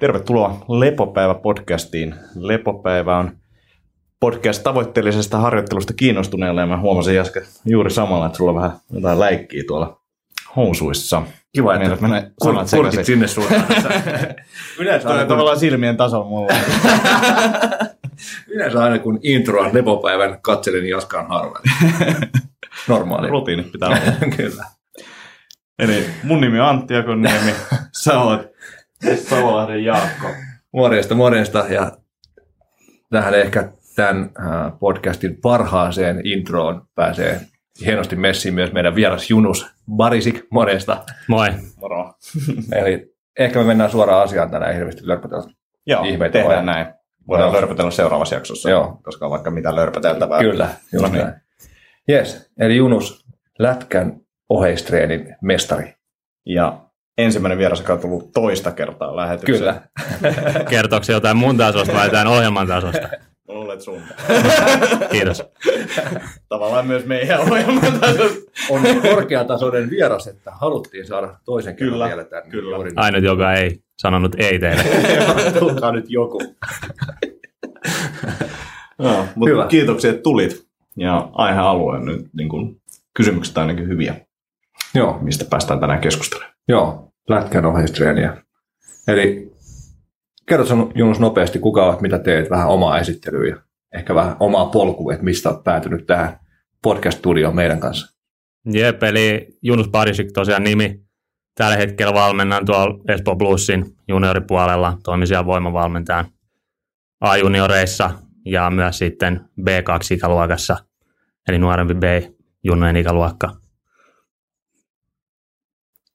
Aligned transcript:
Tervetuloa 0.00 0.64
Lepopäivä-podcastiin. 0.68 2.14
Lepopäivä 2.34 3.16
on 3.16 3.36
podcast 4.20 4.62
tavoitteellisesta 4.62 5.38
harjoittelusta 5.38 5.92
kiinnostuneelle 5.92 6.60
ja 6.60 6.66
mä 6.66 6.80
huomasin 6.80 7.14
Jaska 7.14 7.40
juuri 7.64 7.90
samalla, 7.90 8.26
että 8.26 8.38
sulla 8.38 8.50
on 8.50 8.56
vähän 8.56 8.72
jotain 8.92 9.20
läikkiä 9.20 9.62
tuolla 9.66 10.00
housuissa. 10.56 11.22
Kiva, 11.54 11.74
että 11.74 11.88
Meillä 11.88 12.08
menee 12.08 12.30
sanat 12.44 12.70
kurkit 12.70 13.04
sinne 13.04 13.26
suuntaan. 13.26 13.64
Yleensä 14.78 15.08
aina, 15.08 15.20
kun, 15.20 15.28
tavallaan 15.28 15.58
silmien 15.58 15.96
tasolla 15.96 16.28
mulla. 16.28 16.48
yleensä 18.54 18.84
aina 18.84 18.98
kun 18.98 19.20
introa 19.22 19.70
lepopäivän 19.72 20.38
katselin 20.42 20.88
Jaskaan 20.88 21.28
harvelle. 21.28 21.70
Normaali. 22.88 23.28
Rutiinit 23.28 23.72
pitää 23.72 23.88
olla. 23.88 24.00
Kyllä. 24.36 24.64
Eli 25.78 26.06
mun 26.22 26.40
nimi 26.40 26.60
on 26.60 26.66
Antti 26.66 26.96
Akonniemi. 26.96 27.52
Sä 27.92 28.20
oot 28.20 28.47
Savolahden 29.28 29.84
Jaakko. 29.84 30.26
Morjesta, 30.72 31.14
morjesta. 31.14 31.64
Ja 31.68 31.92
tähän 33.10 33.34
ehkä 33.34 33.72
tämän 33.96 34.30
äh, 34.40 34.78
podcastin 34.80 35.40
parhaaseen 35.40 36.26
introon 36.26 36.82
pääsee 36.94 37.40
hienosti 37.86 38.16
messiin 38.16 38.54
myös 38.54 38.72
meidän 38.72 38.94
vieras 38.94 39.30
Junus 39.30 39.66
Barisik. 39.96 40.40
Morjesta. 40.50 41.04
Moi. 41.28 41.48
Moro. 41.80 42.14
Eli 42.72 43.14
ehkä 43.38 43.58
me 43.58 43.64
mennään 43.64 43.90
suoraan 43.90 44.22
asiaan 44.22 44.50
tänään 44.50 44.74
hirveästi 44.74 45.08
lörpötellä. 45.08 45.44
Joo, 45.86 46.04
Ihmeitä 46.04 46.32
tehdään 46.32 46.54
vaan. 46.54 46.66
näin. 46.66 46.86
Voidaan 47.28 47.52
Joo. 47.52 47.60
lörpötellä 47.60 47.90
seuraavassa 47.90 48.34
jaksossa, 48.34 48.70
Joo. 48.70 49.00
koska 49.02 49.24
on 49.24 49.30
vaikka 49.30 49.50
mitä 49.50 49.76
lörpöteltävää. 49.76 50.40
Kyllä, 50.40 50.68
just 50.92 51.02
No 51.06 51.12
niin. 51.12 51.22
näin. 51.24 51.34
Yes, 52.10 52.50
eli 52.58 52.76
Junus, 52.76 53.26
lätkän 53.58 54.20
oheistreenin 54.48 55.36
mestari. 55.42 55.94
Ja 56.46 56.78
ensimmäinen 57.18 57.58
vieras, 57.58 57.78
joka 57.78 57.92
on 57.92 58.00
tullut 58.00 58.32
toista 58.32 58.70
kertaa 58.70 59.16
lähetykseen. 59.16 59.58
Kyllä. 59.58 60.64
Kertooko 60.70 61.04
se 61.04 61.12
jotain 61.12 61.36
mun 61.36 61.56
tasosta 61.56 61.94
vai 61.94 62.06
jotain 62.06 62.26
ohjelman 62.26 62.66
tasosta? 62.66 63.08
Että 63.72 63.84
sun. 63.84 64.02
Kiitos. 65.12 65.42
Tavallaan 66.48 66.86
myös 66.86 67.04
meidän 67.06 67.40
ohjelman 67.40 68.00
tasosta. 68.00 68.50
On 68.70 68.82
korkeatasoinen 69.02 69.90
vieras, 69.90 70.26
että 70.26 70.50
haluttiin 70.50 71.06
saada 71.06 71.34
toisen 71.44 71.76
kerran 71.76 71.92
Kyllä, 71.92 72.06
vielä 72.06 72.24
tänne. 72.24 72.50
kyllä. 72.50 72.76
Ainut, 72.96 73.24
joka 73.24 73.52
ei 73.52 73.78
sanonut 73.98 74.34
ei 74.38 74.58
teille. 74.58 74.84
Tulkaa 75.58 75.92
nyt 75.92 76.04
joku. 76.08 76.42
Joo, 78.98 79.26
mutta 79.34 79.50
Hyvä. 79.50 79.66
kiitoksia, 79.66 80.10
että 80.10 80.22
tulit. 80.22 80.66
Ja 80.96 81.28
aihealue 81.32 81.96
on 81.96 82.06
nyt 82.06 82.26
niin 82.36 82.48
kuin, 82.48 82.80
kysymykset 83.14 83.58
ainakin 83.58 83.88
hyviä, 83.88 84.14
Joo, 84.94 85.18
mistä 85.22 85.44
päästään 85.50 85.80
tänään 85.80 86.00
keskustelemaan. 86.00 86.54
joo, 86.68 87.07
lätkän 87.28 87.66
oheistreeniä. 87.66 88.42
Eli 89.08 89.52
kerro 90.46 90.64
sun 90.66 90.92
Junus 90.94 91.20
nopeasti, 91.20 91.58
kuka 91.58 91.86
olet, 91.86 92.00
mitä 92.00 92.18
teet, 92.18 92.50
vähän 92.50 92.68
omaa 92.68 92.98
esittelyä 92.98 93.48
ja 93.48 93.56
ehkä 93.94 94.14
vähän 94.14 94.36
omaa 94.40 94.66
polkua, 94.66 95.12
että 95.12 95.24
mistä 95.24 95.50
olet 95.50 95.64
päätynyt 95.64 96.06
tähän 96.06 96.40
podcast-studioon 96.82 97.54
meidän 97.54 97.80
kanssa. 97.80 98.18
Jep, 98.72 99.02
eli 99.02 99.58
Junus 99.62 99.88
Parisik 99.88 100.32
tosiaan 100.32 100.64
nimi. 100.64 101.00
Tällä 101.54 101.76
hetkellä 101.76 102.14
valmennan 102.14 102.66
tuolla 102.66 103.04
Espoo 103.08 103.36
Bluesin 103.36 103.96
junioripuolella. 104.08 104.98
Toimin 105.02 105.26
siellä 105.26 105.46
voimavalmentajan 105.46 106.26
A-junioreissa 107.20 108.10
ja 108.44 108.70
myös 108.70 108.98
sitten 108.98 109.40
B2-ikäluokassa, 109.60 110.76
eli 111.48 111.58
nuorempi 111.58 111.94
B-junnojen 111.94 112.96
ikäluokka. 112.96 113.50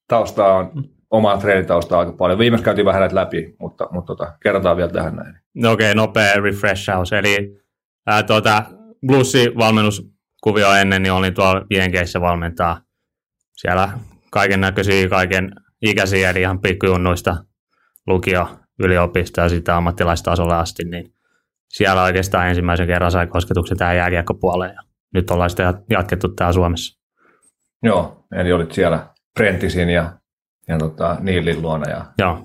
Taustaa 0.08 0.58
on, 0.58 0.72
omaa 1.14 1.38
treenitaustaa 1.38 2.00
aika 2.00 2.12
paljon. 2.12 2.40
Viimeksi 2.40 2.66
käytiin 2.66 2.86
vähän 2.86 3.00
näitä 3.00 3.16
läpi, 3.16 3.56
mutta, 3.60 3.88
mutta 3.92 4.16
tota, 4.16 4.34
kerrotaan 4.44 4.78
vielä 4.78 4.92
tähän 4.92 5.16
näin. 5.16 5.36
No 5.54 5.72
Okei, 5.72 5.92
okay, 5.92 5.96
nopea 5.96 6.34
refreshaus. 6.34 7.14
Eli 7.14 7.62
ää, 8.08 8.24
tuota, 8.24 8.64
Bluesin 9.08 9.58
valmennuskuvio 9.58 10.74
ennen, 10.74 11.04
niin 11.04 11.14
olin 11.14 11.34
tuolla 11.34 11.66
Jenkeissä 11.70 12.22
valmentaa 12.22 12.82
siellä 13.54 13.90
kaiken 14.32 14.62
näköisiä, 14.62 15.10
kaiken 15.10 15.52
ikäisiä, 15.82 16.30
eli 16.30 16.42
ihan 16.42 16.62
pikkujunnuista 16.62 17.36
lukio, 18.08 18.48
yliopisto 18.80 19.42
ja 19.42 19.50
sitten 19.50 19.76
ammattilaistasolle 19.76 20.56
asti, 20.56 20.84
niin 20.84 21.14
siellä 21.70 22.04
oikeastaan 22.04 22.48
ensimmäisen 22.48 22.88
kerran 22.88 23.12
sai 23.12 23.28
kosketuksen 23.28 23.78
tähän 23.78 23.98
jääkiekkopuoleen 23.98 24.74
ja 24.74 24.82
nyt 25.14 25.32
ollaan 25.32 25.50
sitten 25.50 25.74
jat- 25.74 25.84
jatkettu 25.90 26.30
täällä 26.30 26.54
Suomessa. 26.54 27.00
Joo, 27.84 28.26
eli 28.36 28.52
olit 28.52 28.72
siellä 28.72 29.08
Prentisin 29.34 29.90
ja, 29.90 30.14
ja 30.68 30.78
tota, 30.78 31.18
Niilin 31.20 31.62
luona 31.62 31.90
ja 31.90 32.06
Joo, 32.18 32.40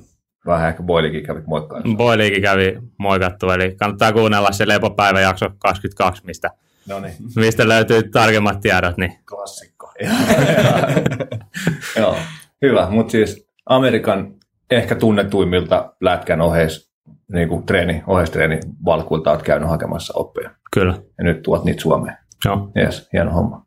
vähän 0.46 0.68
ehkä 0.68 0.82
Boilikin 0.82 1.26
kävit 1.26 1.46
moikkailla. 1.46 1.96
Boiliikin 1.96 2.42
kävi 2.42 2.78
moikattu, 2.98 3.50
eli 3.50 3.74
kannattaa 3.78 4.12
kuunnella 4.12 4.52
se 4.52 4.68
lepopäiväjakso 4.68 5.50
22, 5.58 6.22
mistä, 6.26 6.50
No 6.88 7.00
niin. 7.00 7.14
mistä 7.36 7.68
löytyy 7.68 8.02
tarkemmat 8.02 8.60
tiedot, 8.60 8.96
niin 8.96 9.18
Klassikko. 9.28 9.92
Joo, 11.98 12.16
hyvä. 12.62 12.86
Mutta 12.90 13.10
siis 13.10 13.48
Amerikan 13.66 14.34
ehkä 14.70 14.94
tunnetuimmilta 14.94 15.94
lätkän 16.00 16.40
oheis, 16.40 16.92
niin 17.32 17.48
kuin 17.48 17.66
treeni, 17.66 18.02
oheistreeni 18.06 18.60
valkuilta 18.84 19.30
olet 19.30 19.42
käynyt 19.42 19.68
hakemassa 19.68 20.12
oppeja. 20.16 20.50
kyllä. 20.72 20.94
Ja 21.18 21.24
nyt 21.24 21.42
tuot 21.42 21.64
niitä 21.64 21.80
Suomeen. 21.82 22.16
Joo. 22.44 22.70
Yes, 22.76 23.08
hieno 23.12 23.30
homma. 23.32 23.66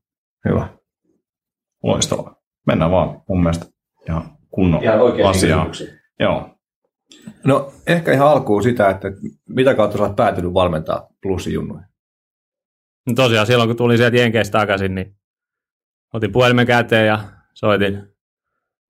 Hyvä. 0.50 0.68
Loistavaa. 1.84 2.36
Mennään 2.68 2.92
vaan 2.92 3.22
mun 3.30 3.44
mielestä 3.44 3.66
ihan 4.10 4.31
kunnon 4.52 4.82
asiaan. 5.30 5.68
Joo. 6.20 6.58
No 7.44 7.74
ehkä 7.88 8.12
ihan 8.12 8.28
alkuun 8.28 8.64
sitä, 8.64 8.90
että 8.90 9.08
mitä 9.50 9.76
kautta 9.76 9.98
sä 9.98 10.04
oot 10.04 10.16
päätynyt 10.16 10.54
valmentaa 10.54 11.10
plussijunnuja? 11.22 11.84
No 13.08 13.14
tosiaan 13.16 13.48
silloin, 13.48 13.70
kun 13.70 13.78
tulin 13.78 13.98
sieltä 13.98 14.18
Jenkeistä 14.18 14.60
takaisin, 14.60 14.96
niin 14.96 15.16
otin 16.14 16.32
puhelimen 16.32 16.68
käteen 16.68 17.08
ja 17.08 17.20
soitin 17.54 18.08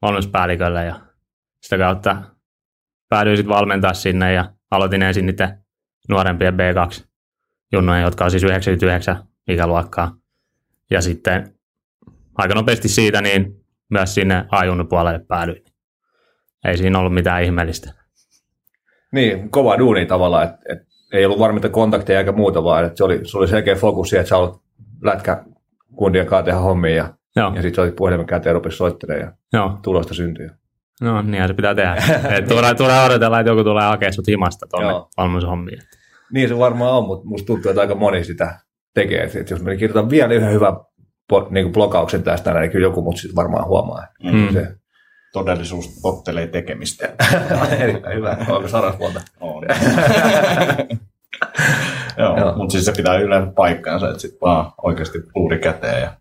valmennuspäällikölle 0.01 0.85
ja 0.85 0.99
sitä 1.61 1.78
kautta 1.78 2.22
päädyin 3.09 3.38
sitten 3.38 3.55
valmentaa 3.55 3.93
sinne 3.93 4.33
ja 4.33 4.53
aloitin 4.72 5.01
ensin 5.01 5.25
niiden 5.25 5.63
nuorempien 6.09 6.53
B2 6.53 7.03
junnojen, 7.73 8.03
jotka 8.03 8.23
on 8.23 8.31
siis 8.31 8.43
99 8.43 9.23
ikäluokkaa. 9.47 10.17
Ja 10.91 11.01
sitten 11.01 11.55
aika 12.35 12.55
nopeasti 12.55 12.88
siitä 12.88 13.22
niin 13.22 13.60
myös 13.91 14.16
sinne 14.16 14.46
A-junnu 14.52 14.85
puolelle 14.85 15.25
päädyin. 15.28 15.63
Ei 16.66 16.78
siinä 16.78 17.00
ollut 17.00 17.13
mitään 17.13 17.44
ihmeellistä. 17.44 17.94
Niin, 19.12 19.50
kova 19.50 19.78
duuni 19.78 20.06
tavallaan, 20.06 20.44
että 20.44 20.57
et, 20.69 20.79
ei 21.13 21.25
ollut 21.25 21.40
varminta 21.40 21.69
kontakteja 21.69 22.19
eikä 22.19 22.31
muuta, 22.31 22.63
vaan 22.63 22.85
että 22.85 22.97
se 22.97 23.03
oli, 23.03 23.19
se 23.24 23.38
oli 23.38 23.47
selkeä 23.47 23.75
fokus 23.75 24.09
siihen, 24.09 24.22
että 24.22 24.29
sä 24.29 24.38
olet 24.38 24.56
lätkä 25.03 25.44
kundien 25.96 26.25
kanssa 26.25 26.46
tehdä 26.46 26.59
hommia 26.59 26.96
ja, 26.96 27.13
Joo, 27.35 27.52
ja 27.56 27.62
sitten 27.62 27.75
soitit 27.75 27.96
puhelimen 27.96 28.25
käteen 28.25 28.52
ja 28.52 28.53
rupesi 28.53 28.78
soittelemaan 28.78 29.28
ja 29.28 29.59
joo. 29.59 29.79
tulosta 29.84 30.13
syntyi. 30.13 30.50
No 31.02 31.22
niinhän 31.22 31.47
se 31.47 31.53
pitää 31.53 31.75
tehdä. 31.75 31.96
Tulee, 32.50 32.75
tulee 32.75 33.06
odotella, 33.06 33.40
että 33.40 33.52
joku 33.52 33.63
tulee 33.63 33.84
hakemaan 33.84 34.13
sut 34.13 34.28
himasta 34.28 34.66
tuonne 34.69 34.94
valmennushommiin. 35.18 35.81
Niin 36.34 36.50
se 36.50 36.58
varmaan 36.58 36.94
on, 36.94 37.06
mutta 37.06 37.28
musta 37.28 37.46
tuntuu, 37.46 37.69
että 37.69 37.81
aika 37.81 37.96
moni 37.96 38.23
sitä 38.23 38.59
tekee. 38.94 39.29
Et, 39.35 39.50
jos 39.50 39.62
mä 39.62 39.72
kirjoitan 39.72 40.09
vielä 40.09 40.34
yhden 40.34 40.53
hyvän 40.53 40.73
niin 41.50 41.66
kuin 41.66 41.74
blokauksen 41.74 42.24
tästä, 42.24 42.53
niin 42.53 42.72
kyllä 42.72 42.88
joku 42.88 43.02
mut 43.02 43.18
sitten 43.18 43.36
varmaan 43.36 43.68
huomaa. 43.68 44.08
Mm. 44.24 44.53
Se, 44.53 44.75
Todellisuus 45.34 46.02
tottelee 46.02 46.47
tekemistä. 46.47 47.09
erittäin 47.80 48.18
hyvä. 48.18 48.38
Onko 48.50 48.68
saraspuolta? 48.68 49.22
On. 49.40 49.64
Joo, 52.18 52.38
Joo. 52.40 52.56
mutta 52.56 52.72
siis 52.72 52.86
se 52.86 52.91
pitää 52.97 53.18
yleensä 53.18 53.52
paikkaansa, 53.56 54.08
että 54.09 54.22
sitten 54.22 54.41
vaan 54.41 54.72
oikeasti 54.84 55.20
luuri 55.36 55.59
käteen 55.59 56.02
ja 56.02 56.12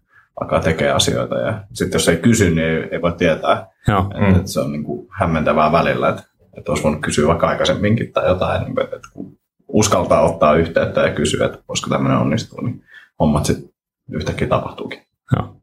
alkaa 0.41 0.61
tekemään 0.61 0.97
asioita. 0.97 1.39
Ja 1.39 1.65
sitten 1.73 1.99
jos 1.99 2.09
ei 2.09 2.17
kysy, 2.17 2.51
niin 2.51 2.59
ei, 2.69 2.89
ei 2.91 3.03
voi 3.03 3.13
tietää. 3.13 3.67
Joo, 3.89 4.03
Mm. 4.03 4.27
Mm. 4.27 4.37
Et 4.37 4.47
se 4.47 4.61
on 4.61 4.73
niinku 4.73 5.09
hämmentävää 5.11 5.73
välillä, 5.73 6.09
että, 6.09 6.23
että 6.57 6.73
olisi 6.73 6.85
voinut 6.85 7.01
kysyä 7.01 7.29
vaikka 7.29 7.49
aikaisemminkin 7.49 8.13
tai 8.13 8.29
jotain, 8.29 8.63
niin 8.65 8.81
että 8.81 9.09
kun 9.13 9.39
uskaltaa 9.69 10.21
ottaa 10.21 10.55
yhteyttä 10.55 11.01
ja 11.01 11.15
kysyä, 11.15 11.47
että 11.47 11.59
voisiko 11.69 11.91
tämmöinen 11.91 12.19
onnistua, 12.19 12.63
niin 12.63 12.85
hommat 13.21 13.47
sitten 13.47 13.71
yhtäkkiä 14.11 14.49
tapahtuukin. 14.49 15.03
Joo. 15.37 15.57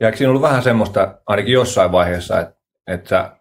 Ja 0.00 0.06
eikö 0.06 0.18
siinä 0.18 0.30
ollut 0.30 0.42
vähän 0.42 0.62
semmoista, 0.62 1.20
ainakin 1.26 1.52
jossain 1.52 1.92
vaiheessa, 1.92 2.40
että, 2.40 2.54
että 2.86 3.08
sä 3.08 3.36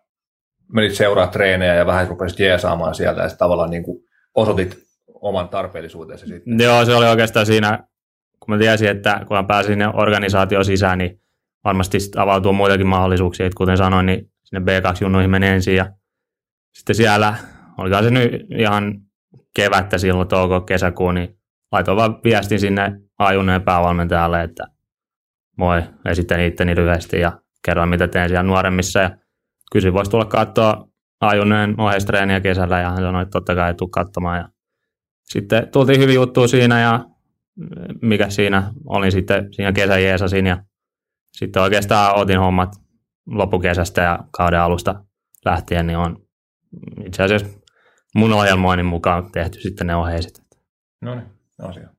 menit 0.73 0.95
seuraa 0.95 1.27
treenejä 1.27 1.75
ja 1.75 1.85
vähän 1.85 2.07
rupesit 2.07 2.39
jeesaamaan 2.39 2.95
sieltä 2.95 3.21
ja 3.21 3.29
tavallaan 3.29 3.69
niin 3.69 3.83
kuin 3.83 4.03
osoitit 4.35 4.77
oman 5.13 5.49
tarpeellisuutensa 5.49 6.27
sitten. 6.27 6.59
Joo, 6.59 6.85
se 6.85 6.95
oli 6.95 7.05
oikeastaan 7.05 7.45
siinä, 7.45 7.87
kun 8.39 8.55
mä 8.55 8.57
tiesin, 8.57 8.87
että 8.87 9.21
kun 9.27 9.37
mä 9.37 9.43
pääsin 9.43 9.71
sinne 9.71 9.87
organisaatioon 9.93 10.65
sisään, 10.65 10.97
niin 10.97 11.21
varmasti 11.63 11.97
avautuu 12.15 12.53
muitakin 12.53 12.87
mahdollisuuksia. 12.87 13.45
Et 13.45 13.53
kuten 13.53 13.77
sanoin, 13.77 14.05
niin 14.05 14.31
sinne 14.43 14.79
B2-junnuihin 14.79 15.29
meni 15.29 15.47
ensin 15.47 15.75
ja 15.75 15.91
sitten 16.73 16.95
siellä, 16.95 17.35
olikaan 17.77 18.03
se 18.03 18.09
nyt 18.11 18.31
ihan 18.57 19.01
kevättä 19.55 19.97
silloin, 19.97 20.27
touko, 20.27 20.61
kesäkuun, 20.61 21.15
niin 21.15 21.37
laitoin 21.71 21.97
vaan 21.97 22.19
viestin 22.23 22.59
sinne 22.59 23.01
A-junnojen 23.19 23.61
päävalmentajalle, 23.61 24.43
että 24.43 24.63
moi, 25.59 25.83
esittelin 26.05 26.45
itteni 26.45 26.75
lyhyesti 26.75 27.19
ja 27.19 27.39
kerroin, 27.65 27.89
mitä 27.89 28.07
teen 28.07 28.29
siellä 28.29 28.43
nuoremmissa 28.43 28.99
ja 28.99 29.17
kysyin, 29.71 29.93
voisi 29.93 30.11
tulla 30.11 30.25
katsoa 30.25 30.87
ajunneen 31.21 31.81
oheistreeniä 31.81 32.39
kesällä 32.39 32.79
ja 32.79 32.89
hän 32.89 32.97
sanoi, 32.97 33.21
että 33.21 33.31
totta 33.31 33.55
kai 33.55 33.73
tuu 33.73 33.87
katsomaan. 33.87 34.37
Ja 34.37 34.49
sitten 35.23 35.67
tultiin 35.71 35.99
hyvin 35.99 36.15
juttu 36.15 36.47
siinä 36.47 36.81
ja 36.81 37.05
mikä 38.01 38.29
siinä, 38.29 38.71
olin 38.85 39.11
sitten 39.11 39.53
siinä 39.53 39.71
kesän 39.71 40.03
jeesasin 40.03 40.47
ja 40.47 40.63
sitten 41.31 41.61
oikeastaan 41.61 42.15
otin 42.15 42.39
hommat 42.39 42.69
loppukesästä 43.27 44.01
ja 44.01 44.19
kauden 44.31 44.59
alusta 44.59 45.03
lähtien, 45.45 45.87
niin 45.87 45.97
on 45.97 46.17
itse 47.05 47.23
asiassa 47.23 47.59
mun 48.15 48.33
ohjelmoinnin 48.33 48.85
mukaan 48.85 49.31
tehty 49.31 49.61
sitten 49.61 49.87
ne 49.87 49.95
oheiset. 49.95 50.41
No 51.01 51.15
niin, 51.15 51.27
asia. 51.61 51.89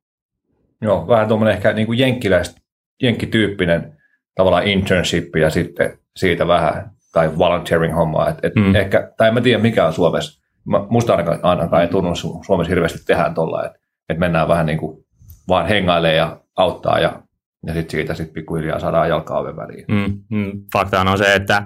Joo, 0.82 1.08
vähän 1.08 1.28
tuommoinen 1.28 1.56
ehkä 1.56 1.72
niin 1.72 1.86
kuin 1.86 1.98
jenkkiläis, 1.98 2.59
jenkkityyppinen 3.02 3.96
tavallaan 4.34 4.68
internship 4.68 5.36
ja 5.36 5.50
sitten 5.50 5.98
siitä 6.16 6.46
vähän, 6.46 6.90
tai 7.12 7.38
volunteering 7.38 7.94
hommaa. 7.94 8.28
Et, 8.28 8.38
et 8.42 8.54
mm. 8.54 8.74
ehkä, 8.74 9.12
tai 9.16 9.28
en 9.28 9.34
mä 9.34 9.40
tiedä 9.40 9.62
mikä 9.62 9.86
on 9.86 9.92
Suomessa. 9.92 10.42
Mä, 10.64 10.86
musta 10.90 11.12
ainakaan, 11.12 11.38
ainakaan 11.42 11.82
ei 11.82 11.88
tunnu 11.88 12.14
Suomessa 12.14 12.68
hirveästi 12.68 12.98
tehdään 13.06 13.34
tuolla, 13.34 13.66
että 13.66 13.78
et 14.08 14.18
mennään 14.18 14.48
vähän 14.48 14.66
niin 14.66 14.78
kuin 14.78 15.04
vaan 15.48 15.66
hengailee 15.66 16.14
ja 16.14 16.40
auttaa 16.56 16.98
ja, 16.98 17.22
ja 17.66 17.74
sitten 17.74 17.90
siitä 17.90 18.14
sit 18.14 18.32
pikkuhiljaa 18.32 18.80
saadaan 18.80 19.08
jalkaa 19.08 19.38
oven 19.38 19.56
väliin. 19.56 19.84
Mm, 19.88 20.38
mm, 20.38 20.62
fakta 20.72 21.00
on 21.00 21.18
se, 21.18 21.34
että 21.34 21.62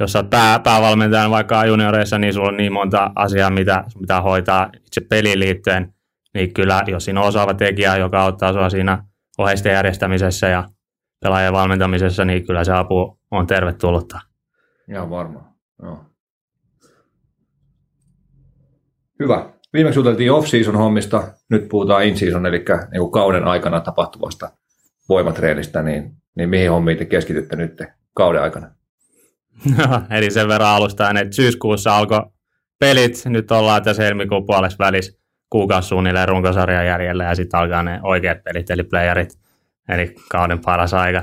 jos 0.00 0.12
sä 0.12 0.18
oot 0.18 0.30
pää, 0.30 0.58
päävalmentajan 0.58 1.30
vaikka 1.30 1.64
junioreissa, 1.64 2.18
niin 2.18 2.34
sulla 2.34 2.48
on 2.48 2.56
niin 2.56 2.72
monta 2.72 3.10
asiaa, 3.16 3.50
mitä 3.50 3.84
sun 3.88 4.00
pitää 4.00 4.20
hoitaa 4.20 4.70
itse 4.86 5.00
peliin 5.00 5.40
liittyen, 5.40 5.94
niin 6.34 6.54
kyllä 6.54 6.84
jos 6.86 7.04
siinä 7.04 7.20
on 7.20 7.26
osaava 7.26 7.54
tekijä, 7.54 7.96
joka 7.96 8.22
auttaa 8.22 8.52
sua 8.52 8.70
siinä 8.70 9.04
oheisten 9.38 9.72
järjestämisessä 9.72 10.48
ja 10.48 10.68
pelaajien 11.20 11.52
valmentamisessa, 11.52 12.24
niin 12.24 12.46
kyllä 12.46 12.64
se 12.64 12.72
apu 12.72 13.18
on 13.30 13.46
tervetullutta. 13.46 14.20
Ihan 14.88 15.10
varmaan, 15.10 15.54
joo. 15.82 16.04
Hyvä. 19.20 19.50
Viimeksi 19.72 19.98
juteltiin 19.98 20.32
off-season 20.32 20.76
hommista, 20.76 21.22
nyt 21.50 21.68
puhutaan 21.68 22.04
in-season, 22.04 22.46
eli 22.46 22.64
niin 22.92 23.10
kauden 23.12 23.44
aikana 23.44 23.80
tapahtuvasta 23.80 24.50
voimatreenistä, 25.08 25.82
niin, 25.82 26.16
niin 26.36 26.48
mihin 26.48 26.70
hommiin 26.70 26.98
te 26.98 27.04
keskitytte 27.04 27.56
nyt 27.56 27.82
kauden 28.14 28.42
aikana? 28.42 28.70
No, 29.78 30.02
eli 30.10 30.30
sen 30.30 30.48
verran 30.48 30.68
alusta, 30.68 31.10
että 31.10 31.36
syyskuussa 31.36 31.96
alkoi 31.96 32.22
pelit, 32.80 33.22
nyt 33.24 33.50
ollaan 33.50 33.82
tässä 33.82 34.02
helmikuun 34.02 34.46
puolessa 34.46 34.84
välissä 34.84 35.23
kuukausi 35.50 35.88
suunnilleen 35.88 36.28
runkosarjan 36.28 36.86
jäljellä 36.86 37.24
ja 37.24 37.34
sitten 37.34 37.60
alkaa 37.60 37.82
ne 37.82 38.00
oikeat 38.02 38.44
pelit, 38.44 38.70
eli 38.70 38.82
playerit, 38.82 39.38
eli 39.88 40.14
kauden 40.30 40.60
paras 40.60 40.94
aika. 40.94 41.22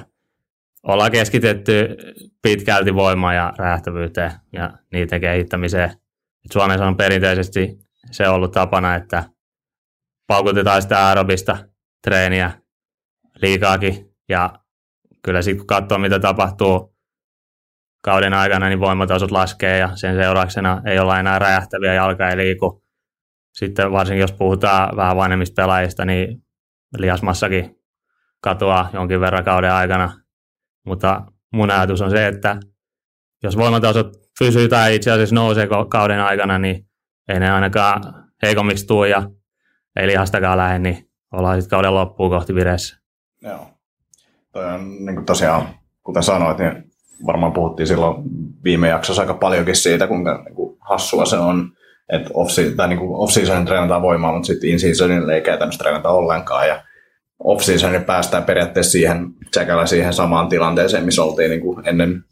Ollaan 0.83 1.12
keskitetty 1.12 1.97
pitkälti 2.41 2.95
voimaan 2.95 3.35
ja 3.35 3.53
räjähtävyyteen 3.57 4.31
ja 4.53 4.71
niiden 4.91 5.21
kehittämiseen. 5.21 5.89
Et 6.45 6.51
Suomessa 6.53 6.88
on 6.88 6.97
perinteisesti 6.97 7.77
se 8.12 8.27
ollut 8.27 8.51
tapana, 8.51 8.95
että 8.95 9.23
paukutetaan 10.27 10.81
sitä 10.81 11.07
aerobista 11.07 11.57
treeniä 12.03 12.51
liikaakin 13.41 14.15
ja 14.29 14.53
kyllä 15.23 15.41
sitten 15.41 15.57
kun 15.57 15.68
katsoo 15.68 15.97
mitä 15.97 16.19
tapahtuu 16.19 16.95
kauden 18.03 18.33
aikana, 18.33 18.68
niin 18.69 18.79
voimatasot 18.79 19.31
laskee 19.31 19.77
ja 19.77 19.95
sen 19.95 20.15
seurauksena 20.15 20.81
ei 20.85 21.00
olla 21.00 21.19
enää 21.19 21.39
räjähtäviä, 21.39 21.94
jalka 21.94 22.29
ei 22.29 22.38
liiku. 22.38 22.81
Sitten 23.53 23.92
varsinkin 23.92 24.21
jos 24.21 24.33
puhutaan 24.33 24.95
vähän 24.95 25.18
vanhemmista 25.18 25.62
pelaajista, 25.62 26.06
niin 26.06 26.44
lihasmassakin 26.98 27.75
katoaa 28.42 28.89
jonkin 28.94 29.21
verran 29.21 29.44
kauden 29.44 29.71
aikana. 29.71 30.21
Mutta 30.86 31.21
mun 31.53 31.71
ajatus 31.71 32.01
on 32.01 32.12
se, 32.12 32.27
että 32.27 32.57
jos 33.44 33.57
voimatasot 33.57 34.07
pysyy 34.39 34.68
tai 34.68 34.95
itse 34.95 35.12
asiassa 35.12 35.36
nousee 35.36 35.68
kauden 35.89 36.19
aikana, 36.19 36.57
niin 36.57 36.86
ei 37.27 37.39
ne 37.39 37.51
ainakaan 37.51 38.01
heikommiksi 38.44 38.88
tuu 38.88 39.03
ja 39.03 39.24
ei 39.95 40.07
lihastakaan 40.07 40.57
lähde, 40.57 40.80
niin 40.80 41.09
ollaan 41.31 41.62
sitten 41.62 41.77
kauden 41.77 41.95
loppuun 41.95 42.30
kohti 42.30 42.56
vireessä. 42.56 42.97
Joo. 43.42 43.68
Toi 44.51 44.65
on 44.65 45.06
niin 45.06 45.15
kuin 45.15 45.25
tosiaan, 45.25 45.69
kuten 46.04 46.24
sanoit, 46.24 46.57
niin 46.57 46.92
varmaan 47.25 47.54
puhuttiin 47.54 47.88
silloin 47.88 48.24
viime 48.63 48.89
jaksossa 48.89 49.21
aika 49.21 49.33
paljonkin 49.33 49.75
siitä, 49.75 50.07
kuinka 50.07 50.44
niin 50.44 50.56
kuin 50.56 50.77
hassua 50.80 51.25
se 51.25 51.38
on, 51.38 51.71
että 52.11 52.29
off-season, 52.33 52.75
tai 52.75 52.87
niin 52.87 52.99
kuin 52.99 53.15
off-seasonin 53.15 53.65
treenataan 53.65 54.01
voimaa, 54.01 54.33
mutta 54.33 54.47
sitten 54.47 54.69
in-seasonille 54.69 55.35
ei 55.35 55.41
käytännössä 55.41 55.79
treenata 55.79 56.09
ollenkaan. 56.09 56.67
Ja 56.67 56.83
off-seasonin 57.43 58.03
päästään 58.03 58.43
periaatteessa 58.43 58.91
siihen, 58.91 59.27
tsekällä 59.51 59.85
siihen 59.85 60.13
samaan 60.13 60.49
tilanteeseen, 60.49 61.05
missä 61.05 61.23
oltiin 61.23 61.49
niin 61.49 61.61
kuin 61.61 61.87
ennen 61.87 62.23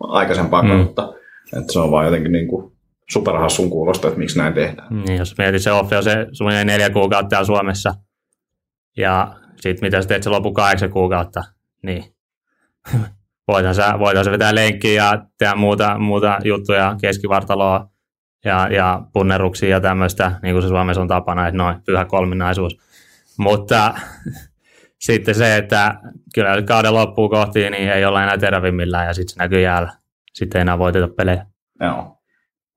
aikaisempaa 0.00 0.62
mm. 0.62 0.68
kautta. 0.68 1.12
Että 1.58 1.72
se 1.72 1.78
on 1.78 1.90
vaan 1.90 2.04
jotenkin 2.04 2.32
niin 2.32 2.48
kuin 2.48 2.72
superhassun 3.10 3.70
kuulosta, 3.70 4.08
että 4.08 4.18
miksi 4.18 4.38
näin 4.38 4.54
tehdään. 4.54 5.04
Niin, 5.04 5.18
jos 5.18 5.38
mietit 5.38 5.62
se 5.62 5.72
offi 5.72 5.96
on 5.96 6.04
se 6.04 6.26
suunnilleen 6.32 6.66
neljä 6.66 6.90
kuukautta 6.90 7.28
täällä 7.28 7.46
Suomessa, 7.46 7.94
ja 8.96 9.34
sitten 9.56 9.86
mitä 9.86 10.02
sä 10.02 10.08
teet 10.08 10.22
se 10.22 10.30
lopu 10.30 10.52
kahdeksan 10.52 10.90
kuukautta, 10.90 11.42
niin 11.82 12.04
voitaisiin 13.48 13.98
voitaisiin 13.98 14.32
vetää 14.32 14.54
lenkkiä 14.54 15.04
ja 15.04 15.22
tehdä 15.38 15.54
muuta, 15.54 15.98
muuta 15.98 16.38
juttuja, 16.44 16.96
keskivartaloa 17.00 17.88
ja, 18.48 18.68
ja 18.70 19.02
punneruksia 19.12 19.68
ja 19.68 19.80
tämmöistä, 19.80 20.32
niin 20.42 20.54
kuin 20.54 20.62
se 20.62 20.68
Suomessa 20.68 21.00
on 21.00 21.08
tapana, 21.08 21.48
että 21.48 21.58
noin 21.58 21.76
pyhä 21.86 22.04
kolminaisuus. 22.04 22.78
Mutta 23.38 23.94
sitten 25.06 25.34
se, 25.34 25.56
että 25.56 25.94
kyllä 26.34 26.62
kauden 26.62 26.94
loppuun 26.94 27.30
kohti, 27.30 27.70
niin 27.70 27.92
ei 27.92 28.04
olla 28.04 28.22
enää 28.22 28.38
terävimmillään 28.38 29.06
ja 29.06 29.14
sitten 29.14 29.34
se 29.34 29.38
näkyy 29.38 29.60
jäällä. 29.60 29.92
Sitten 30.32 30.58
ei 30.58 30.62
enää 30.62 30.78
voiteta 30.78 31.08
pelejä. 31.08 31.46
Joo 31.80 32.18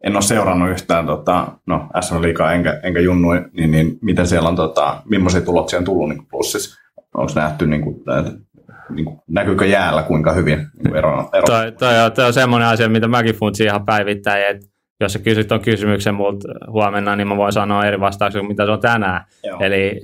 en 0.04 0.16
ole 0.16 0.22
seurannut 0.22 0.70
yhtään 0.70 1.06
tota, 1.06 1.48
no, 1.68 1.88
SM 2.02 2.22
Liigaa 2.22 2.54
enkä, 2.54 2.80
enkä 2.84 3.00
junnu, 3.00 3.30
niin, 3.54 3.72
niin 3.72 4.00
miten 4.02 4.28
siellä 4.28 4.50
on, 4.50 4.56
tota, 4.56 5.02
millaisia 5.10 5.42
tuloksia 5.42 5.80
on 5.80 5.86
tullut 5.86 6.10
niin 6.10 6.28
plussissa? 6.28 6.82
Onko 7.14 7.32
nähty, 7.36 7.68
niin 7.68 7.82
kuin, 7.82 7.96
niin 8.90 9.06
kuin, 9.06 9.20
näkyykö 9.28 9.66
jäällä 9.66 10.04
kuinka 10.04 10.34
hyvin 10.34 10.68
niin 10.84 10.96
ero, 10.96 11.30
ero? 11.34 11.46
Toi, 11.46 11.72
toi, 11.72 12.00
on, 12.06 12.12
toi 12.12 12.26
on 12.26 12.34
semmoinen 12.34 12.68
asia, 12.68 12.90
mitä 12.90 13.08
mäkin 13.08 13.36
funtsin 13.36 13.68
ihan 13.68 13.86
päivittäin, 13.86 14.56
että 14.56 14.68
jos 15.06 15.14
sä 15.14 15.20
kysyt 15.20 15.48
tuon 15.48 15.62
kysymyksen 15.62 16.16
multa 16.16 16.48
huomenna, 16.68 17.16
niin 17.16 17.28
mä 17.28 17.38
voin 17.38 17.54
sanoa 17.54 17.86
eri 17.86 18.00
vastauksia 18.00 18.44
mitä 18.44 18.66
se 18.66 18.72
on 18.72 18.80
tänään. 18.80 19.26
Joo. 19.44 19.60
Eli 19.60 20.02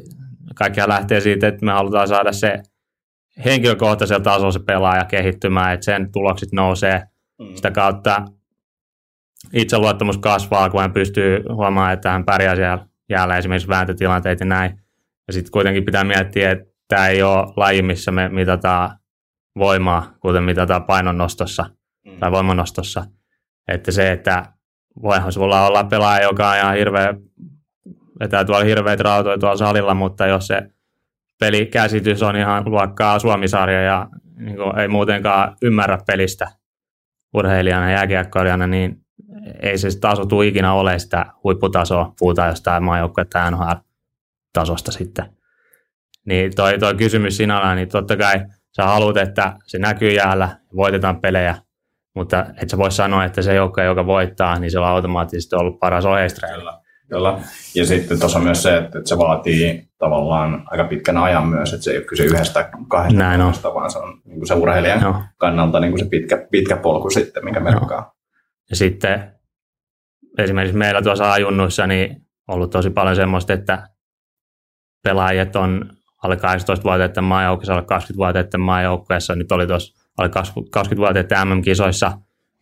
kaikkihan 0.55 0.89
lähtee 0.89 1.19
siitä, 1.19 1.47
että 1.47 1.65
me 1.65 1.71
halutaan 1.71 2.07
saada 2.07 2.31
se 2.31 2.59
henkilökohtaisella 3.45 4.23
tasolla 4.23 4.51
se 4.51 4.59
pelaaja 4.59 5.05
kehittymään, 5.05 5.73
että 5.73 5.85
sen 5.85 6.11
tulokset 6.11 6.51
nousee. 6.51 7.03
Mm. 7.39 7.55
Sitä 7.55 7.71
kautta 7.71 8.25
itseluottamus 9.53 10.17
kasvaa, 10.17 10.69
kun 10.69 10.81
hän 10.81 10.93
pystyy 10.93 11.43
huomaamaan, 11.49 11.93
että 11.93 12.11
hän 12.11 12.25
pärjää 12.25 12.55
siellä 12.55 12.85
jäällä 13.09 13.37
esimerkiksi 13.37 13.67
vääntötilanteita 13.67 14.43
ja 14.43 14.47
näin. 14.47 14.79
Ja 15.27 15.33
sitten 15.33 15.51
kuitenkin 15.51 15.85
pitää 15.85 16.03
miettiä, 16.03 16.51
että 16.51 16.65
tämä 16.87 17.07
ei 17.07 17.23
ole 17.23 17.53
laji, 17.55 17.81
missä 17.81 18.11
me 18.11 18.29
mitataan 18.29 18.97
voimaa, 19.57 20.13
kuten 20.19 20.43
mitataan 20.43 20.83
painonnostossa 20.83 21.65
mm. 22.05 22.17
tai 22.19 22.31
voimannostossa. 22.31 23.05
Että 23.67 23.91
se, 23.91 24.11
että 24.11 24.45
voihan 25.01 25.31
sulla 25.31 25.67
olla 25.67 25.83
pelaaja, 25.83 26.23
joka 26.23 26.49
on 26.49 26.57
ihan 26.57 26.75
hirveä, 26.75 27.13
vetää 28.19 28.45
tuolla 28.45 28.63
hirveitä 28.63 29.03
rautoja 29.03 29.37
tuolla 29.37 29.57
salilla, 29.57 29.93
mutta 29.93 30.27
jos 30.27 30.47
se 30.47 30.61
pelikäsitys 31.39 32.23
on 32.23 32.35
ihan 32.35 32.71
luokkaa 32.71 33.19
Suomisarja 33.19 33.81
ja 33.81 34.07
niin 34.37 34.57
ei 34.81 34.87
muutenkaan 34.87 35.55
ymmärrä 35.61 35.97
pelistä 36.07 36.47
urheilijana 37.33 37.85
ja 37.85 37.97
jääkiekkoilijana, 37.97 38.67
niin 38.67 39.01
ei 39.61 39.77
se 39.77 39.99
taso 39.99 40.25
tule 40.25 40.47
ikinä 40.47 40.73
ole 40.73 40.99
sitä 40.99 41.25
huipputasoa, 41.43 42.13
puhutaan 42.19 42.49
jostain 42.49 42.83
maajoukkuetta 42.83 43.51
NHL-tasosta 43.51 44.91
sitten. 44.91 45.25
Niin 46.25 46.55
toi, 46.55 46.79
toi 46.79 46.95
kysymys 46.95 47.37
sinällään, 47.37 47.77
niin 47.77 47.89
totta 47.89 48.17
kai 48.17 48.45
sä 48.75 48.83
haluat, 48.83 49.17
että 49.17 49.53
se 49.65 49.79
näkyy 49.79 50.11
jäällä, 50.11 50.49
voitetaan 50.75 51.21
pelejä, 51.21 51.55
mutta 52.17 52.45
et 52.61 52.69
sä 52.69 52.77
voi 52.77 52.91
sanoa, 52.91 53.25
että 53.25 53.41
se 53.41 53.55
joukko, 53.55 53.81
joka 53.81 54.05
voittaa, 54.05 54.59
niin 54.59 54.71
se 54.71 54.79
on 54.79 54.87
automaattisesti 54.87 55.55
ollut 55.55 55.79
paras 55.79 56.05
ohjeistreilla. 56.05 56.81
Kyllä. 57.09 57.39
Ja 57.75 57.85
sitten 57.85 58.19
tuossa 58.19 58.37
on 58.37 58.43
myös 58.43 58.63
se, 58.63 58.77
että 58.77 59.01
se 59.05 59.17
vaatii 59.17 59.89
tavallaan 59.97 60.63
aika 60.71 60.83
pitkän 60.83 61.17
ajan 61.17 61.47
myös, 61.47 61.73
että 61.73 61.83
se 61.83 61.91
ei 61.91 61.97
ole 61.97 62.05
kyse 62.05 62.23
yhdestä, 62.23 62.69
kahdesta 62.87 63.19
Näin 63.19 63.41
on. 63.41 63.53
vaan 63.63 63.91
se 63.91 63.97
on 63.97 64.21
niin 64.25 64.37
kuin 64.37 64.47
se 64.47 64.53
urheilijan 64.53 65.01
no. 65.01 65.23
kannalta 65.37 65.79
niin 65.79 65.91
kuin 65.91 65.99
se 65.99 66.09
pitkä, 66.09 66.47
pitkä 66.51 66.77
polku 66.77 67.09
sitten, 67.09 67.45
mikä 67.45 67.59
merkkaa. 67.59 68.01
No. 68.01 68.11
Ja 68.69 68.75
sitten 68.75 69.33
esimerkiksi 70.37 70.77
meillä 70.77 71.01
tuossa 71.01 71.31
ajunnuissa 71.31 71.87
niin 71.87 72.21
ollut 72.47 72.71
tosi 72.71 72.89
paljon 72.89 73.15
semmoista, 73.15 73.53
että 73.53 73.89
pelaajat 75.03 75.55
on 75.55 75.89
alle 76.23 76.35
18-vuotiaiden 76.35 77.23
maajoukkueessa, 77.23 77.73
alle 77.73 77.85
20-vuotiaiden 77.99 78.61
maajoukkueessa. 78.61 79.35
Nyt 79.35 79.51
oli 79.51 79.67
tuossa 79.67 80.06
alle 80.17 80.31
20-vuotiaiden 80.77 81.47
MM-kisoissa. 81.47 82.11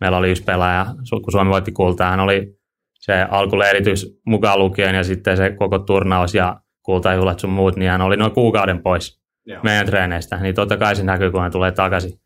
Meillä 0.01 0.17
oli 0.17 0.31
yksi 0.31 0.43
pelaaja, 0.43 0.85
kun 1.11 1.31
Suomi 1.31 1.51
voitti 1.51 1.71
kultaa, 1.71 2.09
hän 2.09 2.19
oli 2.19 2.57
se 2.93 3.21
alkuleiritys 3.29 4.19
mukaan 4.25 4.59
lukien 4.59 4.95
ja 4.95 5.03
sitten 5.03 5.37
se 5.37 5.51
koko 5.51 5.79
turnaus 5.79 6.35
ja 6.35 6.61
kultajuhlat 6.81 7.39
sun 7.39 7.49
muut, 7.49 7.75
niin 7.75 7.91
hän 7.91 8.01
oli 8.01 8.17
noin 8.17 8.31
kuukauden 8.31 8.81
pois 8.83 9.21
Joo. 9.45 9.63
meidän 9.63 9.85
treeneistä. 9.85 10.37
Niin 10.37 10.55
totta 10.55 10.77
kai 10.77 10.95
se 10.95 11.03
näkyy, 11.03 11.31
kun 11.31 11.41
hän 11.41 11.51
tulee 11.51 11.71
takaisin. 11.71 12.19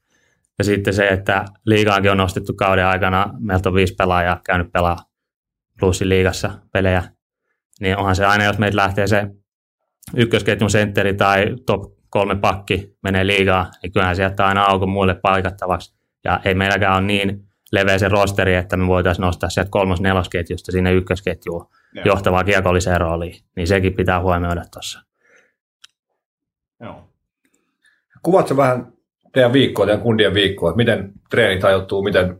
Ja 0.58 0.64
sitten 0.64 0.94
se, 0.94 1.08
että 1.08 1.46
liigaankin 1.66 2.12
on 2.12 2.18
nostettu 2.18 2.54
kauden 2.54 2.86
aikana, 2.86 3.34
meiltä 3.40 3.70
on 3.70 3.76
viisi 3.76 3.96
pelaajaa 3.96 4.42
käynyt 4.46 4.72
pelaa 4.72 4.98
plussin 5.80 6.10
liigassa 6.10 6.52
pelejä, 6.74 7.04
niin 7.80 7.98
onhan 7.98 8.16
se 8.16 8.26
aina, 8.26 8.44
jos 8.44 8.58
meitä 8.58 8.78
lähtee 8.78 9.08
se 9.08 9.28
ykkösketjun 10.16 10.70
sentteri 10.70 11.14
tai 11.14 11.56
top 11.66 11.99
kolme 12.10 12.36
pakki 12.36 12.98
menee 13.04 13.28
liigaa, 13.28 13.72
niin 13.84 13.94
kyllähän 13.94 14.18
jättää 14.20 14.48
aina 14.48 14.64
aukon 14.64 14.90
muille 14.90 15.16
paikattavaksi. 15.16 15.94
Ja 16.24 16.40
ei 16.46 16.56
meilläkään 16.56 16.94
ole 16.94 17.02
niin 17.02 17.46
leveä 17.72 17.98
se 17.98 18.10
rosteri, 18.10 18.56
että 18.56 18.78
me 18.78 18.88
voitaisiin 18.88 19.24
nostaa 19.24 19.50
sieltä 19.50 19.72
kolmos 19.72 20.02
nelosketjusta 20.02 20.72
sinne 20.72 20.94
ykkösketjuun 20.94 21.68
johtavaa 22.06 22.44
kiekolliseen 22.44 23.02
rooliin. 23.02 23.36
Niin 23.56 23.68
sekin 23.68 23.94
pitää 23.94 24.22
huomioida 24.22 24.64
tuossa. 24.74 25.02
Joo. 26.80 27.10
Kuvaatko 28.24 28.58
vähän 28.58 28.94
teidän 29.34 29.54
viikkoa, 29.54 29.86
teidän 29.86 30.02
kundien 30.02 30.34
viikkoa, 30.34 30.70
että 30.70 30.78
miten 30.78 31.12
treenit 31.30 31.64
ajoittuu, 31.64 32.04
miten 32.04 32.40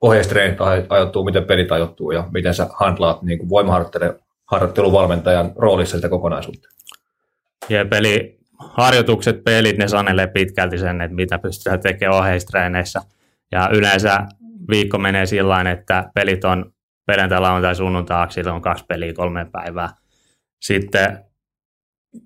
ohjeistreenit 0.00 0.58
ajoittuu, 0.88 1.24
miten 1.24 1.44
pelit 1.44 1.72
ajoittuu 1.72 2.10
ja 2.10 2.28
miten 2.32 2.54
sä 2.54 2.68
handlaat 2.74 3.22
niin 3.22 3.48
voimaharjoitteluvalmentajan 3.48 5.52
roolissa 5.56 5.96
sitä 5.96 6.08
kokonaisuutta? 6.08 6.68
Ja 7.68 7.84
peli, 7.84 8.41
harjoitukset, 8.70 9.44
pelit, 9.44 9.78
ne 9.78 9.88
sanelee 9.88 10.26
pitkälti 10.26 10.78
sen, 10.78 11.00
että 11.00 11.14
mitä 11.14 11.38
pystytään 11.38 11.80
tekemään 11.80 12.18
oheistreeneissä. 12.18 13.00
Ja 13.52 13.68
yleensä 13.72 14.26
viikko 14.70 14.98
menee 14.98 15.26
sillä 15.26 15.70
että 15.70 16.10
pelit 16.14 16.44
on 16.44 16.72
perjantai, 17.06 17.40
lauantai, 17.40 17.74
sunnuntai, 17.74 18.26
on 18.52 18.62
kaksi 18.62 18.84
peliä 18.88 19.12
kolme 19.12 19.46
päivää. 19.52 19.88
Sitten 20.62 21.18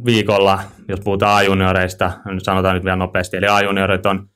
viikolla, 0.04 0.60
jos 0.88 1.00
puhutaan 1.00 1.36
A-junioreista, 1.36 2.12
sanotaan 2.38 2.74
nyt 2.74 2.84
vielä 2.84 2.96
nopeasti, 2.96 3.36
eli 3.36 3.46
A-juniorit 3.46 4.06
on 4.06 4.28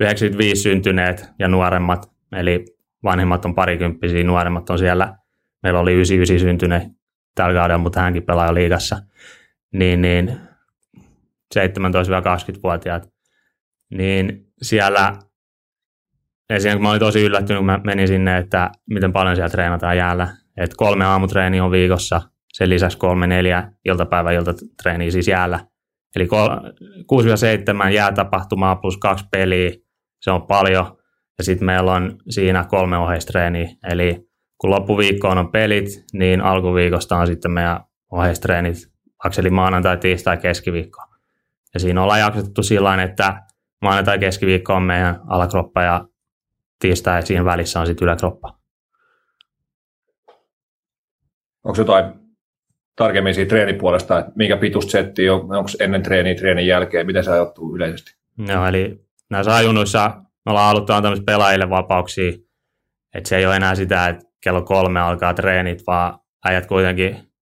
95 0.00 0.62
syntyneet 0.62 1.30
ja 1.38 1.48
nuoremmat, 1.48 2.10
eli 2.32 2.64
vanhemmat 3.04 3.44
on 3.44 3.54
parikymppisiä, 3.54 4.24
nuoremmat 4.24 4.70
on 4.70 4.78
siellä. 4.78 5.16
Meillä 5.62 5.80
oli 5.80 5.92
99 5.92 6.48
syntyneet 6.48 6.82
tällä 7.34 7.60
kaudella, 7.60 7.78
mutta 7.78 8.00
hänkin 8.00 8.22
pelaa 8.22 8.54
liigassa. 8.54 8.98
Niin, 9.72 10.02
niin 10.02 10.40
17-20-vuotiaat. 11.60 13.08
Niin 13.90 14.46
siellä, 14.62 15.12
esimerkiksi 16.50 16.82
mä 16.82 16.90
olin 16.90 17.00
tosi 17.00 17.22
yllättynyt, 17.22 17.58
kun 17.58 17.66
mä 17.66 17.80
menin 17.84 18.08
sinne, 18.08 18.38
että 18.38 18.70
miten 18.90 19.12
paljon 19.12 19.36
siellä 19.36 19.50
treenataan 19.50 19.96
jäällä. 19.96 20.28
Että 20.56 20.76
kolme 20.76 21.04
aamutreeniä 21.04 21.64
on 21.64 21.70
viikossa– 21.70 22.20
sen 22.54 22.70
lisäksi 22.70 22.98
kolme, 22.98 23.26
neljä 23.26 23.72
iltapäivä 23.84 24.32
iltatreeniä 24.32 25.10
siis 25.10 25.28
jäällä. 25.28 25.60
Eli 26.16 26.28
6-7 27.86 27.90
jäätapahtumaa 27.90 28.76
plus 28.76 28.96
kaksi 28.96 29.24
peliä, 29.30 29.70
se 30.20 30.30
on 30.30 30.46
paljon. 30.46 30.98
Ja 31.38 31.44
sitten 31.44 31.66
meillä 31.66 31.92
on 31.92 32.16
siinä 32.30 32.64
kolme 32.64 32.96
oheistreeniä. 32.96 33.68
Eli 33.90 34.28
kun 34.60 34.70
loppuviikkoon 34.70 35.38
on 35.38 35.52
pelit, 35.52 36.04
niin 36.12 36.40
alkuviikosta 36.40 37.16
on 37.16 37.26
sitten 37.26 37.50
meidän 37.50 37.80
oheistreenit 38.12 38.76
akseli 39.24 39.50
maanantai, 39.50 39.96
tiistai, 39.96 40.36
keskiviikko. 40.36 41.02
Ja 41.74 41.80
siinä 41.80 42.02
ollaan 42.02 42.20
jaksettu 42.20 42.62
sillä 42.62 43.02
että 43.02 43.42
maanantai, 43.82 44.18
keskiviikko 44.18 44.74
on 44.74 44.82
meidän 44.82 45.20
alakroppa 45.28 45.82
ja 45.82 46.08
tiistai 46.78 47.26
siinä 47.26 47.44
välissä 47.44 47.80
on 47.80 47.86
sitten 47.86 48.06
yläkroppa. 48.06 48.58
Onko 51.64 51.80
jotain 51.80 52.04
tarkemmin 52.96 53.34
siitä 53.34 53.48
treenipuolesta, 53.48 54.18
että 54.18 54.32
minkä 54.34 54.56
pituista 54.56 54.90
settiä 54.90 55.34
on, 55.34 55.40
onko 55.40 55.70
ennen 55.80 56.02
treeniä, 56.02 56.34
treenin 56.34 56.66
jälkeen, 56.66 57.06
miten 57.06 57.24
se 57.24 57.30
ajoittuu 57.30 57.76
yleisesti? 57.76 58.14
No 58.38 58.66
eli 58.66 59.04
näissä 59.30 59.54
ajunnoissa 59.54 60.22
me 60.46 60.50
ollaan 60.50 60.66
haluttu 60.66 60.92
antaa 60.92 61.14
pelaajille 61.26 61.70
vapauksia, 61.70 62.32
että 63.14 63.28
se 63.28 63.36
ei 63.36 63.46
ole 63.46 63.56
enää 63.56 63.74
sitä, 63.74 64.08
että 64.08 64.24
kello 64.40 64.62
kolme 64.62 65.00
alkaa 65.00 65.34
treenit, 65.34 65.86
vaan 65.86 66.18
äijät 66.44 66.66
kuitenkin, 66.66 67.33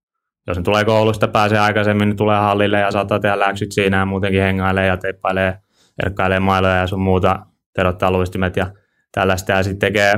jos 0.47 0.57
ne 0.57 0.63
tulee 0.63 0.85
koulusta, 0.85 1.27
pääsee 1.27 1.59
aikaisemmin, 1.59 2.09
niin 2.09 2.17
tulee 2.17 2.37
hallille 2.37 2.79
ja 2.79 2.91
saattaa 2.91 3.19
tehdä 3.19 3.39
läksyt 3.39 3.71
siinä 3.71 3.97
ja 3.97 4.05
muutenkin 4.05 4.41
hengailee 4.41 4.87
ja 4.87 4.97
teippailee, 4.97 5.57
erkkailee 6.03 6.39
mailoja 6.39 6.75
ja 6.75 6.87
sun 6.87 7.01
muuta, 7.01 7.45
terottaa 7.75 8.11
luistimet 8.11 8.57
ja 8.57 8.71
tällaista 9.11 9.51
ja 9.51 9.63
sitten 9.63 9.79
tekee 9.79 10.13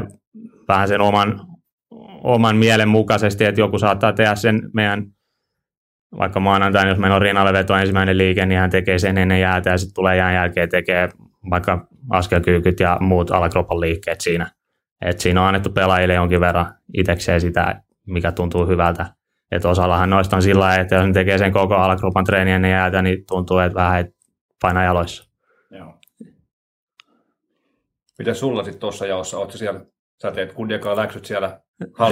vähän 0.68 0.88
sen 0.88 1.02
oman, 1.02 1.42
oman 2.24 2.56
mielen 2.56 2.90
mukaisesti, 2.90 3.46
että 3.46 3.62
joku 3.62 3.80
saattaa 3.80 4.14
tehdä 4.14 4.36
sen 4.36 4.70
meidän 4.74 5.06
vaikka 6.18 6.40
maanantaina, 6.40 6.90
jos 6.90 7.00
meillä 7.00 7.16
on 7.16 7.22
rinnalle 7.22 7.54
veto 7.54 7.76
ensimmäinen 7.76 8.18
liike, 8.18 8.46
niin 8.46 8.60
hän 8.60 8.70
tekee 8.70 9.00
sen 9.00 9.18
ennen 9.18 9.42
jäätä 9.42 9.70
ja 9.70 9.78
sitten 9.78 9.96
tulee 9.96 10.18
jään 10.18 10.34
jälkeen 10.34 10.70
tekee 10.70 11.10
vaikka 11.50 11.88
askelkyykyt 12.10 12.80
ja 12.80 12.98
muut 13.02 13.32
alakropan 13.32 13.80
liikkeet 13.80 14.22
siinä. 14.22 14.52
Et 15.02 15.20
siinä 15.20 15.42
on 15.42 15.48
annettu 15.48 15.70
pelaajille 15.70 16.14
jonkin 16.14 16.40
verran 16.40 16.74
itsekseen 16.94 17.42
sitä, 17.42 17.82
mikä 18.08 18.32
tuntuu 18.32 18.68
hyvältä. 18.68 19.06
Et 19.56 19.66
osallahan 19.66 20.10
noista 20.10 20.36
on 20.36 20.42
sillä 20.42 20.76
että 20.76 20.96
jos 20.96 21.06
ne 21.06 21.14
tekee 21.14 21.38
sen 21.38 21.52
koko 21.52 21.76
alakropan 21.76 22.26
treeni 22.26 22.52
ennen 22.52 22.72
jäätä, 22.72 23.02
niin 23.02 23.26
tuntuu, 23.28 23.60
että 23.60 23.76
vähän 23.76 24.00
et 24.00 24.16
painaa 24.62 24.84
jaloissa. 24.84 25.30
Joo. 25.72 26.00
Miten 28.20 28.36
sulla 28.36 28.64
sitten 28.64 28.80
tuossa 28.80 29.06
jaossa, 29.06 29.38
oletko 29.38 29.58
siellä, 29.58 29.86
sä 30.22 30.32
teet 30.32 30.54
kundiakaan 30.54 30.98
läksyt 30.98 31.26
siellä 31.26 31.60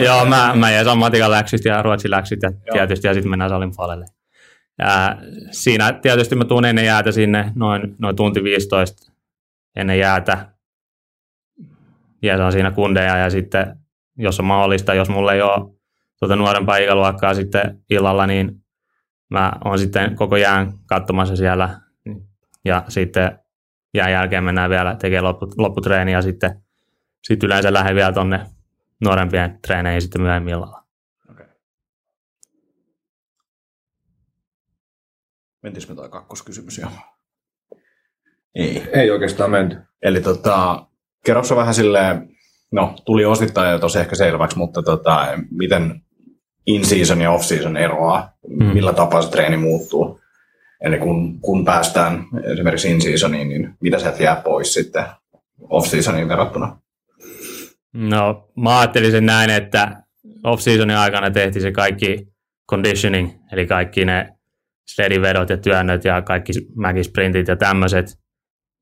Joo, 0.04 0.26
mä, 0.26 0.54
mä 0.56 0.72
jäin 0.72 0.98
matikan 0.98 1.32
läksyt 1.32 1.66
ja 1.66 1.82
ruotsin 1.82 2.12
läksyt 2.12 2.40
ja 2.42 2.50
Joo. 2.50 2.74
tietysti, 2.74 3.08
ja 3.08 3.14
sitten 3.14 3.30
mennään 3.30 3.50
salin 3.50 3.72
puolelle. 3.76 4.06
Ja 4.80 5.18
siinä 5.52 5.94
tietysti 5.94 6.36
mä 6.36 6.46
tuun 6.46 6.66
ennen 6.66 6.86
jäätä 6.86 7.12
sinne 7.12 7.52
noin, 7.56 7.96
noin 8.00 8.16
tunti 8.16 8.44
15 8.44 9.12
ennen 9.76 10.00
jäätä. 10.00 10.54
Ja 12.22 12.38
se 12.38 12.44
on 12.44 12.52
siinä 12.52 12.72
kundeja 12.72 13.18
ja 13.18 13.30
sitten 13.30 13.78
jos 14.18 14.40
on 14.40 14.46
mahdollista, 14.46 14.94
jos 14.94 15.10
mulla 15.10 15.34
ei 15.34 15.42
ole 15.42 15.76
tuota 16.20 16.36
nuorempaa 16.36 16.78
ikäluokkaa 16.78 17.34
sitten 17.34 17.84
illalla, 17.90 18.28
niin 18.28 18.64
mä 19.30 19.52
oon 19.66 19.80
sitten 19.80 20.16
koko 20.16 20.38
jään 20.38 20.74
katsomassa 20.86 21.36
siellä 21.36 21.80
ja 22.66 22.84
sitten 22.88 23.40
jään 23.94 24.12
jälkeen 24.12 24.44
mennään 24.44 24.70
vielä 24.70 24.96
tekemään 24.96 25.24
loppu, 25.24 25.48
lopputreeni 25.58 26.12
ja 26.12 26.22
sitten, 26.22 26.64
sitten 27.24 27.48
yleensä 27.48 27.74
lähden 27.74 27.96
vielä 27.96 28.14
tonne 28.14 28.46
nuorempien 29.04 29.60
treeneihin 29.68 30.02
sitten 30.02 30.22
myöhemmin 30.22 30.54
illalla. 30.54 30.84
Okay. 31.32 31.46
Mentiinkö 35.62 35.94
me 35.94 35.96
toi 35.96 36.10
kakkoskysymys 36.10 36.78
jo? 36.78 36.88
Ei. 38.56 38.90
Ei 38.94 39.12
oikeastaan 39.12 39.52
menty. 39.52 39.78
Eli 40.02 40.22
tota, 40.22 40.88
kerroksä 41.26 41.56
vähän 41.56 41.74
silleen, 41.74 42.33
no 42.74 42.96
tuli 43.06 43.26
osittain 43.26 43.72
jo 43.72 43.80
tosi 43.80 44.00
ehkä 44.00 44.16
selväksi, 44.16 44.58
mutta 44.58 44.84
tota, 44.84 45.28
miten 45.52 46.02
in-season 46.66 47.22
ja 47.22 47.32
off-season 47.32 47.78
eroaa, 47.78 48.34
mm. 48.48 48.66
millä 48.66 48.94
tapaa 48.94 49.22
se 49.22 49.32
treeni 49.32 49.58
muuttuu. 49.58 50.20
Eli 50.82 50.98
kun, 50.98 51.40
kun 51.40 51.66
päästään 51.66 52.26
esimerkiksi 52.54 52.92
in-seasoniin, 52.92 53.50
niin 53.50 53.76
mitä 53.82 54.00
sieltä 54.00 54.24
jää 54.24 54.36
pois 54.36 54.74
sitten 54.74 55.06
off-seasoniin 55.70 56.28
verrattuna? 56.28 56.78
No 57.94 58.50
mä 58.58 58.80
ajattelin 58.80 59.12
sen 59.12 59.26
näin, 59.26 59.50
että 59.50 60.04
off-seasonin 60.44 60.98
aikana 60.98 61.32
tehtiin 61.32 61.64
se 61.64 61.72
kaikki 61.72 62.28
conditioning, 62.70 63.32
eli 63.52 63.68
kaikki 63.68 64.06
ne 64.06 64.34
sledivedot 64.88 65.50
ja 65.50 65.58
työnnöt 65.58 66.06
ja 66.06 66.22
kaikki 66.22 66.54
mäkisprintit 66.76 67.48
ja 67.48 67.56
tämmöiset, 67.56 68.23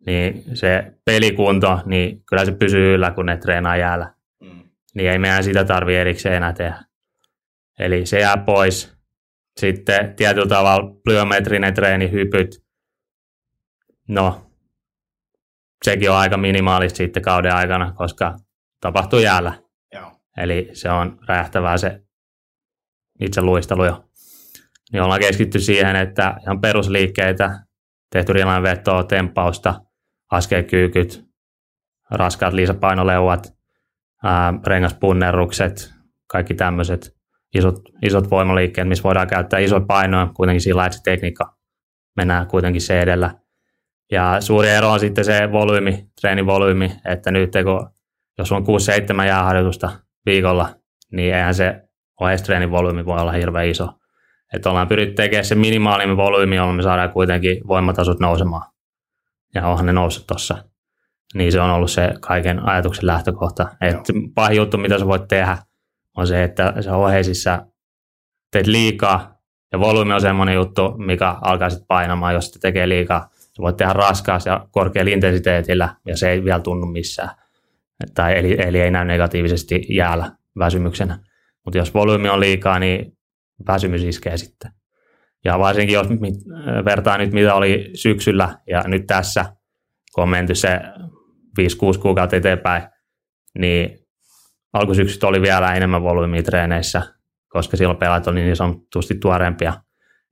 niin 0.05 0.43
se 0.53 0.93
pelikunto, 1.05 1.79
niin 1.85 2.23
kyllä 2.25 2.45
se 2.45 2.51
pysyy 2.51 2.93
yllä, 2.93 3.11
kun 3.11 3.25
ne 3.25 3.37
treenaa 3.37 3.77
jäällä. 3.77 4.13
Mm. 4.39 4.63
Niin 4.95 5.09
ei 5.11 5.19
meidän 5.19 5.43
sitä 5.43 5.65
tarvi 5.65 5.95
erikseen 5.95 6.35
enää 6.35 6.53
tehdä. 6.53 6.83
Eli 7.79 8.05
se 8.05 8.19
jää 8.19 8.37
pois. 8.37 8.97
Sitten 9.59 10.15
tietyllä 10.15 10.47
tavalla 10.47 10.95
plyometrinen 11.03 11.73
treeni, 11.73 12.11
hypyt, 12.11 12.63
no 14.07 14.51
sekin 15.83 16.11
on 16.11 16.17
aika 16.17 16.37
minimaalista 16.37 16.97
sitten 16.97 17.23
kauden 17.23 17.55
aikana, 17.55 17.93
koska 17.93 18.35
tapahtuu 18.81 19.19
jäällä. 19.19 19.53
Joo. 19.93 20.11
Eli 20.37 20.69
se 20.73 20.89
on 20.89 21.19
räjähtävää 21.27 21.77
se 21.77 22.01
itse 23.19 23.41
luistelu 23.41 23.85
jo. 23.85 24.05
Niin 24.91 25.03
ollaan 25.03 25.19
keskitty 25.19 25.59
siihen, 25.59 25.95
että 25.95 26.35
ihan 26.43 26.61
perusliikkeitä, 26.61 27.59
tehty 28.09 28.33
vetoa, 28.63 29.03
tempausta, 29.03 29.81
askelkyykyt, 30.31 31.25
raskaat 32.11 32.53
liisapainoleuat, 32.53 33.53
ää, 34.23 34.53
rengaspunnerrukset, 34.67 35.93
kaikki 36.27 36.53
tämmöiset 36.53 37.15
isot, 37.55 37.75
isot 38.01 38.31
voimaliikkeet, 38.31 38.87
missä 38.87 39.03
voidaan 39.03 39.27
käyttää 39.27 39.59
isoja 39.59 39.81
painoja 39.87 40.27
kuitenkin 40.35 40.61
sillä 40.61 40.85
että 40.85 40.97
se 40.97 41.03
tekniikka 41.03 41.57
mennään 42.17 42.47
kuitenkin 42.47 42.81
se 42.81 43.01
edellä. 43.01 43.33
Ja 44.11 44.37
suuri 44.41 44.69
ero 44.69 44.91
on 44.91 44.99
sitten 44.99 45.25
se 45.25 45.51
volyymi, 45.51 46.07
treenivolyymi, 46.21 46.91
että 47.05 47.31
nyt 47.31 47.51
kun 47.63 47.89
jos 48.37 48.51
on 48.51 48.65
6-7 49.23 49.25
jääharjoitusta 49.25 49.89
viikolla, 50.25 50.75
niin 51.11 51.33
eihän 51.33 51.55
se 51.55 51.81
oheistreenin 52.21 52.71
volyymi 52.71 53.05
voi 53.05 53.21
olla 53.21 53.31
hirveän 53.31 53.67
iso. 53.67 53.89
Että 54.53 54.69
ollaan 54.69 54.87
pyritty 54.87 55.15
tekemään 55.15 55.45
se 55.45 55.55
minimaalinen 55.55 56.17
volyymi, 56.17 56.55
jolla 56.55 56.73
me 56.73 56.83
saadaan 56.83 57.11
kuitenkin 57.11 57.67
voimatasot 57.67 58.19
nousemaan. 58.19 58.70
Ja 59.55 59.67
onhan 59.67 59.85
ne 59.85 59.93
noussut 59.93 60.27
tuossa. 60.27 60.63
Niin 61.33 61.51
se 61.51 61.61
on 61.61 61.69
ollut 61.69 61.91
se 61.91 62.13
kaiken 62.19 62.69
ajatuksen 62.69 63.07
lähtökohta. 63.07 63.67
Että 63.81 64.13
pahin 64.35 64.57
juttu, 64.57 64.77
mitä 64.77 64.99
sä 64.99 65.07
voit 65.07 65.27
tehdä, 65.27 65.57
on 66.17 66.27
se, 66.27 66.43
että 66.43 66.73
se 66.81 66.91
oheisissa 66.91 67.65
teet 68.51 68.67
liikaa, 68.67 69.41
ja 69.71 69.79
volyymi 69.79 70.13
on 70.13 70.21
semmoinen 70.21 70.55
juttu, 70.55 70.93
mikä 70.97 71.35
alkaa 71.41 71.69
sitten 71.69 71.87
painamaan, 71.87 72.33
jos 72.33 72.51
se 72.51 72.59
tekee 72.59 72.89
liikaa. 72.89 73.29
Se 73.33 73.61
voit 73.61 73.77
tehdä 73.77 73.93
raskaasti 73.93 74.49
ja 74.49 74.67
korkealla 74.71 75.11
intensiteetillä, 75.11 75.95
ja 76.05 76.17
se 76.17 76.29
ei 76.29 76.43
vielä 76.43 76.59
tunnu 76.59 76.85
missään. 76.85 77.29
Tai 78.13 78.39
eli, 78.39 78.57
eli 78.59 78.81
ei 78.81 78.91
näy 78.91 79.05
negatiivisesti 79.05 79.85
jäällä 79.89 80.31
väsymyksenä. 80.59 81.19
Mutta 81.65 81.77
jos 81.77 81.93
volyymi 81.93 82.29
on 82.29 82.39
liikaa, 82.39 82.79
niin 82.79 83.17
väsymys 83.67 84.03
iskee 84.03 84.37
sitten. 84.37 84.71
Ja 85.45 85.59
varsinkin 85.59 85.93
jos 85.93 86.07
vertaa 86.85 87.17
nyt 87.17 87.33
mitä 87.33 87.53
oli 87.53 87.89
syksyllä 87.95 88.57
ja 88.67 88.83
nyt 88.87 89.07
tässä, 89.07 89.45
kun 90.15 90.21
on 90.21 90.29
menty 90.29 90.55
se 90.55 90.79
5-6 91.97 91.99
kuukautta 92.01 92.35
eteenpäin, 92.35 92.83
niin 93.59 93.99
alkusyksystä 94.73 95.27
oli 95.27 95.41
vielä 95.41 95.73
enemmän 95.75 96.03
volyymia 96.03 96.43
treeneissä, 96.43 97.01
koska 97.49 97.77
silloin 97.77 97.97
pelaajat 97.97 98.27
oli 98.27 98.41
niin 98.41 98.55
sanotusti 98.55 99.15
tuoreempia. 99.15 99.73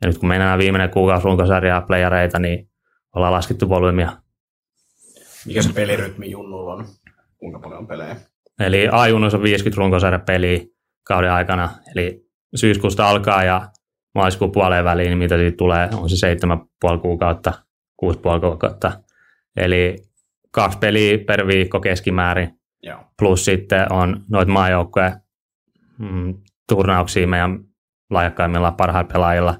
Ja 0.01 0.07
nyt 0.07 0.17
kun 0.17 0.29
mennään 0.29 0.59
viimeinen 0.59 0.89
kuukausi 0.89 1.25
runkosarjaa 1.25 1.81
playereita, 1.81 2.39
niin 2.39 2.69
ollaan 3.15 3.33
laskettu 3.33 3.69
volyymia. 3.69 4.11
Mikä 5.45 5.61
se 5.61 5.73
pelirytmi 5.73 6.31
Junnulla 6.31 6.73
on? 6.73 6.85
Kuinka 7.37 7.59
paljon 7.59 7.79
on 7.79 7.87
pelejä? 7.87 8.15
Eli 8.59 8.87
A-junnuissa 8.91 9.37
on 9.37 9.43
50 9.43 9.79
runkosarjapeliä 9.79 10.59
kauden 11.03 11.31
aikana. 11.31 11.69
Eli 11.95 12.25
syyskuusta 12.55 13.09
alkaa 13.09 13.43
ja 13.43 13.67
maaliskuun 14.19 14.51
puoleen 14.51 14.85
väliin, 14.85 15.09
niin 15.09 15.17
mitä 15.17 15.38
siitä 15.38 15.57
tulee, 15.57 15.89
on 15.93 16.09
se 16.09 16.35
7,5 16.93 16.99
kuukautta, 16.99 17.53
6,5 18.05 18.39
kuukautta. 18.41 18.91
Eli 19.57 19.95
kaksi 20.51 20.77
peliä 20.77 21.17
per 21.27 21.47
viikko 21.47 21.79
keskimäärin. 21.79 22.59
Joo. 22.83 22.99
Plus 23.19 23.45
sitten 23.45 23.91
on 23.93 24.21
noita 24.29 24.51
maajoukkoja 24.51 25.11
mm, 25.97 26.35
turnauksia 26.69 27.27
meidän 27.27 27.59
laajakkaimmilla 28.09 28.71
parhailla 28.71 29.09
pelaajilla. 29.13 29.55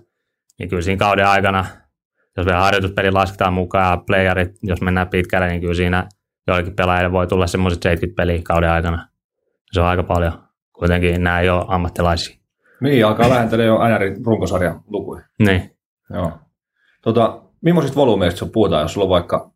Niin 0.59 0.69
kyllä 0.69 0.81
siinä 0.81 0.99
kauden 0.99 1.27
aikana, 1.27 1.65
jos 2.37 2.45
vielä 2.45 2.59
harjoituspeli 2.59 3.11
lasketaan 3.11 3.53
mukaan 3.53 3.91
ja 3.91 4.03
playerit, 4.07 4.51
jos 4.63 4.81
mennään 4.81 5.07
pitkälle, 5.07 5.47
niin 5.47 5.61
kyllä 5.61 5.73
siinä 5.73 6.09
joillekin 6.47 6.75
pelaajille 6.75 7.11
voi 7.11 7.27
tulla 7.27 7.47
semmoiset 7.47 7.83
70 7.83 8.21
peliä 8.21 8.41
kauden 8.43 8.69
aikana. 8.69 9.07
Se 9.71 9.81
on 9.81 9.87
aika 9.87 10.03
paljon. 10.03 10.43
Kuitenkin 10.73 11.23
nämä 11.23 11.39
ei 11.39 11.49
ole 11.49 11.65
ammattilaisia. 11.67 12.38
Niin, 12.81 13.05
alkaa 13.05 13.29
lähentele 13.29 13.63
jo 13.63 13.79
NRin 13.88 14.25
runkosarjan 14.25 14.81
lukuja. 14.88 15.25
Niin. 15.39 15.77
Joo. 16.13 16.31
Tota, 17.01 17.41
millaisista 17.62 17.95
volyymeista 18.00 18.38
sun 18.38 18.51
puhutaan, 18.51 18.81
jos 18.81 18.93
sulla 18.93 19.05
on 19.05 19.09
vaikka, 19.09 19.51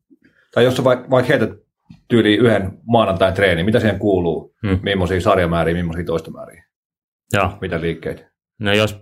tai 0.54 0.64
jos 0.64 0.78
sä 0.78 0.84
vaikka, 0.84 1.10
vaikka 1.10 1.30
heität 1.30 1.50
tyyli 2.08 2.36
yhden 2.36 2.78
maanantain 2.88 3.34
treeni, 3.34 3.64
mitä 3.64 3.80
siihen 3.80 4.00
kuuluu? 4.00 4.56
Hmm. 4.68 4.80
Millaisia 4.84 5.22
sarjamääriä, 5.22 5.76
millaisia 5.76 6.06
toistomääriä? 6.06 6.66
Joo. 7.34 7.58
Mitä 7.62 7.82
liikkeitä? 7.82 8.32
No 8.60 8.74
jos 8.74 9.00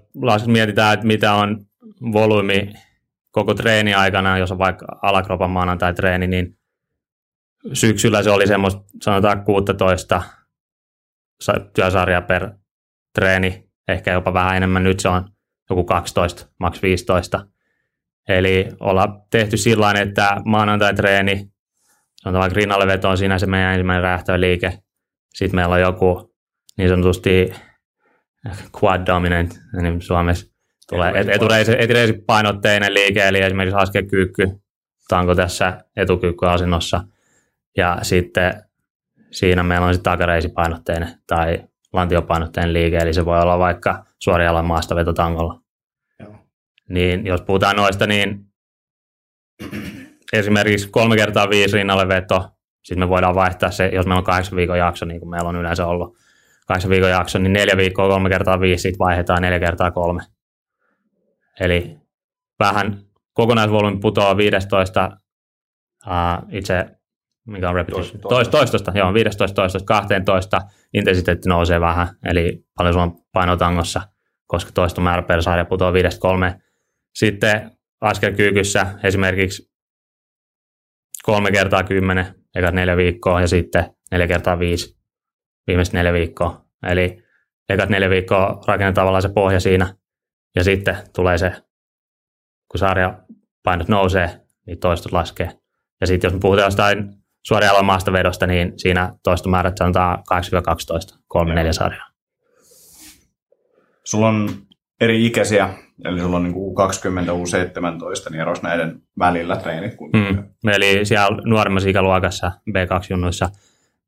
mietitään, 0.48 0.94
että 0.94 1.08
mitä 1.08 1.34
on 1.34 1.66
volyymi 2.13 2.74
koko 3.32 3.54
treeni 3.54 3.94
aikana, 3.94 4.38
jos 4.38 4.51
on 4.51 4.58
vaikka 4.58 4.86
alakropan 5.01 5.50
maanantai 5.51 5.94
treeni, 5.94 6.28
niin 6.28 6.58
syksyllä 7.74 8.24
se 8.24 8.30
oli 8.30 8.48
semmoista, 8.48 8.82
sanotaan 9.01 9.44
16 9.46 10.22
sa- 11.42 11.60
työsarjaa 11.75 12.22
per 12.22 12.50
treeni, 13.16 13.71
ehkä 13.88 14.14
jopa 14.14 14.34
vähän 14.34 14.58
enemmän, 14.58 14.84
nyt 14.84 15.00
se 15.00 15.10
on 15.10 15.30
joku 15.70 15.84
12, 15.84 16.48
maks 16.60 16.82
15. 16.82 17.48
Eli 18.30 18.68
ollaan 18.80 19.22
tehty 19.32 19.58
sillä 19.58 19.92
että 19.92 20.42
maanantai-treeni, 20.46 21.52
sanotaan 22.16 22.52
rinnalle 22.52 22.88
veto 22.88 23.10
on 23.10 23.18
siinä 23.18 23.40
se 23.40 23.46
meidän 23.46 23.72
ensimmäinen 23.72 24.04
räjähtöliike. 24.04 24.78
Sitten 25.34 25.56
meillä 25.56 25.76
on 25.76 25.82
joku 25.82 26.34
niin 26.78 26.90
sanotusti 26.90 27.54
quad 28.84 29.06
dominant, 29.06 29.60
niin 29.82 30.02
suomessa 30.02 30.52
tulee 30.90 31.14
etureisi, 31.28 31.76
etureisi 31.80 32.13
painotteinen 32.13 32.94
liike, 32.94 33.28
eli 33.28 33.41
esimerkiksi 33.41 33.78
askelkyykky, 33.78 34.44
tanko 35.08 35.36
tässä 35.36 35.78
etukyykkyasennossa. 35.96 37.04
Ja 37.78 37.98
sitten 38.02 38.63
siinä 39.32 39.63
meillä 39.63 39.88
on 39.88 39.94
sitten 39.94 40.12
takareisipainotteinen 40.12 41.10
tai 41.28 41.63
lantiopainotteinen 41.93 42.73
liike, 42.73 42.97
eli 42.97 43.13
se 43.13 43.25
voi 43.25 43.41
olla 43.41 43.60
vaikka 43.60 44.06
suorialan 44.19 44.65
maastaveto 44.65 45.13
tangolla. 45.13 45.62
Joo. 46.19 46.36
Niin 46.89 47.25
jos 47.25 47.41
puhutaan 47.41 47.75
noista, 47.75 48.08
niin 48.08 48.45
esimerkiksi 50.34 50.89
kolme 50.89 51.15
kertaa 51.15 51.49
viisi 51.49 51.77
rinnalle 51.77 52.08
veto, 52.08 52.49
sitten 52.84 52.99
me 52.99 53.10
voidaan 53.10 53.36
vaihtaa 53.36 53.71
se, 53.71 53.88
jos 53.93 54.06
meillä 54.06 54.19
on 54.19 54.23
kahdeksan 54.23 54.56
viikon 54.56 54.77
jakso, 54.77 55.06
niin 55.06 55.19
kuin 55.19 55.30
meillä 55.30 55.49
on 55.49 55.56
yleensä 55.56 55.88
ollut 55.88 56.17
kahdeksan 56.67 56.91
viikon 56.91 57.10
jakso, 57.10 57.39
niin 57.39 57.54
neljä 57.54 57.77
viikkoa 57.77 58.08
kolme 58.08 58.30
kertaa 58.30 58.60
viisi, 58.60 58.82
sitten 58.82 58.99
vaihdetaan 58.99 59.41
neljä 59.41 59.60
kertaa 59.60 59.91
kolme. 59.91 60.21
Eli 61.60 61.97
vähän 62.60 63.01
kokonaisvolyymi 63.34 63.99
putoaa 63.99 64.38
15 64.38 65.17
uh, 66.08 66.12
itse, 66.49 66.86
mikä 67.47 67.69
on 67.69 67.75
repetition? 67.75 68.21
Toista- 68.21 68.51
Toistosta, 68.51 68.91
joo, 68.95 69.13
15, 69.13 69.56
toistosta, 69.56 69.86
12, 69.86 70.62
intensiteetti 70.93 71.49
nousee 71.49 71.80
vähän, 71.80 72.08
eli 72.25 72.65
paljon 72.77 72.93
sulla 72.93 73.04
on 73.06 73.15
painotangossa, 73.34 74.01
koska 74.47 74.71
toistomäärä 74.71 75.21
per 75.21 75.43
sarja 75.43 75.65
putoaa 75.65 75.93
5 75.93 76.19
kolme. 76.19 76.62
Sitten 77.15 77.71
askelkyykyssä 78.01 78.88
esimerkiksi 79.04 79.71
kolme 81.23 81.51
kertaa 81.51 81.84
kymmenen, 81.84 82.25
ekat 82.56 82.73
neljä 82.73 82.97
viikkoa 82.97 83.41
ja 83.41 83.47
sitten 83.47 83.95
neljä 84.12 84.27
kertaa 84.27 84.60
viisi, 84.60 84.97
viimeiset 85.67 85.93
neljä 85.93 86.13
viikkoa. 86.13 86.65
Eli 86.84 87.23
ekat 87.69 87.89
neljä 87.89 88.10
viikkoa 88.10 88.62
rakennetaan 88.67 88.93
tavallaan 88.93 89.21
se 89.21 89.30
pohja 89.30 89.60
siinä 89.60 89.95
ja 90.56 90.63
sitten 90.63 90.97
tulee 91.15 91.38
se, 91.38 91.51
kun 92.71 92.80
sarjapainot 92.80 93.88
nousee, 93.88 94.41
niin 94.67 94.80
toistot 94.80 95.12
laskee. 95.12 95.51
Ja 96.01 96.08
sitten 96.08 96.27
jos 96.27 96.34
me 96.34 96.39
puhutaan 96.39 96.67
jostain 96.67 97.20
suorialan 97.43 97.86
maastavedosta, 97.86 98.47
niin 98.47 98.73
siinä 98.77 99.13
toistomäärät 99.23 99.77
sanotaan 99.77 100.19
8-12, 101.13 101.17
3-4 101.69 101.73
sarjaa. 101.73 102.08
Sulla 104.04 104.27
on 104.27 104.49
eri 105.01 105.25
ikäisiä, 105.25 105.69
eli 106.06 106.19
sulla 106.19 106.38
on 106.38 106.43
niin 106.43 106.56
U20, 106.56 107.30
U17, 107.30 108.30
niin 108.30 108.41
eros 108.41 108.62
näiden 108.62 109.01
välillä 109.19 109.56
treenit. 109.56 109.95
Kun... 109.95 110.10
Mm. 110.13 110.43
Eli 110.71 111.06
siellä 111.06 111.38
nuoremmassa 111.45 111.89
ikäluokassa 111.89 112.51
B2-junnuissa 112.69 113.49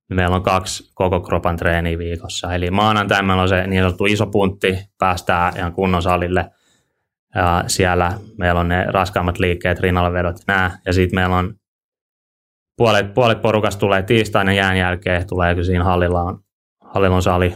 niin 0.10 0.16
meillä 0.16 0.36
on 0.36 0.44
kaksi 0.44 0.92
koko 0.94 1.22
kropan 1.22 1.58
treeniä 1.58 1.98
viikossa. 1.98 2.54
Eli 2.54 2.72
maanantai 2.72 3.24
meillä 3.24 3.42
on 3.42 3.50
se 3.50 3.68
niin 3.68 3.84
sanottu 3.84 4.06
iso 4.06 4.28
puntti, 4.28 4.80
päästään 5.00 5.58
ihan 5.58 5.74
kunnon 5.74 6.02
salille. 6.02 6.50
Ja 7.36 7.64
siellä 7.68 8.12
meillä 8.38 8.60
on 8.60 8.68
ne 8.68 8.86
raskaammat 8.86 9.40
liikkeet, 9.40 9.80
rinnallavedot 9.80 10.36
ja 10.40 10.44
nämä. 10.54 10.72
Ja 10.86 10.94
sitten 10.94 11.20
meillä 11.20 11.36
on 11.36 11.54
puolet, 12.78 13.14
puolet 13.14 13.42
porukasta 13.42 13.80
tulee 13.80 14.04
tiistaina 14.04 14.54
jään 14.54 14.78
jälkeen, 14.78 15.28
tulee 15.28 15.56
kun 15.56 15.66
siinä 15.66 15.84
hallilla 15.84 16.22
on, 16.22 16.44
hallilla 16.82 17.16
on 17.16 17.24
sali. 17.24 17.54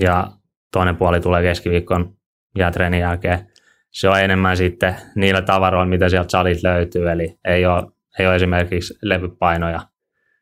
Ja 0.00 0.28
toinen 0.72 0.96
puoli 0.96 1.20
tulee 1.20 1.42
keskiviikon 1.42 2.16
jäätreenin 2.58 3.00
jälkeen. 3.00 3.46
Se 3.90 4.08
on 4.08 4.20
enemmän 4.20 4.56
sitten 4.56 4.96
niillä 5.14 5.42
tavaroilla, 5.42 5.86
mitä 5.86 6.08
sieltä 6.08 6.30
salilta 6.30 6.68
löytyy. 6.68 7.10
Eli 7.10 7.38
ei 7.44 7.66
ole, 7.66 7.82
ei 8.18 8.26
ole 8.26 8.36
esimerkiksi 8.36 8.94
levypainoja, 9.02 9.80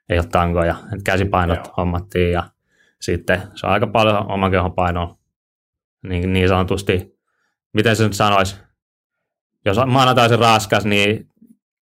ei 0.09 0.19
ole 0.19 0.27
tangoja. 0.27 0.75
Et 0.95 1.03
käsipainot 1.05 1.59
Joo. 1.65 1.75
hommattiin 1.77 2.33
ja 2.33 2.45
sitten 3.01 3.43
se 3.55 3.67
on 3.67 3.73
aika 3.73 3.87
paljon 3.87 4.31
oman 4.33 4.51
kehon 4.51 4.73
painoa. 4.73 5.19
Niin, 6.09 6.33
niin 6.33 6.49
sanotusti, 6.49 7.19
miten 7.73 7.97
se 7.97 8.05
nyt 8.05 8.13
sanoisi, 8.13 8.57
jos 9.65 9.77
maanantai 9.87 10.29
se 10.29 10.37
raskas, 10.37 10.85
niin 10.85 11.29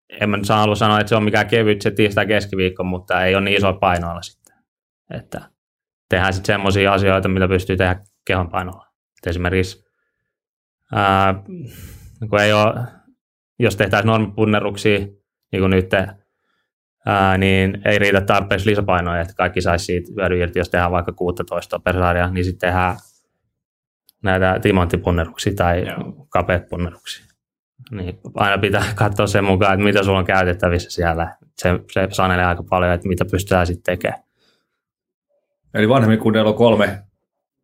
en 0.10 0.30
mä 0.30 0.38
nyt 0.38 0.46
saa 0.46 0.60
halua 0.60 0.76
sanoa, 0.76 1.00
että 1.00 1.10
se 1.10 1.16
on 1.16 1.24
mikään 1.24 1.48
kevyt 1.48 1.82
se 1.82 1.92
tiistai 1.92 2.26
keskiviikko, 2.26 2.84
mutta 2.84 3.26
ei 3.26 3.36
ole 3.36 3.44
niin 3.44 3.58
iso 3.58 3.74
painoilla 3.74 4.22
sitten. 4.22 4.56
Että 5.14 5.42
tehdään 6.10 6.34
sitten 6.34 6.54
semmoisia 6.54 6.94
asioita, 6.94 7.30
mitä 7.30 7.48
pystyy 7.48 7.78
tehdä 7.78 8.00
kehon 8.26 8.50
painolla. 8.50 8.88
Et 8.88 9.28
esimerkiksi 9.28 9.86
ää, 10.94 11.44
kun 12.30 12.40
ei 12.40 12.54
ole, 12.54 12.74
jos 13.60 13.76
tehtäisiin 13.76 14.08
normipunneruksia, 14.08 15.00
niin 15.52 15.60
kuin 15.60 15.70
nyt, 15.70 15.90
ää, 17.06 17.38
niin 17.38 17.82
ei 17.86 18.00
riitä 18.00 18.22
tarpeeksi 18.22 18.70
lisäpainoja, 18.70 19.22
että 19.22 19.34
kaikki 19.34 19.62
saisi 19.62 19.86
siitä 19.86 20.12
hyödyn 20.18 20.40
irti, 20.40 20.60
jos 20.60 20.70
tehdään 20.70 20.92
vaikka 20.92 21.12
16 21.12 21.80
per 21.80 21.96
sarja, 21.96 22.30
niin 22.30 22.46
sitten 22.46 22.70
tehdään 22.70 22.96
näitä 24.24 24.60
timanttipunneruksia 24.62 25.54
tai 25.56 25.86
kapeat 26.30 26.70
punneruksia. 26.70 27.33
Niin 27.92 28.20
aina 28.36 28.58
pitää 28.58 28.84
katsoa 28.96 29.28
sen 29.28 29.44
mukaan, 29.44 29.74
että 29.74 29.84
mitä 29.84 30.04
sulla 30.04 30.20
on 30.20 30.26
käytettävissä 30.26 30.90
siellä. 30.90 31.36
Se, 31.58 31.70
se 31.92 32.08
sanelee 32.12 32.46
aika 32.46 32.64
paljon, 32.70 32.94
että 32.94 33.08
mitä 33.08 33.26
pystytään 33.32 33.68
sitten 33.68 33.84
tekemään. 33.84 34.24
Eli 35.74 35.90
vanhemmin 35.90 36.20
kunnialla 36.20 36.50
on 36.52 36.58
kolme 36.58 37.00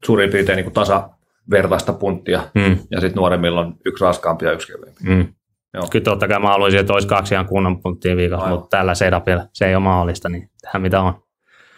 suurin 0.06 0.30
piirtein 0.32 0.56
niin 0.56 0.64
kuin 0.64 0.74
tasavertaista 0.74 1.94
punttia, 1.94 2.42
Mm, 2.56 2.78
ja 2.92 3.02
sitten 3.02 3.16
nuoremmilla 3.16 3.62
on 3.62 3.76
yksi 3.86 4.04
raskaampi 4.04 4.46
ja 4.46 4.52
yksi 4.52 4.68
kevyempi. 4.74 5.04
mm. 5.04 5.34
Joo. 5.74 5.88
Kyllä 5.92 6.04
totta 6.04 6.28
kai 6.28 6.40
mä 6.40 6.48
haluaisin, 6.48 6.80
että 6.80 6.94
olisi 6.94 7.08
kaksi 7.08 7.34
ihan 7.34 7.46
kunnon 7.46 7.82
punttia 7.82 8.16
viikossa, 8.18 8.46
Aivan. 8.46 8.60
mutta 8.60 8.78
tällä 8.78 8.96
setupilla 8.96 9.46
se 9.54 9.68
ei 9.68 9.76
ole 9.76 9.84
mahdollista, 9.84 10.30
niin 10.30 10.50
tehdään 10.62 10.82
mitä 10.82 11.02
on. 11.02 11.14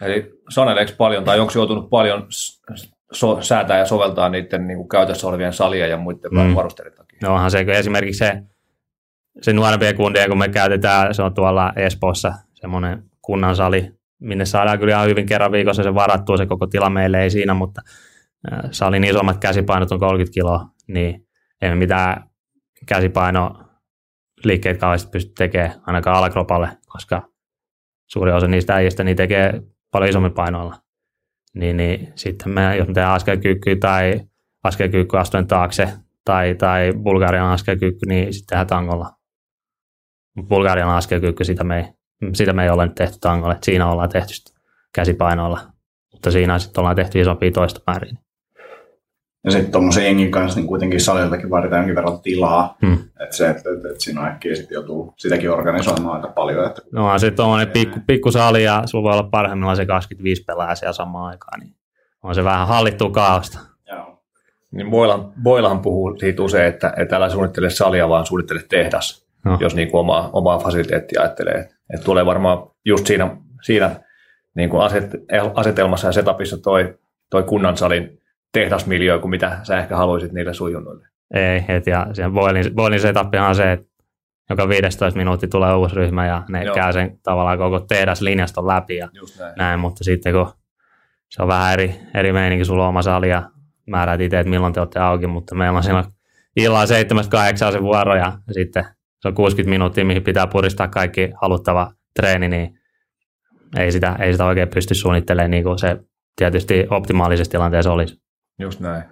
Eli 0.02 0.34
saneleeko 0.50 0.92
paljon, 0.98 1.24
tai 1.24 1.40
onko 1.40 1.54
joutunut 1.56 1.90
paljon 1.90 2.28
so, 3.12 3.42
säätää 3.42 3.80
ja 3.80 3.86
soveltaa 3.86 4.30
niiden 4.30 4.68
niin 4.68 4.78
kuin 4.78 4.90
käytössä 4.90 5.28
olevien 5.28 5.54
salien 5.54 5.90
ja 5.90 5.98
muiden 5.98 6.32
mm. 6.32 6.56
varusteiden 6.56 6.94
takia. 6.94 7.11
No 7.22 7.34
onhan 7.34 7.52
se, 7.52 7.66
kun 7.66 7.74
esimerkiksi 7.74 8.20
se, 8.20 8.42
se 9.42 9.54
nuorempien 9.54 9.96
kundien, 9.96 10.30
kun 10.30 10.38
me 10.38 10.50
käytetään, 10.50 11.16
se 11.16 11.24
on 11.24 11.34
tuolla 11.34 11.74
Espoossa 11.76 12.34
semmoinen 12.54 13.04
kunnan 13.22 13.56
sali, 13.56 13.92
minne 14.20 14.46
saadaan 14.46 14.80
kyllä 14.80 14.94
ihan 14.94 15.08
hyvin 15.08 15.26
kerran 15.26 15.52
viikossa 15.52 15.84
se 15.84 15.94
varattua, 15.94 16.38
se 16.38 16.46
koko 16.46 16.68
tila 16.68 16.90
meille 16.90 17.24
ei 17.24 17.30
siinä, 17.30 17.54
mutta 17.54 17.82
salin 18.72 19.04
isommat 19.04 19.38
käsipainot 19.38 19.92
on 19.92 20.00
30 20.00 20.34
kiloa, 20.34 20.66
niin 20.88 21.28
ei 21.62 21.70
me 21.70 21.76
mitään 21.76 22.30
käsipaino 22.88 23.64
liikkeet 24.44 24.80
kauheasti 24.80 25.10
pysty 25.12 25.32
tekemään, 25.38 25.74
ainakaan 25.88 26.18
alakropalle, 26.18 26.70
koska 26.88 27.22
suuri 28.08 28.32
osa 28.32 28.48
niistä 28.48 28.76
äijistä 28.76 29.04
niin 29.04 29.18
tekee 29.18 29.62
paljon 29.92 30.10
isommin 30.10 30.34
painoilla. 30.34 30.76
Niin, 31.56 31.78
niin 31.78 32.14
sitten 32.16 32.52
me, 32.52 32.78
jos 32.78 32.88
me 32.88 32.94
tehdään 32.94 33.16
askelkyykkyä 33.16 33.76
tai 33.76 34.22
askelkyykky 34.64 35.18
astuen 35.18 35.48
taakse 35.48 35.94
tai, 36.26 36.56
tai 36.56 36.94
Bulgarian 37.04 37.48
askelkyykky, 37.48 38.06
niin 38.06 38.34
sitten 38.34 38.48
tehdään 38.48 38.68
tangolla. 38.68 39.10
Bulgarian 40.48 40.90
askelkyykky, 40.90 41.44
sitä 41.44 41.64
me, 41.64 41.78
ei, 41.78 41.86
sitä 42.34 42.54
me 42.54 42.64
ei 42.64 42.70
ole 42.70 42.86
nyt 42.86 42.96
tehty 42.96 43.18
tangolle. 43.22 43.56
Et 43.56 43.64
siinä 43.64 43.92
ollaan 43.92 44.10
tehty 44.10 44.34
käsipainoilla, 44.94 45.60
mutta 46.12 46.32
siinä 46.32 46.60
sitten 46.60 46.82
ollaan 46.82 46.96
tehty 46.96 47.22
isompia 47.22 47.52
toista 47.52 47.82
määriä. 47.88 48.14
Ja 49.44 49.52
sitten 49.52 49.72
tuommoisen 49.72 50.06
jengin 50.06 50.32
kanssa 50.32 50.60
niin 50.60 50.68
kuitenkin 50.68 51.02
saliltakin 51.02 51.50
vaaditaan 51.50 51.80
jonkin 51.80 51.96
verran 51.96 52.22
tilaa. 52.22 52.78
Hmm. 52.86 52.98
Että 53.24 53.36
se, 53.36 53.50
että, 53.50 53.70
että, 53.76 53.88
että 53.88 54.04
siinä 54.04 54.22
on 54.22 54.28
äkkiä 54.28 54.56
sitten 54.56 54.76
joutuu 54.76 55.14
sitäkin 55.18 55.52
organisoimaan 55.52 56.16
aika 56.16 56.28
paljon. 56.28 56.66
Että, 56.66 56.82
No 56.92 57.12
on 57.12 57.20
se 57.20 57.32
tuommoinen 57.32 57.68
pikku, 57.68 58.00
pikku 58.08 58.32
sali 58.32 58.64
ja 58.64 58.84
sulla 58.86 59.04
voi 59.04 59.14
olla 59.14 59.30
parhaimmillaan 59.32 59.78
se 59.78 59.86
25 59.86 60.44
pelaajaa 60.44 60.76
siellä 60.76 60.94
samaan 60.94 61.30
aikaan, 61.30 61.60
niin 61.60 61.76
on 62.24 62.36
se 62.36 62.44
vähän 62.44 62.68
hallittua 62.68 63.12
kaaosta. 63.12 63.60
Niin 64.72 64.92
Boilan, 64.92 65.34
Boilahan 65.44 65.80
puhuu 65.80 66.16
siitä 66.20 66.44
usein, 66.44 66.66
että, 66.66 66.94
että 66.98 67.16
älä 67.16 67.30
suunnittele 67.30 67.70
salia, 67.70 68.10
vaan 68.10 68.26
suunnittele 68.26 68.62
tehdas, 68.70 69.26
No. 69.46 69.58
jos 69.62 69.76
niin 69.76 69.92
kuin 69.92 70.00
omaa, 70.00 70.30
omaa 70.34 70.60
fasiliteettia 70.60 71.22
ajattelee. 71.22 71.60
Että 71.94 72.06
tulee 72.06 72.26
varmaan 72.26 72.58
just 72.86 73.08
siinä, 73.08 73.38
siinä 73.62 73.92
niin 74.56 74.70
kuin 74.70 74.82
aset, 74.84 75.12
asetelmassa 75.54 76.08
ja 76.08 76.12
setupissa 76.12 76.58
toi, 76.58 76.98
toi 77.30 77.44
kunnan 77.44 77.78
salin 77.78 78.20
tehdasmiljö, 78.54 79.20
kuin 79.20 79.30
mitä 79.32 79.60
sä 79.64 79.78
ehkä 79.78 79.96
haluaisit 79.96 80.32
niille 80.32 80.54
sujunnoille. 80.54 81.08
Ei, 81.34 81.66
et 81.68 81.88
ja 81.88 82.08
sen 82.14 82.32
Boilin, 82.34 82.76
Boilin 82.76 83.00
setuppihan 83.00 83.50
on 83.50 83.56
se, 83.56 83.72
että 83.72 83.86
joka 84.50 84.70
15 84.70 85.18
minuuttia 85.18 85.50
tulee 85.50 85.74
uusi 85.76 85.96
ryhmä 85.96 86.28
ja 86.28 86.44
ne 86.50 86.64
Joo. 86.64 86.76
käy 86.76 86.94
sen 86.94 87.20
tavallaan 87.24 87.58
koko 87.58 87.80
tehdaslinjaston 87.80 88.68
läpi 88.68 88.98
ja 88.98 89.10
Just 89.14 89.40
näin. 89.40 89.54
näin, 89.58 89.80
mutta 89.80 90.04
sitten 90.04 90.34
kun 90.34 90.48
se 91.30 91.42
on 91.42 91.48
vähän 91.48 91.74
eri, 91.74 91.96
eri 92.16 92.34
meininki, 92.34 92.66
sulla 92.66 92.84
on 92.84 92.90
oma 92.90 93.02
sali 93.02 93.30
ja 93.30 93.44
määrät 93.88 94.22
itse, 94.22 94.40
että 94.40 94.50
milloin 94.50 94.74
te 94.74 94.80
olette 94.80 95.00
auki, 95.00 95.28
mutta 95.28 95.56
meillä 95.56 95.78
on 95.78 95.84
siinä 95.84 96.04
illalla 96.56 96.86
7-8 96.86 97.72
se 97.72 97.82
vuoro 97.82 98.16
ja 98.16 98.34
sitten 98.52 98.86
se 99.20 99.28
on 99.28 99.34
60 99.34 99.70
minuuttia, 99.70 100.06
mihin 100.06 100.24
pitää 100.24 100.48
puristaa 100.48 100.88
kaikki 100.88 101.32
haluttava 101.42 101.92
treeni, 102.16 102.48
niin 102.48 102.80
ei 103.78 103.92
sitä, 103.92 104.16
ei 104.20 104.32
sitä 104.32 104.46
oikein 104.46 104.68
pysty 104.68 104.96
suunnittelemaan 104.96 105.52
niin 105.52 105.64
kuin 105.64 105.80
se 105.80 105.98
tietysti 106.36 106.88
optimaalisessa 106.90 107.52
tilanteessa 107.52 107.92
olisi. 107.92 108.22
Just 108.60 108.80
näin. 108.80 109.04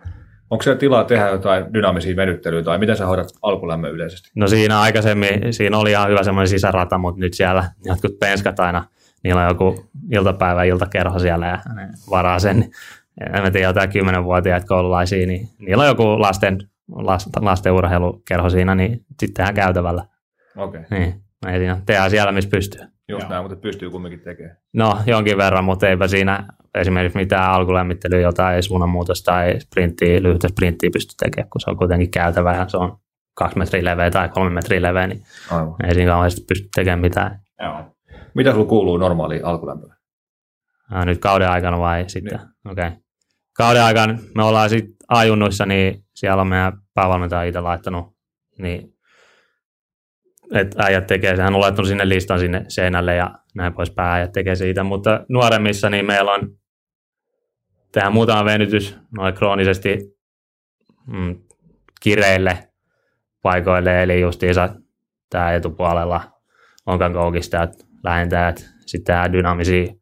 Onko 0.50 0.64
siellä 0.64 0.80
tilaa 0.80 1.04
tehdä 1.04 1.28
jotain 1.28 1.74
dynaamisia 1.74 2.16
venyttelyä 2.16 2.64
tai 2.64 2.78
miten 2.78 2.98
sä 2.98 3.06
hoidat 3.06 3.28
alkulämmön 3.42 3.92
yleisesti? 3.92 4.30
No 4.36 4.48
siinä 4.48 4.80
aikaisemmin, 4.82 5.54
siinä 5.54 5.78
oli 5.78 5.92
ihan 5.92 6.10
hyvä 6.10 6.24
semmoinen 6.24 6.48
sisärata, 6.48 6.98
mutta 6.98 7.20
nyt 7.20 7.34
siellä 7.34 7.72
jotkut 7.86 8.20
penskat 8.20 8.60
aina, 8.60 8.86
niillä 9.24 9.42
on 9.42 9.48
joku 9.48 9.90
iltapäivä, 10.12 10.64
iltakerho 10.64 11.20
siellä 11.20 11.48
ja 11.48 11.74
ne 11.74 11.90
varaa 12.10 12.40
sen. 12.40 12.70
En 13.20 13.44
mä 13.44 13.52
tiedä, 13.52 13.68
jotain 13.68 13.90
kymmenenvuotiaita 13.90 14.68
koululaisia, 14.68 15.28
niin 15.28 15.48
niillä 15.60 15.82
on 15.82 15.88
joku 15.88 16.22
lasten, 16.22 16.58
lasten, 16.92 17.46
lasten 17.46 17.74
urheilukerho 17.74 18.50
siinä, 18.50 18.76
niin 18.76 18.92
sitten 18.92 19.34
tehdään 19.34 19.56
käytävällä. 19.56 20.06
Okei, 20.58 20.82
okay. 20.82 21.00
Niin, 21.00 21.14
ei 21.48 21.60
siinä, 21.60 21.82
tehdään 21.86 22.10
siellä, 22.10 22.32
missä 22.32 22.50
pystyy. 22.50 22.82
just 22.82 23.22
Joo. 23.22 23.30
näin, 23.30 23.44
mutta 23.44 23.56
pystyy 23.56 23.90
kumminkin 23.90 24.20
tekemään. 24.20 24.58
No, 24.74 24.98
jonkin 25.06 25.38
verran, 25.38 25.64
mutta 25.64 25.90
eipä 25.90 26.08
siinä 26.08 26.48
esimerkiksi 26.76 27.18
mitään 27.18 27.52
alkulämmittelyä, 27.52 28.20
jotain 28.20 28.64
suunnanmuutosta 28.64 29.32
tai 29.32 29.60
sprinttiä, 29.60 30.24
lyhyttä 30.24 30.48
sprinttiä 30.48 30.90
pysty 30.94 31.16
tekemään, 31.18 31.50
kun 31.50 31.62
se 31.62 31.70
on 31.70 31.78
kuitenkin 31.78 32.12
käytävä 32.12 32.56
ja 32.56 32.68
se 32.68 32.78
on 32.78 32.98
kaksi 33.34 33.58
metriä 33.58 33.86
leveä 33.86 34.12
tai 34.12 34.30
kolme 34.30 34.50
metriä 34.50 34.82
leveä, 34.82 35.08
niin 35.08 35.24
Aivan. 35.52 35.76
ei 35.84 35.94
siinä 35.94 36.12
kauheasti 36.12 36.42
pysty 36.48 36.70
tekemään 36.76 37.00
mitään. 37.00 37.40
Joo. 37.64 37.96
Mitä 38.34 38.52
sulla 38.52 38.66
kuuluu 38.66 38.98
normaaliin 38.98 39.46
alkulämpöön? 39.46 39.96
Nyt 41.06 41.18
kauden 41.18 41.50
aikana 41.50 41.80
vai 41.80 42.04
sitten? 42.08 42.40
Okei. 42.66 42.88
Okay. 42.88 43.00
Kauden 43.60 43.84
aikana 43.84 44.20
me 44.36 44.44
ollaan 44.44 44.70
sitten 44.70 44.96
ajunnuissa, 45.08 45.66
niin 45.66 46.04
siellä 46.14 46.42
on 46.42 46.48
meidän 46.48 46.74
päävalmentaja 46.94 47.44
itse 47.44 47.60
laittanut, 47.60 48.16
niin 48.58 48.94
että 50.54 50.84
äijät 50.84 51.08
tekee 51.08 51.36
se. 51.36 51.42
Hän 51.42 51.56
on 51.56 51.62
laittanut 51.62 51.88
sinne 51.88 52.10
listan 52.10 52.40
sinne 52.40 52.66
seinälle 52.68 53.16
ja 53.16 53.32
näin 53.56 53.74
poispäin. 53.74 54.10
Äijät 54.10 54.32
tekee 54.32 54.56
siitä, 54.56 54.84
mutta 54.84 55.26
nuoremmissa 55.30 55.90
niin 55.90 56.06
meillä 56.06 56.32
on 56.32 56.50
tehdään 57.92 58.14
muutama 58.14 58.46
venytys 58.46 58.98
noin 59.18 59.34
kroonisesti 59.34 59.98
mm, 61.08 61.36
kireille 62.02 62.70
paikoille, 63.42 64.04
eli 64.04 64.22
justiinsa 64.22 64.70
tämä 65.30 65.54
etupuolella 65.54 66.22
onkan 66.86 67.14
koukistajat, 67.14 67.72
lähentäjät, 68.04 68.58
sitten 68.86 69.14
tehdään 69.14 69.34
dynaamisia, 69.34 69.94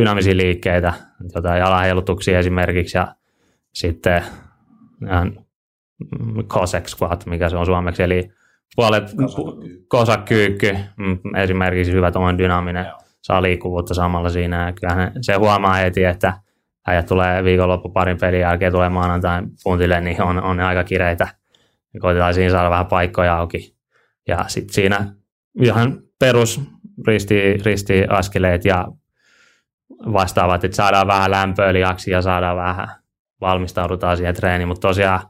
dynaamisia 0.00 0.36
liikkeitä, 0.36 0.92
jotain 1.34 1.60
jalanheilutuksia 1.60 2.38
esimerkiksi, 2.38 2.98
ja 2.98 3.14
sitten 3.74 4.22
ihan 5.06 5.44
Cossack 6.46 6.88
squat, 6.88 7.26
mikä 7.26 7.48
se 7.48 7.56
on 7.56 7.66
suomeksi, 7.66 8.02
eli 8.02 8.30
puolet 8.76 9.04
kosakyykky, 9.88 10.76
mm, 10.96 11.18
esimerkiksi 11.36 11.92
hyvä 11.92 12.10
tuommoinen 12.10 12.38
dynaaminen, 12.38 12.86
Joo. 12.86 12.98
saa 13.22 13.42
liikkuvuutta 13.42 13.94
samalla 13.94 14.28
siinä, 14.28 14.66
ja 14.66 14.72
kyllähän 14.72 15.12
se 15.20 15.34
huomaa 15.34 15.74
heti, 15.74 16.04
että 16.04 16.32
äijät 16.86 17.06
tulee 17.06 17.44
viikonloppu 17.44 17.88
parin 17.88 18.18
pelin 18.18 18.40
jälkeen, 18.40 18.72
tulee 18.72 18.88
maanantain 18.88 19.50
puntille, 19.64 20.00
niin 20.00 20.22
on, 20.22 20.42
on 20.42 20.60
aika 20.60 20.84
kireitä. 20.84 21.28
Ja 21.94 22.00
koitetaan 22.00 22.34
siinä 22.34 22.50
saada 22.50 22.70
vähän 22.70 22.86
paikkoja 22.86 23.36
auki. 23.36 23.76
Ja 24.28 24.44
sitten 24.48 24.74
siinä 24.74 25.14
ihan 25.62 26.02
perus 26.20 26.60
risti, 27.06 27.56
risti 27.56 28.04
askeleet 28.08 28.64
ja 28.64 28.86
vastaavat, 30.12 30.64
että 30.64 30.76
saadaan 30.76 31.06
vähän 31.06 31.30
lämpöä 31.30 31.72
lihaksi 31.72 32.10
ja 32.10 32.22
saadaan 32.22 32.56
vähän 32.56 32.88
valmistaudutaan 33.40 34.16
siihen 34.16 34.34
treeniin, 34.34 34.68
mutta 34.68 34.88
tosiaan 34.88 35.20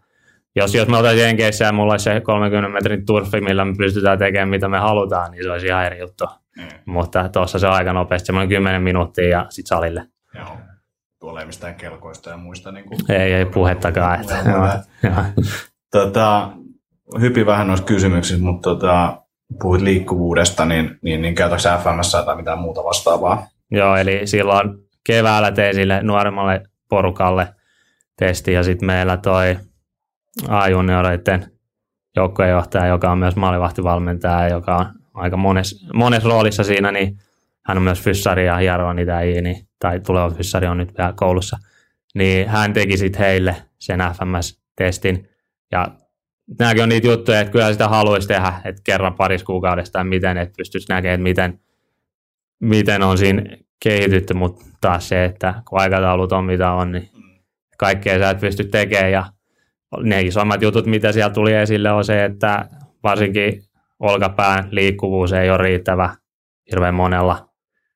jos, 0.57 0.75
jos 0.75 0.89
me 0.89 0.97
oltaisiin 0.97 1.27
Jenkeissä 1.27 1.65
ja 1.65 1.73
mulla 1.73 1.93
olisi 1.93 2.05
se 2.05 2.21
30 2.21 2.69
metrin 2.69 3.07
turfi, 3.07 3.41
millä 3.41 3.65
me 3.65 3.75
pystytään 3.79 4.19
tekemään 4.19 4.49
mitä 4.49 4.69
me 4.69 4.79
halutaan, 4.79 5.31
niin 5.31 5.45
se 5.45 5.51
olisi 5.51 5.67
ihan 5.67 5.87
eri 5.87 5.99
juttu. 5.99 6.25
Niin. 6.57 6.73
Mutta 6.87 7.29
tuossa 7.29 7.59
se 7.59 7.67
on 7.67 7.73
aika 7.73 7.93
nopeasti, 7.93 8.27
semmoinen 8.27 8.49
10 8.49 8.83
minuuttia 8.83 9.29
ja 9.29 9.47
sitten 9.49 9.69
salille. 9.69 10.07
Joo. 10.35 10.59
Tuolla 11.21 11.41
ei 11.41 11.47
mistään 11.47 11.75
kelkoista 11.75 12.31
ja 12.31 12.37
muista. 12.37 12.73
Niin 12.73 12.85
kuin, 12.85 13.13
Ei, 13.13 13.33
ei 13.33 13.45
puhettakaan. 13.45 14.21
Että, 14.21 14.37
joo. 14.51 14.69
joo. 15.13 15.45
Tota, 15.91 16.51
hypi 17.21 17.47
vähän 17.47 17.67
noissa 17.67 17.87
kysymyksissä, 17.87 18.45
mutta 18.45 18.71
tota, 18.71 19.23
puhuit 19.63 19.83
liikkuvuudesta, 19.83 20.65
niin, 20.65 20.99
niin, 21.03 21.23
niin 21.23 21.35
käytätkö 21.35 21.69
FMS 21.83 22.13
tai 22.27 22.37
mitään 22.37 22.59
muuta 22.59 22.85
vastaavaa? 22.85 23.47
Joo, 23.71 23.97
eli 23.97 24.27
silloin 24.27 24.69
keväällä 25.07 25.53
tein 25.53 25.75
sille 25.75 26.03
nuoremmalle 26.03 26.63
porukalle 26.89 27.49
testi 28.17 28.53
ja 28.53 28.63
sitten 28.63 28.87
meillä 28.87 29.17
toi 29.17 29.57
A-junioreiden 30.49 31.53
joukkueenjohtaja, 32.17 32.87
joka 32.87 33.13
on 33.13 33.19
myös 33.19 33.37
maalivahtivalmentaja, 33.37 34.49
joka 34.49 34.77
on 34.77 34.87
aika 35.15 35.37
mones, 35.37 35.87
mones 35.95 36.25
roolissa 36.25 36.65
siinä, 36.65 36.93
niin 36.93 37.19
hän 37.67 37.77
on 37.77 37.83
myös 37.83 38.03
fyssari 38.03 38.47
ja 38.47 38.57
hieroo 38.57 38.93
niitä 38.93 39.21
niin, 39.21 39.69
tai 39.79 40.01
tuleva 40.01 40.31
fyssari 40.31 40.67
on 40.67 40.79
nyt 40.79 40.99
vielä 40.99 41.13
koulussa, 41.17 41.59
niin 42.15 42.49
hän 42.49 42.73
teki 42.73 42.97
sitten 42.97 43.21
heille 43.21 43.57
sen 43.79 44.01
FMS-testin 44.01 45.29
ja 45.73 45.89
nämäkin 46.59 46.83
on 46.83 46.89
niitä 46.89 47.07
juttuja, 47.07 47.41
että 47.41 47.53
kyllä 47.53 47.73
sitä 47.73 47.89
haluaisi 47.89 48.29
tehdä, 48.29 48.53
että 48.65 48.83
kerran 48.85 49.15
parissa 49.15 49.47
kuukaudesta 49.47 49.93
tai 49.93 50.05
miten, 50.05 50.39
että 50.39 50.55
pystyisi 50.57 50.87
näkemään, 50.89 51.15
että 51.15 51.23
miten, 51.23 51.61
miten 52.61 53.03
on 53.03 53.19
siinä 53.19 53.43
kehitytty, 53.83 54.35
mutta 54.35 54.65
taas 54.81 55.09
se, 55.09 55.25
että 55.25 55.55
kun 55.69 55.81
aikataulut 55.81 56.33
on 56.33 56.45
mitä 56.45 56.73
on, 56.73 56.93
niin 56.93 57.11
kaikkea 57.79 58.19
sä 58.19 58.31
et 58.31 58.41
pysty 58.41 58.65
tekemään. 58.65 59.13
Ja 59.13 59.25
ne 60.03 60.23
isommat 60.23 60.63
jutut, 60.63 60.87
mitä 60.87 61.13
siellä 61.13 61.35
tuli 61.35 61.53
esille, 61.53 61.91
on 61.91 62.05
se, 62.05 62.25
että 62.25 62.69
varsinkin 63.03 63.63
olkapään 64.01 64.69
liikkuvuus 64.71 65.33
ei 65.33 65.51
ole 65.51 65.59
riittävä 65.59 66.15
hirveän 66.71 66.95
monella. 66.95 67.49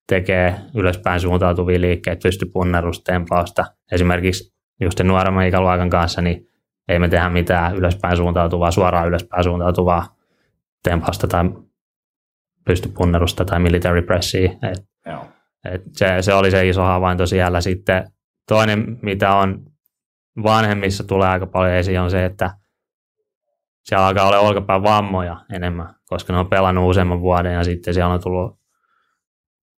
Tekee 0.08 0.54
ylöspäin 0.74 1.20
suuntautuvia 1.20 1.80
liikkeitä, 1.80 2.22
pysty 2.22 2.46
punnerustempausta. 2.46 3.64
Esimerkiksi 3.92 4.54
just 4.80 5.00
nuoremman 5.00 5.46
ikäluokan 5.46 5.90
kanssa, 5.90 6.22
niin 6.22 6.46
ei 6.88 6.98
me 6.98 7.08
tehdä 7.08 7.28
mitään 7.28 7.76
ylöspäin 7.76 8.16
suuntautuvaa, 8.16 8.70
suoraan 8.70 9.08
ylöspäin 9.08 9.44
suuntautuvaa 9.44 10.16
tempausta 10.82 11.26
tai 11.28 11.44
pystypunnerusta 12.64 13.44
tai 13.44 13.60
military 13.60 14.02
pressia. 14.02 14.50
Et, 14.50 14.84
Joo. 15.06 15.26
et 15.64 15.82
se, 15.92 16.06
se, 16.20 16.34
oli 16.34 16.50
se 16.50 16.68
iso 16.68 16.82
havainto 16.82 17.26
siellä. 17.26 17.60
Sitten 17.60 18.12
toinen, 18.48 18.98
mitä 19.02 19.34
on 19.34 19.64
vanhemmissa 20.42 21.04
tulee 21.04 21.28
aika 21.28 21.46
paljon 21.46 21.74
esiin, 21.74 22.00
on 22.00 22.10
se, 22.10 22.24
että 22.24 22.50
siellä 23.82 24.06
alkaa 24.06 24.26
olla 24.26 24.38
olkapään 24.38 24.82
vammoja 24.82 25.44
enemmän, 25.52 25.94
koska 26.06 26.32
ne 26.32 26.38
on 26.38 26.48
pelannut 26.48 26.90
useamman 26.90 27.20
vuoden 27.20 27.54
ja 27.54 27.64
sitten 27.64 27.94
siellä 27.94 28.14
on 28.14 28.22
tullut, 28.22 28.58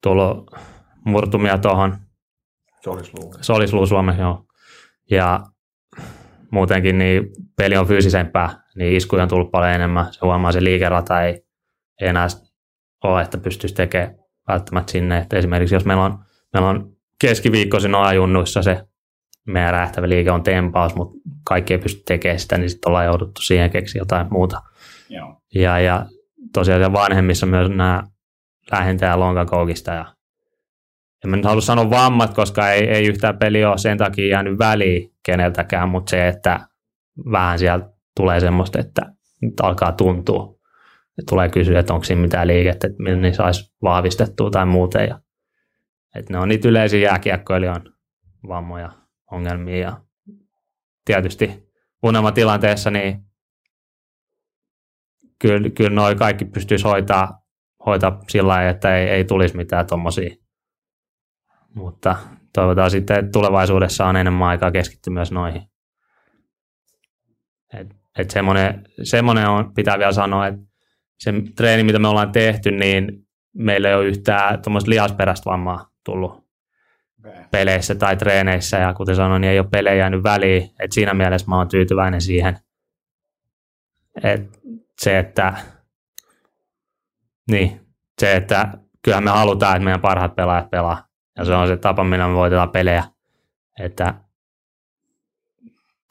tullut 0.02 0.50
murtumia 1.04 1.58
tuohon 1.58 1.96
Solisluu. 2.80 3.34
solisluu 3.40 3.86
Suomessa, 3.86 4.22
joo. 4.22 4.44
Ja 5.10 5.40
muutenkin 6.50 6.98
niin 6.98 7.26
peli 7.56 7.76
on 7.76 7.86
fyysisempää, 7.86 8.62
niin 8.76 8.96
iskuja 8.96 9.22
on 9.22 9.28
tullut 9.28 9.50
paljon 9.50 9.72
enemmän. 9.72 10.12
Se 10.12 10.18
huomaa, 10.22 10.52
se 10.52 10.64
liikerata 10.64 11.22
ei, 11.22 11.32
ei 12.00 12.08
enää 12.08 12.26
ole, 13.04 13.22
että 13.22 13.38
pystyisi 13.38 13.74
tekemään 13.74 14.14
välttämättä 14.48 14.92
sinne. 14.92 15.18
Että 15.18 15.36
esimerkiksi 15.36 15.74
jos 15.74 15.84
meillä 15.84 16.04
on, 16.04 16.18
meillä 16.52 16.68
on 16.68 16.92
keskiviikkoisin 17.20 17.94
ajunnuissa 17.94 18.62
se 18.62 18.84
meidän 19.46 19.72
räjähtävä 19.72 20.08
liike 20.08 20.30
on 20.30 20.42
tempaus, 20.42 20.94
mutta 20.94 21.18
kaikki 21.44 21.74
ei 21.74 21.78
pysty 21.78 22.02
tekemään 22.06 22.38
sitä, 22.38 22.58
niin 22.58 22.70
sitten 22.70 22.88
ollaan 22.88 23.06
jouduttu 23.06 23.42
siihen 23.42 23.70
keksiä 23.70 24.00
jotain 24.00 24.26
muuta. 24.30 24.62
Joo. 25.08 25.40
Ja, 25.54 25.78
ja 25.78 26.06
tosiaan 26.54 26.92
vanhemmissa 26.92 27.46
myös 27.46 27.70
nämä 27.70 28.02
ja 29.00 29.20
lonkakoukista. 29.20 29.90
Ja 29.90 30.14
en 31.24 31.30
mä 31.30 31.36
nyt 31.36 31.44
halua 31.44 31.60
sanoa 31.60 31.90
vammat, 31.90 32.34
koska 32.34 32.70
ei, 32.70 32.88
ei 32.88 33.06
yhtään 33.06 33.38
peli 33.38 33.64
ole 33.64 33.78
sen 33.78 33.98
takia 33.98 34.26
jäänyt 34.26 34.58
väliin 34.58 35.10
keneltäkään, 35.26 35.88
mutta 35.88 36.10
se, 36.10 36.28
että 36.28 36.60
vähän 37.32 37.58
sieltä 37.58 37.90
tulee 38.16 38.40
semmoista, 38.40 38.78
että 38.78 39.02
nyt 39.42 39.60
alkaa 39.62 39.92
tuntua. 39.92 40.54
Tulee 41.28 41.48
kysyä, 41.48 41.80
että 41.80 41.94
onko 41.94 42.04
siinä 42.04 42.22
mitään 42.22 42.46
liikettä, 42.46 42.86
että 42.86 43.02
millä 43.02 43.20
niin 43.20 43.34
saisi 43.34 43.74
vahvistettua 43.82 44.50
tai 44.50 44.66
muuten. 44.66 45.08
Ja, 45.08 45.20
että 46.14 46.32
ne 46.32 46.38
on 46.38 46.48
niitä 46.48 46.68
yleisiä 46.68 47.00
jääkiekkoilijan 47.00 47.82
vammoja, 48.48 48.92
ongelmia. 49.30 49.76
Ja 49.78 50.00
tietysti 51.04 51.70
unelmatilanteessa 52.02 52.90
niin 52.90 53.24
kyllä, 55.38 55.70
kyllä 55.70 55.90
noi 55.90 56.16
kaikki 56.16 56.44
pystyisi 56.44 56.84
hoitaa, 56.84 57.42
hoitaa 57.86 58.20
sillä 58.28 58.48
lailla, 58.48 58.70
että 58.70 58.96
ei, 58.96 59.08
ei 59.08 59.24
tulisi 59.24 59.56
mitään 59.56 59.86
tuommoisia. 59.86 60.36
Mutta 61.74 62.16
toivotaan 62.54 62.90
sitten, 62.90 63.18
että 63.18 63.30
tulevaisuudessa 63.32 64.06
on 64.06 64.16
enemmän 64.16 64.48
aikaa 64.48 64.70
keskittyä 64.70 65.12
myös 65.12 65.32
noihin. 65.32 65.62
Et, 67.74 67.96
et 68.18 68.30
semmoinen, 68.30 68.84
semmoinen 69.02 69.48
on, 69.48 69.74
pitää 69.74 69.98
vielä 69.98 70.12
sanoa, 70.12 70.46
että 70.46 70.69
se 71.20 71.32
treeni, 71.56 71.84
mitä 71.84 71.98
me 71.98 72.08
ollaan 72.08 72.32
tehty, 72.32 72.70
niin 72.70 73.26
meillä 73.56 73.88
ei 73.88 73.94
ole 73.94 74.06
yhtään 74.06 74.62
tuommoista 74.62 74.90
lihasperäistä 74.90 75.50
vammaa 75.50 75.90
tullut 76.04 76.50
peleissä 77.50 77.94
tai 77.94 78.16
treeneissä. 78.16 78.78
Ja 78.78 78.94
kuten 78.94 79.16
sanoin, 79.16 79.40
niin 79.40 79.50
ei 79.50 79.58
ole 79.58 79.68
pelejä 79.72 79.94
jäänyt 79.94 80.22
väliin. 80.22 80.70
Et 80.78 80.92
siinä 80.92 81.14
mielessä 81.14 81.46
mä 81.48 81.56
oon 81.56 81.68
tyytyväinen 81.68 82.20
siihen. 82.20 82.58
Et 84.22 84.60
se, 84.98 85.18
että 85.18 85.54
niin, 87.50 87.80
se, 88.20 88.36
että 88.36 88.68
kyllähän 89.02 89.24
me 89.24 89.30
halutaan, 89.30 89.76
että 89.76 89.84
meidän 89.84 90.00
parhaat 90.00 90.36
pelaajat 90.36 90.70
pelaa. 90.70 91.08
Ja 91.38 91.44
se 91.44 91.54
on 91.54 91.68
se 91.68 91.76
tapa, 91.76 92.04
millä 92.04 92.28
me 92.28 92.34
voitetaan 92.34 92.70
pelejä. 92.70 93.04
Että 93.78 94.14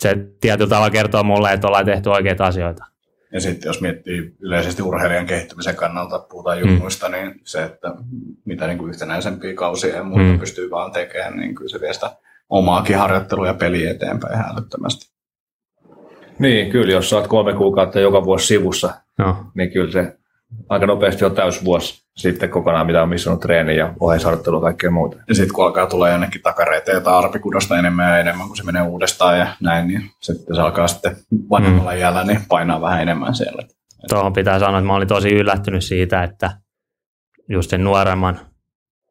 se 0.01 0.17
tietyllä 0.41 0.69
tavalla 0.69 0.89
kertoo 0.89 1.23
mulle, 1.23 1.53
että 1.53 1.67
ollaan 1.67 1.85
tehty 1.85 2.09
oikeita 2.09 2.45
asioita. 2.45 2.88
Ja 3.33 3.41
sitten 3.41 3.69
jos 3.69 3.81
miettii 3.81 4.35
yleisesti 4.39 4.81
urheilijan 4.81 5.25
kehittymisen 5.25 5.75
kannalta, 5.75 6.19
puhutaan 6.19 6.59
junnuista, 6.59 7.07
mm. 7.07 7.15
niin 7.15 7.41
se, 7.43 7.63
että 7.63 7.95
mitä 8.45 8.67
niin 8.67 8.77
kuin 8.77 8.89
yhtenäisempiä 8.89 9.53
kausia 9.53 9.95
ja 9.95 10.03
muuta 10.03 10.23
mm. 10.23 10.39
pystyy 10.39 10.69
vaan 10.69 10.91
tekemään, 10.91 11.37
niin 11.37 11.55
kyllä 11.55 11.69
se 11.69 11.81
vie 11.81 11.93
sitä 11.93 12.11
omaakin 12.49 12.97
harjoittelua 12.97 13.47
ja 13.47 13.53
peliä 13.53 13.91
eteenpäin 13.91 14.33
ihan 14.33 14.57
älyttömästi. 14.57 15.09
Niin, 16.39 16.71
kyllä, 16.71 16.91
jos 16.93 17.09
saat 17.09 17.27
kolme 17.27 17.53
kuukautta 17.53 17.99
joka 17.99 18.23
vuosi 18.23 18.47
sivussa, 18.47 18.93
No, 19.19 19.45
niin 19.53 19.71
kyllä 19.71 19.91
se 19.91 20.18
aika 20.69 20.85
nopeasti 20.85 21.25
on 21.25 21.35
täysvuosi 21.35 22.03
sitten 22.17 22.49
kokonaan, 22.49 22.85
mitä 22.85 23.03
on 23.03 23.09
missannut 23.09 23.41
treeni 23.41 23.77
ja 23.77 23.93
oheisharjoittelu 23.99 24.57
ja 24.57 24.61
kaikkea 24.61 24.91
muuta. 24.91 25.17
Ja 25.27 25.35
sitten 25.35 25.55
kun 25.55 25.65
alkaa 25.65 25.87
tulla 25.87 26.09
jonnekin 26.09 26.41
takareiteen 26.41 27.03
tai 27.03 27.13
arpikudosta 27.13 27.79
enemmän 27.79 28.09
ja 28.09 28.17
enemmän, 28.17 28.47
kun 28.47 28.57
se 28.57 28.63
menee 28.63 28.81
uudestaan 28.81 29.39
ja 29.39 29.47
näin, 29.61 29.87
niin 29.87 30.09
sitten 30.21 30.55
se 30.55 30.61
alkaa 30.61 30.87
sitten 30.87 31.15
vanhemmalla 31.49 31.91
mm. 31.91 31.97
jäällä 31.97 32.23
niin 32.23 32.41
painaa 32.49 32.81
vähän 32.81 33.01
enemmän 33.01 33.35
siellä. 33.35 33.63
tuohon 34.09 34.33
pitää 34.33 34.59
sanoa, 34.59 34.79
että 34.79 34.87
mä 34.87 34.95
olin 34.95 35.07
tosi 35.07 35.29
yllättynyt 35.29 35.83
siitä, 35.83 36.23
että 36.23 36.51
just 37.49 37.69
sen 37.69 37.83
nuoremman 37.83 38.39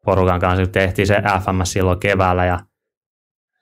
porukan 0.05 0.41
kanssa 0.41 0.67
tehtiin 0.67 1.07
se 1.07 1.23
FMS 1.45 1.73
silloin 1.73 2.01
keväällä 2.01 2.45
ja 2.45 2.59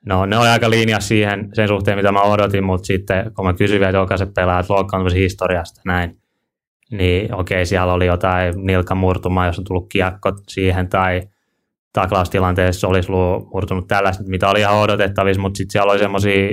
no, 0.06 0.26
ne 0.26 0.38
oli 0.38 0.48
aika 0.48 0.70
linja 0.70 1.00
siihen 1.00 1.48
sen 1.52 1.68
suhteen, 1.68 1.98
mitä 1.98 2.12
mä 2.12 2.22
odotin, 2.22 2.64
mutta 2.64 2.86
sitten 2.86 3.32
kun 3.34 3.46
mä 3.46 3.52
kysyin 3.52 3.80
vielä 3.80 3.98
jokaiset 3.98 4.34
pelaajat 4.34 4.70
loukkaantumisen 4.70 5.20
historiasta 5.20 5.80
näin, 5.84 6.18
niin 6.90 7.34
okei, 7.34 7.66
siellä 7.66 7.92
oli 7.92 8.06
jotain 8.06 8.66
nilkamurtumaa, 8.66 9.46
jos 9.46 9.58
on 9.58 9.64
tullut 9.64 9.88
kiekko 9.88 10.32
siihen 10.48 10.88
tai 10.88 11.22
taklaustilanteessa 11.92 12.88
olisi 12.88 13.10
murtunut 13.52 13.86
tällaista, 13.86 14.24
mitä 14.26 14.48
oli 14.48 14.60
ihan 14.60 14.76
odotettavissa, 14.76 15.42
mutta 15.42 15.56
sitten 15.56 15.72
siellä 15.72 15.92
oli 15.92 15.98
semmoisia 15.98 16.48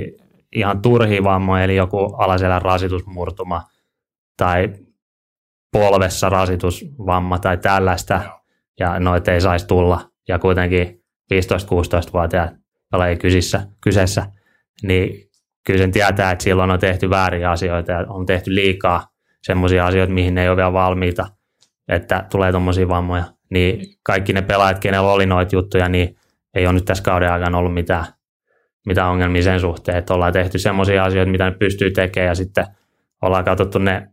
ihan 0.54 0.82
turhia 0.82 1.24
vammoja, 1.24 1.64
eli 1.64 1.76
joku 1.76 2.14
alaselän 2.18 2.62
rasitusmurtuma 2.62 3.62
tai 4.36 4.68
polvessa 5.72 6.28
rasitusvamma 6.28 7.38
tai 7.38 7.56
tällaista, 7.56 8.20
ja 8.80 9.00
noita 9.00 9.32
ei 9.32 9.40
saisi 9.40 9.66
tulla. 9.66 10.00
Ja 10.28 10.38
kuitenkin 10.38 11.02
15-16-vuotiaat, 11.34 12.50
joilla 12.92 13.06
ei 13.08 13.16
kysissä, 13.16 13.66
kyseessä, 13.80 14.26
niin 14.82 15.30
kyllä 15.66 15.78
sen 15.78 15.92
tietää, 15.92 16.30
että 16.30 16.44
silloin 16.44 16.70
on 16.70 16.78
tehty 16.78 17.10
vääriä 17.10 17.50
asioita 17.50 17.92
ja 17.92 18.04
on 18.08 18.26
tehty 18.26 18.54
liikaa 18.54 19.13
semmoisia 19.44 19.86
asioita, 19.86 20.12
mihin 20.12 20.34
ne 20.34 20.42
ei 20.42 20.48
ole 20.48 20.56
vielä 20.56 20.72
valmiita, 20.72 21.26
että 21.88 22.24
tulee 22.30 22.52
tuommoisia 22.52 22.88
vammoja. 22.88 23.24
Niin 23.50 23.86
kaikki 24.02 24.32
ne 24.32 24.42
pelaajat, 24.42 24.78
kenellä 24.78 25.12
oli 25.12 25.26
noita 25.26 25.56
juttuja, 25.56 25.88
niin 25.88 26.16
ei 26.54 26.66
ole 26.66 26.72
nyt 26.72 26.84
tässä 26.84 27.04
kauden 27.04 27.32
aikana 27.32 27.58
ollut 27.58 27.74
mitään, 27.74 28.04
mitään 28.86 29.10
ongelmia 29.10 29.42
sen 29.42 29.60
suhteen, 29.60 29.98
että 29.98 30.14
ollaan 30.14 30.32
tehty 30.32 30.58
semmoisia 30.58 31.04
asioita, 31.04 31.30
mitä 31.30 31.44
ne 31.44 31.56
pystyy 31.58 31.90
tekemään 31.90 32.28
ja 32.28 32.34
sitten 32.34 32.66
ollaan 33.22 33.44
katsottu 33.44 33.78
ne, 33.78 34.08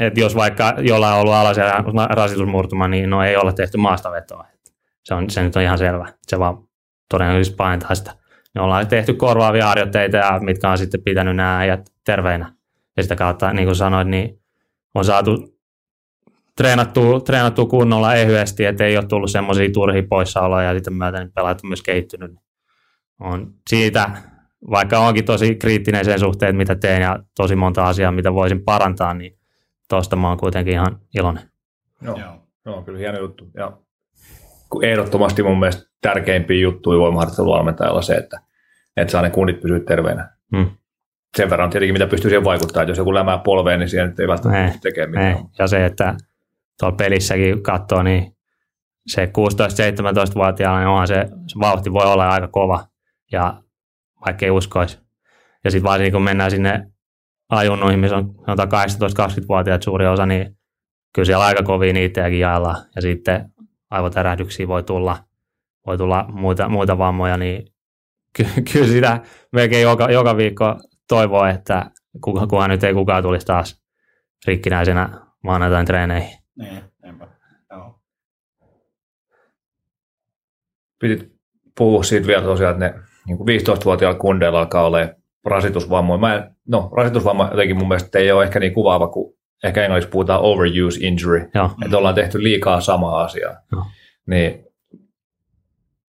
että 0.00 0.20
jos 0.20 0.34
vaikka 0.34 0.74
jollain 0.78 1.14
on 1.14 1.20
ollut 1.20 1.34
alaisen 1.34 1.64
rasitusmurtuma, 2.10 2.88
niin 2.88 3.10
no 3.10 3.22
ei 3.22 3.36
olla 3.36 3.52
tehty 3.52 3.78
maastavetoa. 3.78 4.46
Se, 5.04 5.14
on, 5.14 5.30
se 5.30 5.42
nyt 5.42 5.56
on 5.56 5.62
ihan 5.62 5.78
selvä. 5.78 6.12
Se 6.26 6.38
vaan 6.38 6.58
todennäköisesti 7.10 7.56
paintaa 7.56 7.94
sitä. 7.94 8.14
Me 8.54 8.60
ollaan 8.60 8.86
tehty 8.86 9.14
korvaavia 9.14 9.66
harjoitteita, 9.66 10.40
mitkä 10.40 10.70
on 10.70 10.78
sitten 10.78 11.02
pitänyt 11.02 11.36
nämä 11.36 11.58
äijät 11.58 11.80
terveinä. 12.04 12.57
Ja 12.98 13.02
sitä 13.02 13.16
kautta, 13.16 13.52
niin 13.52 13.66
kuin 13.66 13.76
sanoit, 13.76 14.08
niin 14.08 14.40
on 14.94 15.04
saatu 15.04 15.58
treenattua, 16.56 17.20
treenattua 17.20 17.66
kunnolla 17.66 18.14
ehyesti, 18.14 18.64
että 18.64 18.84
ei 18.84 18.96
ole 18.96 19.06
tullut 19.06 19.30
semmoisia 19.30 19.68
turhia 19.72 20.02
poissaoloja 20.10 20.68
ja 20.68 20.74
sitten 20.74 20.94
myötä 20.94 21.18
niin 21.18 21.32
pelaajat 21.32 21.60
on 21.64 21.70
myös 21.70 21.82
kehittynyt. 21.82 22.32
On 23.20 23.54
siitä, 23.70 24.10
vaikka 24.70 24.98
onkin 24.98 25.24
tosi 25.24 25.54
kriittinen 25.54 26.04
sen 26.04 26.18
suhteen, 26.18 26.56
mitä 26.56 26.76
teen 26.76 27.02
ja 27.02 27.18
tosi 27.36 27.56
monta 27.56 27.84
asiaa, 27.84 28.12
mitä 28.12 28.34
voisin 28.34 28.64
parantaa, 28.64 29.14
niin 29.14 29.38
tuosta 29.88 30.16
mä 30.16 30.28
oon 30.28 30.38
kuitenkin 30.38 30.74
ihan 30.74 31.00
iloinen. 31.18 31.50
Joo, 32.02 32.18
Joo. 32.18 32.34
Joo 32.66 32.82
kyllä 32.82 32.98
hieno 32.98 33.18
juttu. 33.18 33.50
Ja 33.54 33.72
ehdottomasti 34.82 35.42
mun 35.42 35.60
mielestä 35.60 35.90
tärkeimpiä 36.00 36.60
juttuja 36.60 36.98
voimaharjoitteluvalmentajalla 36.98 38.02
se, 38.02 38.14
että, 38.14 38.40
että 38.96 39.12
saa 39.12 39.22
ne 39.22 39.30
kunnit 39.30 39.60
pysyä 39.60 39.80
terveenä. 39.80 40.30
Hmm. 40.56 40.70
Sen 41.36 41.50
verran 41.50 41.70
tietenkin, 41.70 41.92
mitä 41.92 42.06
pystyy 42.06 42.30
siihen 42.30 42.44
vaikuttaa. 42.44 42.82
Että 42.82 42.90
jos 42.90 42.98
joku 42.98 43.14
lämää 43.14 43.38
polveen, 43.38 43.80
niin 43.80 43.88
siihen 43.88 44.14
ei 44.18 44.28
välttämättä 44.28 44.64
Ei, 44.64 44.70
pysty 44.70 44.80
tekemään 44.80 45.10
mitään. 45.10 45.44
Ei. 45.44 45.50
Ja 45.58 45.66
se, 45.66 45.86
että 45.86 46.14
tuolla 46.80 46.96
pelissäkin 46.96 47.62
katsoo, 47.62 48.02
niin 48.02 48.36
se 49.06 49.24
16-17-vuotiaana, 49.24 50.78
niin 50.78 50.88
onhan 50.88 51.08
se, 51.08 51.24
se 51.46 51.58
vauhti 51.60 51.92
voi 51.92 52.06
olla 52.06 52.30
aika 52.30 52.48
kova, 52.48 52.84
ja 53.32 53.62
vaikka 54.26 54.46
ei 54.46 54.50
uskoisi. 54.50 54.98
Ja 55.64 55.70
sitten 55.70 55.90
varsinkin 55.90 56.12
kun 56.12 56.22
mennään 56.22 56.50
sinne 56.50 56.86
ajunnuihin, 57.48 58.00
missä 58.00 58.16
on 58.16 58.34
sanotaan 58.46 58.88
18-20-vuotiaat 58.88 59.82
suuri 59.82 60.06
osa, 60.06 60.26
niin 60.26 60.56
kyllä 61.14 61.26
siellä 61.26 61.44
aika 61.44 61.62
kovia 61.62 61.92
niitäkin 61.92 62.40
jaellaan. 62.40 62.84
Ja 62.96 63.02
sitten 63.02 63.52
aivotärähdyksiä 63.90 64.68
voi 64.68 64.82
tulla, 64.82 65.18
voi 65.86 65.98
tulla 65.98 66.24
muita, 66.32 66.68
muita 66.68 66.98
vammoja, 66.98 67.36
niin 67.36 67.72
ky- 68.36 68.62
kyllä 68.72 68.86
sitä 68.86 69.20
melkein 69.52 69.82
joka, 69.82 70.10
joka 70.10 70.36
viikko 70.36 70.76
toivoo, 71.08 71.44
että 71.44 71.90
kuka, 72.20 72.46
kunhan 72.46 72.70
nyt 72.70 72.84
ei 72.84 72.94
kukaan 72.94 73.22
tulisi 73.22 73.46
taas 73.46 73.82
rikkinäisenä 74.46 75.20
maanantain 75.44 75.86
treeneihin. 75.86 76.38
Niin, 76.58 76.82
enpä. 77.04 77.28
Joo. 77.70 78.00
Pitit 80.98 81.32
puhua 81.78 82.02
siitä 82.02 82.26
vielä 82.26 82.42
tosiaan, 82.42 82.72
että 82.72 82.98
ne 82.98 83.04
niin 83.26 83.38
kuin 83.38 83.48
15-vuotiailla 83.48 84.18
kundeilla 84.18 84.58
alkaa 84.58 84.86
olla 84.86 84.98
rasitusvammoja. 85.44 86.18
Mä 86.18 86.34
en, 86.34 86.56
no, 86.68 86.90
rasitusvamma 86.96 87.48
jotenkin 87.50 87.76
mun 87.76 87.88
mielestä 87.88 88.18
ei 88.18 88.32
ole 88.32 88.44
ehkä 88.44 88.60
niin 88.60 88.74
kuvaava 88.74 89.08
kuin 89.08 89.38
ehkä 89.64 89.82
englanniksi 89.82 90.10
puhutaan 90.10 90.40
overuse 90.40 91.06
injury, 91.06 91.50
Joo. 91.54 91.70
että 91.84 91.98
ollaan 91.98 92.14
tehty 92.14 92.42
liikaa 92.42 92.80
samaa 92.80 93.20
asiaa. 93.20 93.56
Joo. 93.72 93.84
Niin 94.26 94.64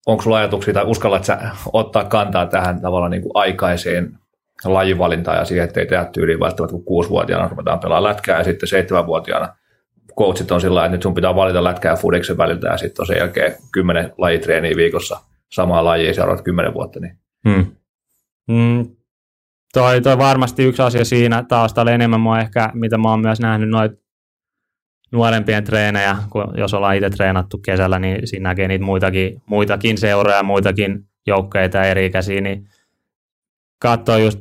onko 0.06 0.22
sulla 0.22 0.36
ajatuksia 0.36 0.74
tai 0.74 0.84
uskallat 0.84 1.24
sä 1.24 1.38
ottaa 1.72 2.04
kantaa 2.04 2.46
tähän 2.46 2.80
tavallaan 2.80 3.10
niin 3.10 3.22
kuin 3.22 3.32
aikaiseen 3.34 4.18
lajivalintaan 4.64 5.38
ja 5.38 5.44
siihen, 5.44 5.64
että 5.64 5.80
ei 5.80 5.86
tehdä 5.86 6.04
tyyliin 6.04 6.40
välttämättä 6.40 6.72
kun 6.72 6.84
kuusivuotiaana 6.84 7.48
ruvetaan 7.48 7.80
pelaamaan 7.80 8.10
lätkää 8.10 8.38
ja 8.38 8.44
sitten 8.44 8.68
seitsemänvuotiaana 8.68 9.56
coachit 10.18 10.50
on 10.50 10.60
sillä 10.60 10.84
että 10.84 10.92
nyt 10.92 11.02
sun 11.02 11.14
pitää 11.14 11.34
valita 11.34 11.64
lätkää 11.64 11.92
ja 11.92 11.96
fudiksen 11.96 12.38
väliltä 12.38 12.68
ja 12.68 12.76
sitten 12.76 13.02
on 13.02 13.06
sen 13.06 13.18
jälkeen 13.18 13.54
kymmenen 13.72 14.12
lajitreeniä 14.18 14.76
viikossa 14.76 15.20
samaa 15.52 15.84
lajia 15.84 16.14
seuraavat 16.14 16.44
kymmenen 16.44 16.74
vuotta. 16.74 17.00
Niin. 17.00 17.18
Hmm. 17.48 17.66
Mm, 18.48 18.96
toi, 19.72 20.00
toi 20.00 20.18
varmasti 20.18 20.64
yksi 20.64 20.82
asia 20.82 21.04
siinä 21.04 21.44
taustalla 21.48 21.92
enemmän 21.92 22.20
mua 22.20 22.40
ehkä, 22.40 22.70
mitä 22.74 22.98
mä 22.98 23.10
oon 23.10 23.20
myös 23.20 23.40
nähnyt 23.40 23.68
noit 23.68 23.92
nuorempien 25.12 25.64
treenejä, 25.64 26.16
kun 26.30 26.54
jos 26.56 26.74
ollaan 26.74 26.96
itse 26.96 27.10
treenattu 27.10 27.58
kesällä, 27.58 27.98
niin 27.98 28.26
siinä 28.26 28.48
näkee 28.48 28.68
niitä 28.68 28.84
muitakin, 28.84 29.42
muitakin 29.46 29.98
seuroja, 29.98 30.42
muitakin 30.42 31.04
joukkeita 31.26 31.84
eri-ikäisiä, 31.84 32.40
niin 32.40 32.68
katsoo 33.78 34.16
just 34.16 34.38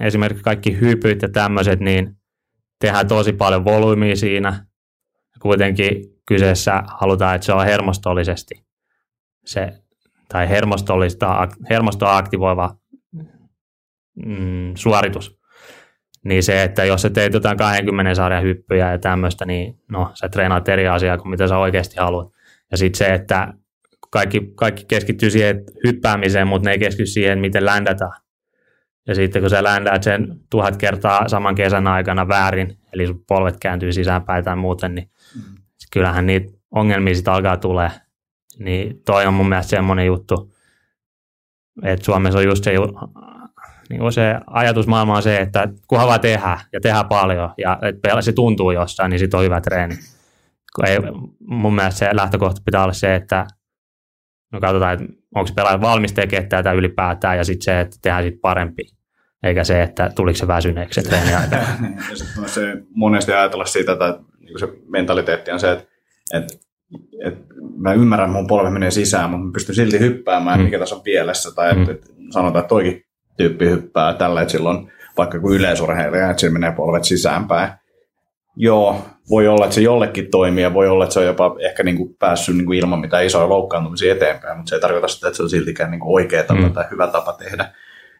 esimerkiksi 0.00 0.44
kaikki 0.44 0.80
hypyt 0.80 1.22
ja 1.22 1.28
tämmöiset, 1.28 1.80
niin 1.80 2.16
tehdään 2.80 3.08
tosi 3.08 3.32
paljon 3.32 3.64
volyymia 3.64 4.16
siinä. 4.16 4.66
Kuitenkin 5.42 6.04
kyseessä 6.26 6.82
halutaan, 6.86 7.34
että 7.34 7.44
se 7.44 7.52
on 7.52 7.64
hermostollisesti 7.64 8.66
se, 9.44 9.72
tai 10.28 10.48
hermostollista, 10.48 11.48
hermostoa 11.70 12.16
aktivoiva 12.16 12.76
mm, 14.26 14.72
suoritus. 14.74 15.38
Niin 16.24 16.42
se, 16.42 16.62
että 16.62 16.84
jos 16.84 17.02
sä 17.02 17.10
teet 17.10 17.34
jotain 17.34 17.56
20 17.56 18.14
sarjan 18.14 18.42
hyppyjä 18.42 18.92
ja 18.92 18.98
tämmöistä, 18.98 19.44
niin 19.44 19.80
no, 19.88 20.10
sä 20.14 20.28
treenaat 20.28 20.68
eri 20.68 20.88
asiaa 20.88 21.18
kuin 21.18 21.30
mitä 21.30 21.48
sä 21.48 21.58
oikeasti 21.58 21.96
haluat. 22.00 22.28
Ja 22.70 22.76
sitten 22.76 22.98
se, 22.98 23.14
että 23.14 23.54
kaikki, 24.10 24.52
kaikki 24.54 24.84
keskittyy 24.88 25.30
siihen 25.30 25.64
hyppäämiseen, 25.86 26.46
mutta 26.46 26.68
ne 26.68 26.72
ei 26.72 26.78
keskity 26.78 27.06
siihen, 27.06 27.38
miten 27.38 27.64
ländätään. 27.64 28.22
Ja 29.06 29.14
sitten 29.14 29.42
kun 29.42 29.50
sä 29.50 29.62
ländäät 29.62 30.02
sen 30.02 30.40
tuhat 30.50 30.76
kertaa 30.76 31.28
saman 31.28 31.54
kesän 31.54 31.86
aikana 31.86 32.28
väärin, 32.28 32.78
eli 32.92 33.06
sun 33.06 33.24
polvet 33.28 33.56
kääntyy 33.60 33.92
sisäänpäin 33.92 34.44
tai 34.44 34.56
muuten, 34.56 34.94
niin 34.94 35.10
mm. 35.36 35.42
kyllähän 35.92 36.26
niitä 36.26 36.52
ongelmia 36.70 37.14
sitten 37.14 37.32
alkaa 37.32 37.56
tulee. 37.56 37.90
Niin 38.58 39.02
toi 39.04 39.26
on 39.26 39.34
mun 39.34 39.48
mielestä 39.48 39.70
semmoinen 39.70 40.06
juttu, 40.06 40.52
että 41.82 42.04
Suomessa 42.04 42.38
on 42.38 42.44
just 42.44 42.64
se 42.64 42.72
niin 43.90 44.12
se 44.12 44.34
ajatusmaailma 44.46 45.16
on 45.16 45.22
se, 45.22 45.36
että 45.36 45.68
kunhan 45.86 46.08
vaan 46.08 46.20
tehdään 46.20 46.58
ja 46.72 46.80
tehdään 46.80 47.08
paljon 47.08 47.50
ja 47.58 47.78
että 47.82 48.20
se 48.20 48.32
tuntuu 48.32 48.70
jossain, 48.70 49.10
niin 49.10 49.18
sitten 49.18 49.38
on 49.38 49.44
hyvä 49.44 49.60
treeni. 49.60 49.94
Ei, 50.86 50.98
mun 51.40 51.74
mielestä 51.74 51.98
se 51.98 52.16
lähtökohta 52.16 52.62
pitää 52.64 52.82
olla 52.82 52.92
se, 52.92 53.14
että 53.14 53.46
no 54.52 54.60
katsotaan, 54.60 54.92
että 54.92 55.14
onko 55.34 55.46
se 55.46 55.54
pelaaja 55.54 55.80
valmis 55.80 56.12
tekemään 56.12 56.48
tätä 56.48 56.72
ylipäätään 56.72 57.38
ja 57.38 57.44
sitten 57.44 57.64
se, 57.64 57.80
että 57.80 57.96
tehdään 58.02 58.24
sitten 58.24 58.40
parempi. 58.40 58.82
Eikä 59.42 59.64
se, 59.64 59.82
että 59.82 60.10
tuliko 60.16 60.36
se 60.36 60.46
väsyneeksi 60.46 61.02
se 61.02 61.08
treeni 61.08 61.34
aikana. 61.34 61.62
sitten 62.14 62.48
se 62.48 62.76
monesti 62.94 63.32
ajatella 63.32 63.64
siitä, 63.64 63.92
että 63.92 64.18
niin 64.40 64.58
se 64.58 64.68
mentaliteetti 64.88 65.50
on 65.50 65.60
se, 65.60 65.72
että, 65.72 65.84
että, 66.34 66.54
että 67.24 67.54
mä 67.76 67.92
ymmärrän, 67.92 68.28
että 68.28 68.38
mun 68.38 68.46
polvi 68.46 68.70
menee 68.70 68.90
sisään, 68.90 69.30
mutta 69.30 69.46
mä 69.46 69.52
pystyn 69.52 69.74
silti 69.74 69.98
hyppäämään, 69.98 70.58
mm. 70.58 70.64
mikä 70.64 70.78
tässä 70.78 70.94
on 70.94 71.02
pielessä. 71.02 71.54
Tai 71.54 71.74
mm. 71.74 71.80
että, 71.80 71.92
että 71.92 72.06
sanotaan, 72.30 72.62
että 72.62 72.68
toikin 72.68 73.04
tyyppi 73.36 73.70
hyppää 73.70 74.14
tällä, 74.14 74.42
että 74.42 74.52
silloin 74.52 74.92
vaikka 75.16 75.40
kun 75.40 75.56
yleisurheilija, 75.56 76.30
että 76.30 76.40
sillä 76.40 76.52
menee 76.52 76.72
polvet 76.72 77.04
sisäänpäin. 77.04 77.72
Joo, 78.56 79.04
voi 79.30 79.48
olla, 79.48 79.64
että 79.64 79.74
se 79.74 79.80
jollekin 79.80 80.30
toimii 80.30 80.62
ja 80.62 80.74
voi 80.74 80.88
olla, 80.88 81.04
että 81.04 81.14
se 81.14 81.20
on 81.20 81.26
jopa 81.26 81.56
ehkä 81.60 81.82
niin 81.82 81.96
kuin 81.96 82.16
päässyt 82.18 82.56
niin 82.56 82.66
kuin 82.66 82.78
ilman 82.78 83.00
mitään 83.00 83.24
isoja 83.24 83.48
loukkaantumisia 83.48 84.12
eteenpäin, 84.12 84.56
mutta 84.56 84.70
se 84.70 84.74
ei 84.74 84.80
tarkoita 84.80 85.08
sitä, 85.08 85.26
että 85.26 85.36
se 85.36 85.42
on 85.42 85.50
siltikään 85.50 85.90
niin 85.90 86.00
kuin 86.00 86.14
oikea 86.14 86.42
tapa 86.42 86.60
mm. 86.60 86.72
tai 86.72 86.84
hyvä 86.90 87.06
tapa 87.06 87.32
tehdä. 87.32 87.64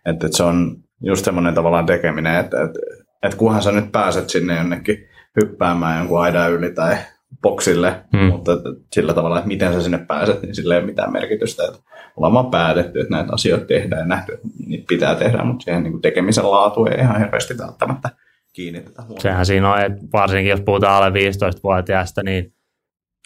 Että, 0.06 0.26
että 0.26 0.36
se 0.36 0.42
on 0.42 0.76
just 1.00 1.24
semmoinen 1.24 1.54
tavallaan 1.54 1.86
tekeminen, 1.86 2.36
että, 2.36 2.62
että, 2.62 2.78
että 3.22 3.36
kunhan 3.36 3.62
sä 3.62 3.72
nyt 3.72 3.92
pääset 3.92 4.30
sinne 4.30 4.56
jonnekin 4.56 5.08
hyppäämään 5.40 5.98
jonkun 5.98 6.20
aidan 6.20 6.52
yli 6.52 6.70
tai 6.70 6.96
boksille, 7.42 7.94
hmm. 8.16 8.26
mutta 8.26 8.52
sillä 8.92 9.14
tavalla, 9.14 9.38
että 9.38 9.48
miten 9.48 9.72
sä 9.72 9.82
sinne 9.82 9.98
pääset, 9.98 10.42
niin 10.42 10.54
sillä 10.54 10.74
ei 10.74 10.78
ole 10.78 10.86
mitään 10.86 11.12
merkitystä. 11.12 11.64
Että 11.64 11.78
ollaan 12.16 12.32
vaan 12.32 12.50
päätetty, 12.50 13.00
että 13.00 13.14
näitä 13.14 13.32
asioita 13.32 13.66
tehdään 13.66 14.00
ja 14.00 14.06
nähty, 14.06 14.32
että 14.32 14.48
niitä 14.66 14.84
pitää 14.88 15.14
tehdä, 15.14 15.44
mutta 15.44 15.64
siihen 15.64 15.82
niin 15.82 15.92
kuin 15.92 16.02
tekemisen 16.02 16.50
laatu 16.50 16.86
ei 16.86 16.98
ihan 16.98 17.18
hirveästi 17.18 17.58
välttämättä 17.58 18.08
kiinnitetä 18.52 19.02
huomioon. 19.02 19.20
Sehän 19.20 19.46
siinä 19.46 19.72
on, 19.72 19.80
että 19.80 19.98
varsinkin 20.12 20.50
jos 20.50 20.60
puhutaan 20.60 20.94
alle 20.94 21.20
15-vuotiaasta, 21.20 22.22
niin 22.22 22.54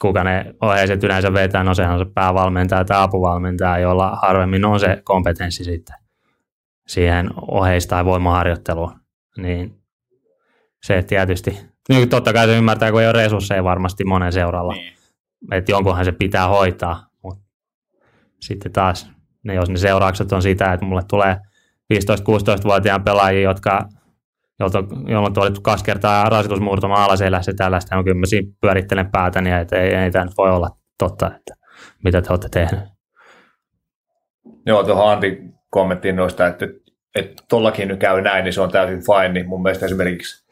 kuka 0.01 0.25
ne 0.25 0.55
ohjeiset 0.63 1.05
yleensä 1.05 1.33
vetää, 1.33 1.65
no 1.65 1.75
sehän 1.75 1.93
on 1.93 2.07
se 2.07 2.13
päävalmentaja 2.15 2.85
tai 2.85 3.03
apuvalmentaja, 3.03 3.79
jolla 3.79 4.19
harvemmin 4.23 4.65
on 4.65 4.81
se 4.81 5.03
kompetenssi 5.05 5.65
sitten 5.65 5.97
siihen 6.87 7.31
oheis- 7.41 7.87
tai 7.87 8.05
voimaharjoitteluun. 8.05 8.93
Niin 9.37 9.81
se 10.83 11.03
tietysti 11.03 11.59
niin 11.89 12.09
totta 12.09 12.33
kai 12.33 12.47
se 12.47 12.57
ymmärtää, 12.57 12.91
kun 12.93 13.01
ei 13.01 13.07
ole 13.07 13.23
resursseja 13.23 13.65
varmasti 13.65 14.05
monen 14.05 14.33
seuralla. 14.33 14.73
Niin. 14.73 14.93
Että 15.53 15.73
jonkunhan 15.73 16.05
se 16.05 16.13
pitää 16.13 16.49
hoitaa. 16.49 17.07
Mutta 17.23 17.45
sitten 18.41 18.73
taas, 18.73 19.11
ne, 19.45 19.55
jos 19.55 19.71
ne 19.71 19.77
seuraukset 19.77 20.33
on 20.33 20.43
sitä, 20.43 20.73
että 20.73 20.87
mulle 20.87 21.03
tulee 21.09 21.37
15-16-vuotiaan 21.95 23.05
pelaajia, 23.05 23.41
jotka 23.41 23.89
jolta, 24.61 24.85
jolla 25.07 25.27
on 25.27 25.35
tuotettu 25.35 25.61
kaksi 25.61 25.85
kertaa 25.85 26.29
rasitusmurtuma 26.29 27.05
alaselässä 27.05 27.53
tällaista, 27.57 27.97
niin 27.97 28.05
kyllä 28.05 28.19
mä 28.19 28.27
siinä 28.27 28.53
pyörittelen 28.61 29.11
päätäni, 29.11 29.53
että 29.53 29.77
ei, 29.77 29.95
ei 29.95 30.11
tämä 30.11 30.25
nyt 30.25 30.37
voi 30.39 30.51
olla 30.51 30.71
totta, 30.99 31.27
että 31.27 31.55
mitä 32.05 32.23
te 32.23 32.29
olette 32.31 32.49
tehneet. 32.49 32.89
Joo, 34.67 34.85
tuohon 34.85 35.13
Antti 35.13 35.43
kommenttiin 35.71 36.17
noista, 36.17 36.47
että, 36.47 36.67
että 37.15 37.43
tollakin 37.49 37.89
nyt 37.89 38.01
käy 38.01 38.21
näin, 38.21 38.45
niin 38.45 38.53
se 38.53 38.61
on 38.61 38.71
täysin 38.71 39.03
fine, 39.07 39.29
niin 39.29 39.49
mun 39.49 39.63
mielestä 39.63 39.87
esimerkiksi 39.87 40.47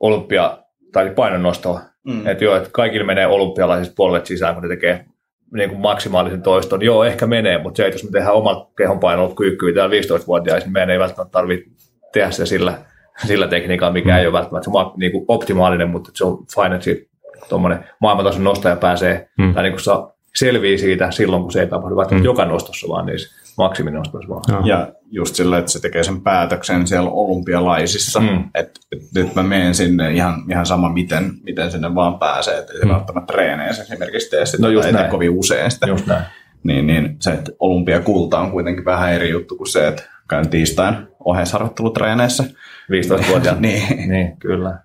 olympia 0.00 0.58
tai 0.92 1.10
painonnostoa. 1.10 1.80
Mm. 2.04 2.26
Että 2.26 2.44
joo, 2.44 2.56
että 2.56 2.68
kaikille 2.72 3.06
menee 3.06 3.26
olympialaiset 3.26 3.94
polvet 3.96 4.26
sisään, 4.26 4.54
kun 4.54 4.62
ne 4.62 4.68
tekee 4.68 5.04
niin 5.52 5.70
kuin 5.70 5.80
maksimaalisen 5.80 6.42
toiston. 6.42 6.82
Joo, 6.82 7.04
ehkä 7.04 7.26
menee, 7.26 7.62
mutta 7.62 7.76
se, 7.76 7.86
että 7.86 7.94
jos 7.94 8.04
me 8.04 8.10
tehdään 8.10 8.34
omat 8.34 8.68
kehon 8.76 9.00
painot 9.00 9.36
kyykkyä 9.36 9.74
täällä 9.74 9.96
15-vuotiaissa, 9.96 10.66
niin 10.66 10.72
meidän 10.72 10.90
ei 10.90 10.98
välttämättä 10.98 11.32
tarvitse 11.32 11.70
tehdä 12.12 12.30
sitä 12.30 12.46
sillä, 12.46 12.78
sillä 13.26 13.48
tekniikalla, 13.48 13.92
mikä 13.92 14.12
mm. 14.12 14.18
ei 14.18 14.26
ole 14.26 14.32
välttämättä 14.32 14.64
se 14.64 14.70
niin 14.96 15.12
kuin 15.12 15.24
optimaalinen, 15.28 15.88
mutta 15.88 16.10
se 16.14 16.24
on 16.24 16.44
fine, 16.54 16.74
että 16.74 16.84
siitä 16.84 17.10
tuommoinen 17.48 17.84
maailmantason 18.00 18.44
nostaja 18.44 18.76
pääsee, 18.76 19.28
mm. 19.38 19.54
tai 19.54 19.62
niin 19.62 19.72
kuin 19.72 19.84
saa 19.84 20.16
selviää 20.34 20.78
siitä 20.78 21.10
silloin, 21.10 21.42
kun 21.42 21.52
se 21.52 21.60
ei 21.60 21.66
tapahdu 21.66 21.96
välttämättä 21.96 22.22
mm. 22.22 22.30
joka 22.30 22.44
nostossa, 22.44 22.88
vaan 22.88 23.06
niissä 23.06 23.36
maksiminostossa 23.58 24.28
vaan. 24.28 24.42
No. 24.50 24.66
Ja 24.66 24.88
just 25.10 25.34
sillä, 25.34 25.58
että 25.58 25.72
se 25.72 25.80
tekee 25.80 26.04
sen 26.04 26.20
päätöksen 26.20 26.86
siellä 26.86 27.10
olympialaisissa, 27.10 28.20
mm. 28.20 28.44
että 28.54 28.80
et 28.92 29.02
nyt 29.14 29.34
mä 29.34 29.42
menen 29.42 29.74
sinne 29.74 30.12
ihan, 30.12 30.34
ihan 30.50 30.66
sama, 30.66 30.92
miten, 30.92 31.32
miten 31.42 31.70
sinne 31.70 31.94
vaan 31.94 32.18
pääsee, 32.18 32.58
että 32.58 32.72
mm. 32.84 32.88
välttämättä 32.88 33.32
treeneissä 33.32 33.82
esimerkiksi 33.82 34.30
tee 34.30 34.46
sitä, 34.46 34.62
no 34.62 34.68
just 34.68 34.92
tai 34.92 35.08
kovin 35.08 35.30
usein 35.30 35.70
sitä. 35.70 35.86
Just 35.86 36.06
näin. 36.06 36.24
Niin, 36.64 36.86
niin 36.86 37.16
se, 37.20 37.30
että 37.30 37.52
olympiakulta 37.58 38.38
on 38.38 38.50
kuitenkin 38.50 38.84
vähän 38.84 39.12
eri 39.12 39.30
juttu 39.30 39.56
kuin 39.56 39.68
se, 39.68 39.88
että 39.88 40.02
käyn 40.28 40.48
tiistain 40.48 41.08
oheisharjoittelutreeneissä. 41.24 42.44
15-vuotiaana. 42.44 43.60
niin. 43.66 44.08
niin, 44.08 44.36
kyllä. 44.36 44.78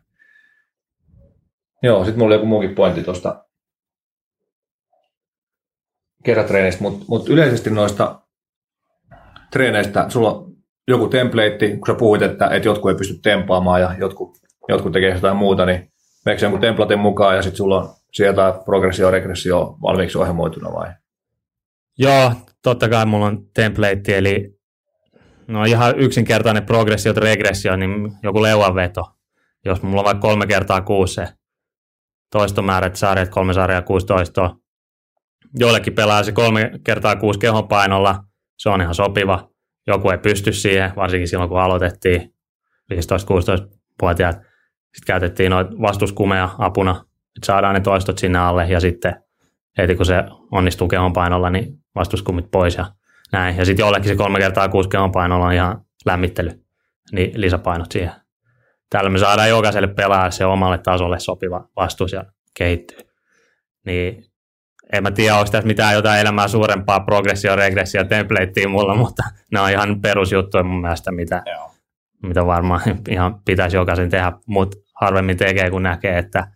Joo, 1.84 2.06
sitten 2.06 2.20
mulla 2.20 2.28
oli 2.28 2.36
joku 2.36 2.46
muukin 2.46 2.76
pointti 2.76 3.04
tuosta 3.04 3.46
kerätreenistä, 6.24 6.84
mutta 6.84 7.06
mut 7.08 7.30
yleisesti 7.30 7.70
noista 7.70 8.22
treeneistä, 9.52 10.06
sulla 10.10 10.32
on 10.32 10.52
joku 10.88 11.08
template, 11.08 11.78
kun 11.78 11.88
sä 11.88 11.94
puhuit, 11.94 12.22
että, 12.22 12.48
että 12.48 12.68
jotkut 12.68 12.92
ei 12.92 12.98
pysty 12.98 13.20
tempaamaan 13.24 13.82
ja 13.82 13.96
jotkut, 14.00 14.38
jotkut 14.70 14.92
tekee 14.92 15.14
jotain 15.14 15.38
muuta, 15.38 15.66
niin 15.66 15.92
meneekö 16.26 16.46
jonkun 16.46 16.62
templaten 16.62 17.00
mukaan 17.00 17.36
ja 17.36 17.42
sitten 17.42 17.58
sulla 17.58 17.82
on 17.82 17.90
sieltä 18.14 18.62
progressio 18.66 19.12
regressio 19.12 19.78
valmiiksi 19.82 20.18
ohjelmoituna 20.18 20.74
vai? 20.74 20.90
Joo, 21.98 22.34
totta 22.64 22.90
kai 22.90 23.06
mulla 23.06 23.26
on 23.26 23.46
template, 23.54 24.18
eli 24.18 24.61
no 25.48 25.64
ihan 25.64 26.00
yksinkertainen 26.00 26.66
progressio 26.66 27.14
regressio, 27.14 27.76
niin 27.76 28.12
joku 28.24 28.42
leuanveto. 28.42 29.12
Jos 29.66 29.82
mulla 29.82 30.02
on 30.02 30.06
vaikka 30.06 30.28
kolme 30.28 30.48
kertaa 30.48 30.82
kuusi 30.82 31.14
se 31.14 31.28
toistomäärät, 32.32 32.96
sarjat, 32.96 33.30
kolme 33.30 33.54
sarjaa, 33.54 33.82
kuusi 33.82 34.06
toistoa. 34.06 34.56
Joillekin 35.60 35.94
pelaa 35.94 36.24
se 36.24 36.32
kolme 36.32 36.72
kertaa 36.84 37.16
kuusi 37.16 37.40
kehon 37.40 37.68
painolla, 37.68 38.24
se 38.58 38.70
on 38.70 38.82
ihan 38.82 38.96
sopiva. 38.96 39.50
Joku 39.88 40.10
ei 40.10 40.18
pysty 40.18 40.54
siihen, 40.54 40.92
varsinkin 40.96 41.28
silloin 41.28 41.50
kun 41.50 41.62
aloitettiin 41.62 42.34
15-16-vuotiaat. 42.94 44.36
Sitten 44.36 45.08
käytettiin 45.08 45.50
noita 45.50 45.72
vastuskumeja 45.82 46.50
apuna, 46.58 46.92
että 47.38 47.46
saadaan 47.46 47.74
ne 47.74 47.80
toistot 47.80 48.18
sinne 48.18 48.40
alle 48.40 48.66
ja 48.70 48.80
sitten 48.80 49.24
heti 49.78 49.96
kun 49.96 50.06
se 50.06 50.24
onnistuu 50.52 50.88
kehonpainolla, 50.88 51.50
niin 51.50 51.74
vastuskumit 51.96 52.52
pois 52.52 52.76
ja 52.76 52.86
näin. 53.32 53.58
Ja 53.58 53.66
sitten 53.66 53.84
jollekin 53.84 54.10
se 54.10 54.16
kolme 54.16 54.40
kertaa 54.40 54.70
kuusi 54.70 54.90
kehonpainolla 54.90 55.46
on 55.46 55.54
ihan 55.54 55.82
lämmittely, 56.06 56.64
niin 57.12 57.42
lisäpainot 57.42 57.92
siihen. 57.92 58.12
Täällä 58.90 59.10
me 59.10 59.18
saadaan 59.18 59.50
jokaiselle 59.50 59.88
pelaa 59.88 60.32
se 60.32 60.46
omalle 60.46 60.78
tasolle 60.78 61.20
sopiva 61.20 61.70
vastus 61.76 62.14
ja 62.14 62.26
kehittyy. 62.58 62.98
Niin 63.86 64.32
en 64.94 65.04
mä 65.04 65.12
tiedä, 65.12 65.36
onko 65.36 65.52
tässä 65.52 65.68
mitään 65.68 65.94
jotain 65.94 66.22
elämää 66.22 66.48
suurempaa 66.48 67.00
progressio, 67.00 67.56
regressio, 67.56 68.04
templatea 68.04 68.70
mulla, 68.70 68.96
mutta 69.04 69.24
ne 69.52 69.60
on 69.60 69.70
ihan 69.70 70.02
perusjuttuja 70.02 70.64
mun 70.64 70.82
mielestä, 70.82 71.12
mitä, 71.12 71.44
Joo. 71.46 71.72
mitä 72.24 72.46
varmaan 72.46 72.82
ihan 73.10 73.42
pitäisi 73.46 73.78
jokaisen 73.78 74.10
tehdä, 74.10 74.32
mutta 74.46 74.78
harvemmin 75.02 75.38
tekee, 75.38 75.70
kun 75.70 75.84
näkee, 75.84 76.18
että 76.18 76.48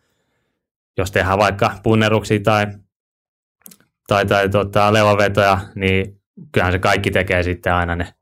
jos 0.98 1.12
tehdään 1.12 1.38
vaikka 1.38 1.72
punneruksia 1.84 2.40
tai, 2.40 2.68
tai, 4.08 4.26
tai 4.26 4.50
tota, 4.50 4.94
levovetoja, 4.94 5.58
niin 5.76 6.22
kyllähän 6.52 6.74
se 6.74 6.80
kaikki 6.80 7.12
tekee 7.12 7.44
sitten 7.44 7.74
aina 7.74 7.96
ne 7.96 8.14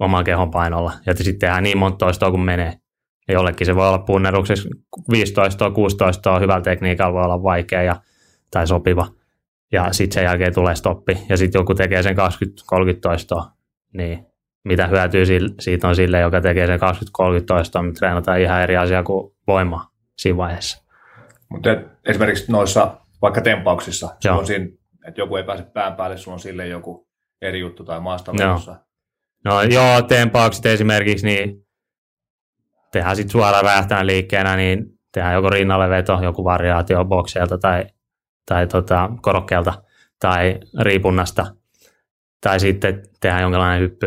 oman 0.00 0.24
kehon 0.24 0.50
painolla. 0.50 0.92
Ja 1.06 1.14
sitten 1.14 1.38
tehdään 1.38 1.62
niin 1.62 1.78
monta 1.78 1.98
toistoa 1.98 2.30
kuin 2.30 2.40
menee. 2.40 2.72
Ja 3.28 3.34
jollekin 3.34 3.66
se 3.66 3.74
voi 3.76 3.88
olla 3.88 3.98
punneruksessa 3.98 4.68
15 5.10 5.70
16 5.70 6.38
hyvällä 6.38 6.62
tekniikalla 6.62 7.12
voi 7.12 7.24
olla 7.24 7.42
vaikea 7.42 7.82
ja, 7.82 7.96
tai 8.50 8.66
sopiva. 8.66 9.06
Ja 9.72 9.92
sitten 9.92 10.14
sen 10.14 10.24
jälkeen 10.24 10.54
tulee 10.54 10.74
stoppi. 10.74 11.18
Ja 11.28 11.36
sitten 11.36 11.58
joku 11.58 11.74
tekee 11.74 12.02
sen 12.02 12.16
20-30 12.16 12.18
toistoa. 13.02 13.52
Niin 13.92 14.26
mitä 14.64 14.86
hyötyä 14.86 15.24
siitä 15.60 15.88
on 15.88 15.96
sille, 15.96 16.20
joka 16.20 16.40
tekee 16.40 16.66
sen 16.66 16.80
20-30 16.80 16.82
toistoa, 17.46 17.82
mutta 17.82 17.98
treenataan 17.98 18.40
ihan 18.40 18.62
eri 18.62 18.76
asia 18.76 19.02
kuin 19.02 19.32
voima 19.46 19.90
siinä 20.18 20.36
vaiheessa. 20.36 20.84
Mutta 21.48 21.70
esimerkiksi 22.04 22.52
noissa 22.52 22.96
vaikka 23.22 23.40
tempauksissa, 23.40 24.16
on 24.30 24.46
siinä, 24.46 24.66
että 25.08 25.20
joku 25.20 25.36
ei 25.36 25.44
pääse 25.44 25.62
pään 25.62 25.96
päälle, 25.96 26.16
sulla 26.16 26.34
on 26.34 26.40
sille 26.40 26.66
joku 26.66 27.09
eri 27.42 27.60
juttu 27.60 27.84
tai 27.84 28.00
maastavedossa. 28.00 28.76
No 29.44 29.62
joo, 29.62 30.02
tempaukset 30.02 30.66
esimerkiksi, 30.66 31.26
niin 31.26 31.66
tehdään 32.92 33.16
sitten 33.16 33.32
suoraan 33.32 33.64
räjähtään 33.64 34.06
liikkeenä, 34.06 34.56
niin 34.56 34.98
tehdään 35.12 35.34
joko 35.34 35.50
rinnalle 35.50 35.88
veto, 35.88 36.18
joku 36.22 36.44
variaatio 36.44 37.04
bokseelta 37.04 37.58
tai, 37.58 37.84
tai 38.46 38.66
tota, 38.66 39.10
korokkeelta 39.22 39.82
tai 40.20 40.60
riipunnasta. 40.80 41.46
Tai 42.40 42.60
sitten 42.60 43.02
tehdään 43.20 43.42
jonkinlainen 43.42 43.80
hyppy. 43.80 44.06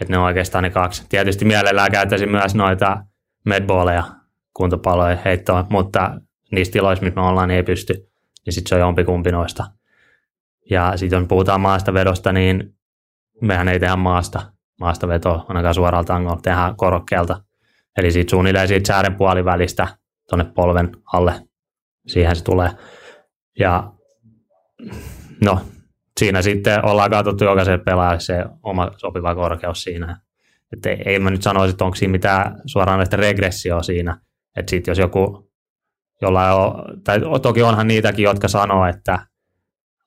Että 0.00 0.12
ne 0.12 0.18
on 0.18 0.24
oikeastaan 0.24 0.64
ne 0.64 0.70
kaksi. 0.70 1.06
Tietysti 1.08 1.44
mielellään 1.44 1.92
käyttäisin 1.92 2.30
myös 2.30 2.54
noita 2.54 3.04
medballeja, 3.44 4.04
kuntopaloja 4.54 5.18
heittoa, 5.24 5.66
mutta 5.70 6.20
niissä 6.52 6.72
tiloissa, 6.72 7.04
missä 7.04 7.20
me 7.20 7.26
ollaan, 7.26 7.48
niin 7.48 7.56
ei 7.56 7.62
pysty. 7.62 7.92
Niin 8.46 8.54
sitten 8.54 8.68
se 8.68 8.74
on 8.74 8.80
jompikumpi 8.80 9.32
noista. 9.32 9.64
Ja 10.70 10.96
sitten 10.96 11.20
jos 11.20 11.28
puhutaan 11.28 11.60
maastavedosta, 11.60 12.32
niin 12.32 12.74
mehän 13.40 13.68
ei 13.68 13.80
tehdä 13.80 13.96
maasta, 13.96 14.52
maasta 14.80 15.08
vetoa, 15.08 15.44
ainakaan 15.48 15.74
suoralta 15.74 16.06
tangolla, 16.06 16.40
tehdään 16.42 16.76
korokkeelta. 16.76 17.42
Eli 17.96 18.12
siitä 18.12 18.30
suunnilleen 18.30 18.68
siitä 18.68 18.88
säären 18.88 19.14
puolivälistä 19.14 19.88
tuonne 20.28 20.44
polven 20.54 20.96
alle, 21.12 21.34
siihen 22.06 22.36
se 22.36 22.44
tulee. 22.44 22.70
Ja 23.58 23.92
no, 25.44 25.60
siinä 26.20 26.42
sitten 26.42 26.84
ollaan 26.84 27.10
katsottu 27.10 27.44
jokaisen 27.44 27.80
pelaajalle 27.80 28.20
se 28.20 28.44
oma 28.62 28.90
sopiva 28.96 29.34
korkeus 29.34 29.82
siinä. 29.82 30.20
Että 30.72 30.90
ei, 30.90 31.02
ei 31.06 31.18
mä 31.18 31.30
nyt 31.30 31.42
sanoisi, 31.42 31.70
että 31.70 31.84
onko 31.84 31.94
siinä 31.94 32.12
mitään 32.12 32.60
suoraan 32.66 33.06
regressioa 33.12 33.82
siinä. 33.82 34.20
Että 34.56 34.70
sitten 34.70 34.92
jos 34.92 34.98
joku, 34.98 35.52
jolla 36.22 36.54
on, 36.54 36.84
tai 37.04 37.20
toki 37.42 37.62
onhan 37.62 37.88
niitäkin, 37.88 38.22
jotka 38.22 38.48
sanoo, 38.48 38.86
että 38.86 39.26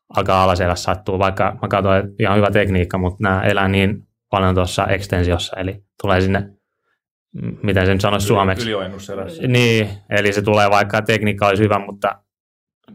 alkaa 0.10 0.44
alaselässä 0.44 0.84
sattuu, 0.84 1.20
vaikka 1.20 1.58
mä 1.62 1.68
katsoin, 1.68 2.06
että 2.06 2.16
ihan 2.20 2.38
hyvä 2.38 2.52
tekniikka, 2.52 2.98
mutta 2.98 3.24
nämä 3.24 3.42
elää 3.42 3.68
niin 3.68 4.08
paljon 4.30 4.56
tuossa 4.56 4.88
ekstensiossa, 4.88 5.58
eli 5.58 5.84
tulee 6.02 6.22
sinne, 6.22 6.50
miten 7.64 7.86
sen 7.86 8.02
sanoisi 8.02 8.28
suomeksi. 8.28 8.70
Niin, 9.48 9.90
eli 10.10 10.34
se 10.34 10.42
tulee 10.42 10.70
vaikka 10.70 11.02
tekniikka 11.02 11.48
olisi 11.48 11.64
hyvä, 11.64 11.80
mutta 11.80 12.22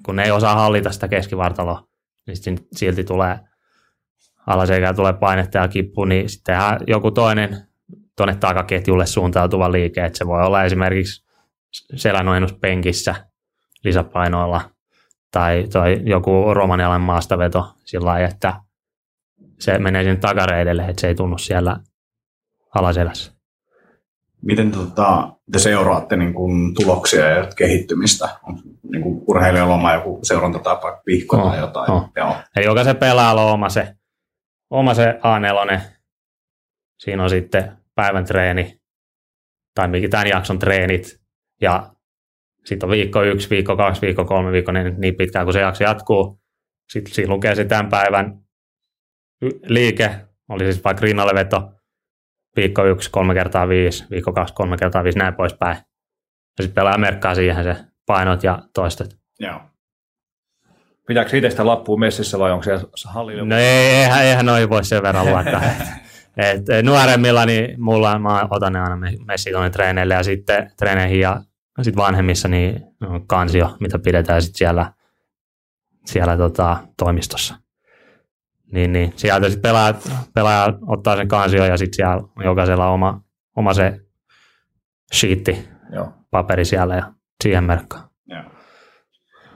kun 0.02 0.16
ne 0.16 0.24
ei 0.24 0.30
osaa 0.30 0.54
hallita 0.54 0.90
sitä 0.90 1.08
keskivartaloa, 1.08 1.88
niin 2.26 2.36
silti 2.72 3.04
tulee 3.04 3.38
alaselkään 4.46 4.96
tulee 4.96 5.12
painetta 5.12 5.58
ja 5.58 5.68
kippu, 5.68 6.04
niin 6.04 6.28
sitten 6.28 6.56
joku 6.86 7.10
toinen 7.10 7.56
tuonne 8.16 8.34
takaketjulle 8.34 9.06
suuntautuva 9.06 9.72
liike, 9.72 10.04
että 10.04 10.18
se 10.18 10.26
voi 10.26 10.42
olla 10.42 10.64
esimerkiksi 10.64 11.26
selänojennus 11.94 12.52
penkissä 12.52 13.14
lisäpainoilla 13.84 14.70
tai, 15.30 15.66
tai 15.72 16.00
joku 16.04 16.54
romanialan 16.54 17.00
maastaveto 17.00 17.74
sillä 17.84 18.06
lailla, 18.06 18.28
että 18.28 18.54
se 19.60 19.78
menee 19.78 20.02
sinne 20.02 20.16
takareidelle, 20.16 20.82
että 20.82 21.00
se 21.00 21.08
ei 21.08 21.14
tunnu 21.14 21.38
siellä 21.38 21.76
alaselässä. 22.74 23.32
Miten 24.42 24.72
tota, 24.72 25.32
te 25.52 25.58
seuraatte 25.58 26.16
niin 26.16 26.34
kuin, 26.34 26.74
tuloksia 26.74 27.26
ja 27.26 27.48
kehittymistä? 27.56 28.28
On 28.42 28.58
niin 28.92 29.02
kuin, 29.02 29.24
urheilijalla 29.26 29.74
oma 29.74 29.94
joku 29.94 30.20
seurantatapa, 30.22 31.02
vihko 31.06 31.36
No, 31.36 31.48
tai 31.48 31.58
jotain? 31.58 31.88
no. 31.88 32.08
Joo. 32.16 32.36
Eli 32.56 32.64
jokaisen 32.64 32.96
pelaajalla 32.96 33.44
on 33.44 33.52
oma 33.52 33.68
se, 33.68 33.94
oma 34.70 34.94
se 34.94 35.18
A4. 35.72 35.80
Siinä 36.98 37.22
on 37.22 37.30
sitten 37.30 37.72
päivän 37.94 38.24
treeni 38.24 38.80
tai 39.74 39.88
mikä 39.88 40.08
tämän 40.08 40.26
jakson 40.26 40.58
treenit 40.58 41.20
ja 41.60 41.92
sitten 42.64 42.86
on 42.86 42.90
viikko 42.90 43.22
yksi, 43.22 43.50
viikko 43.50 43.76
kaksi, 43.76 44.00
viikko 44.02 44.24
kolme, 44.24 44.52
viikko 44.52 44.72
niin, 44.72 44.94
niin 44.98 45.14
pitkään 45.14 45.46
kuin 45.46 45.52
se 45.52 45.60
jakso 45.60 45.84
jatkuu. 45.84 46.40
Sitten 46.92 47.14
siinä 47.14 47.32
lukee 47.32 47.54
se 47.54 47.64
tämän 47.64 47.88
päivän 47.88 48.40
liike, 49.66 50.16
oli 50.48 50.64
siis 50.64 50.84
vaikka 50.84 51.02
rinnalle 51.02 51.34
veto, 51.34 51.72
viikko 52.56 52.84
yksi, 52.84 53.10
kolme 53.10 53.34
kertaa 53.34 53.68
viisi, 53.68 54.04
viikko 54.10 54.32
kaksi, 54.32 54.54
kolme 54.54 54.76
kertaa 54.76 55.04
viisi, 55.04 55.18
näin 55.18 55.34
poispäin. 55.34 55.76
Ja 56.58 56.62
sitten 56.62 56.74
pelaa 56.74 56.98
merkkaa 56.98 57.34
siihen 57.34 57.64
se 57.64 57.76
painot 58.06 58.44
ja 58.44 58.62
toistot. 58.74 59.08
Joo. 59.40 59.60
Pitääkö 61.06 61.36
itse 61.36 61.50
sitä 61.50 61.66
lappua 61.66 61.96
messissä 61.96 62.38
vai 62.38 62.52
onko 62.52 62.64
se 62.64 62.78
hallilla? 63.08 63.44
No 63.44 63.56
ei, 63.56 63.64
eihän, 63.64 64.24
eihän 64.24 64.46
noihin 64.46 64.70
voi 64.70 64.84
sen 64.84 65.02
verran 65.02 65.26
luottaa. 65.30 65.62
Et, 66.36 66.64
nuoremmilla 66.82 67.46
niin 67.46 67.82
mulla 67.82 68.18
mä 68.18 68.48
otan 68.50 68.72
ne 68.72 68.80
aina 68.80 68.96
me- 68.96 69.16
messiin 69.26 69.54
tuonne 69.54 69.70
treeneille 69.70 70.14
ja 70.14 70.22
sitten 70.22 70.72
treeneihin 70.76 71.20
ja 71.20 71.42
sit 71.82 71.96
vanhemmissa 71.96 72.48
niin 72.48 72.82
kansio, 73.26 73.76
mitä 73.80 73.98
pidetään 73.98 74.42
sit 74.42 74.56
siellä, 74.56 74.92
siellä 76.06 76.36
tota, 76.36 76.76
toimistossa. 76.98 77.54
Niin, 78.72 78.92
niin 78.92 79.12
sieltä 79.16 79.46
sitten 79.48 79.62
pelaajat, 79.62 80.10
pelaaja 80.34 80.78
ottaa 80.86 81.16
sen 81.16 81.28
kansio 81.28 81.64
ja 81.64 81.76
sitten 81.76 81.96
siellä 81.96 82.14
on 82.14 82.44
jokaisella 82.44 82.90
oma, 82.90 83.20
oma 83.56 83.74
se 83.74 84.00
sheetti, 85.12 85.68
Joo. 85.92 86.12
paperi 86.30 86.64
siellä 86.64 86.96
ja 86.96 87.12
siihen 87.42 87.64
merkkaa. 87.64 88.08
Joo. 88.26 88.42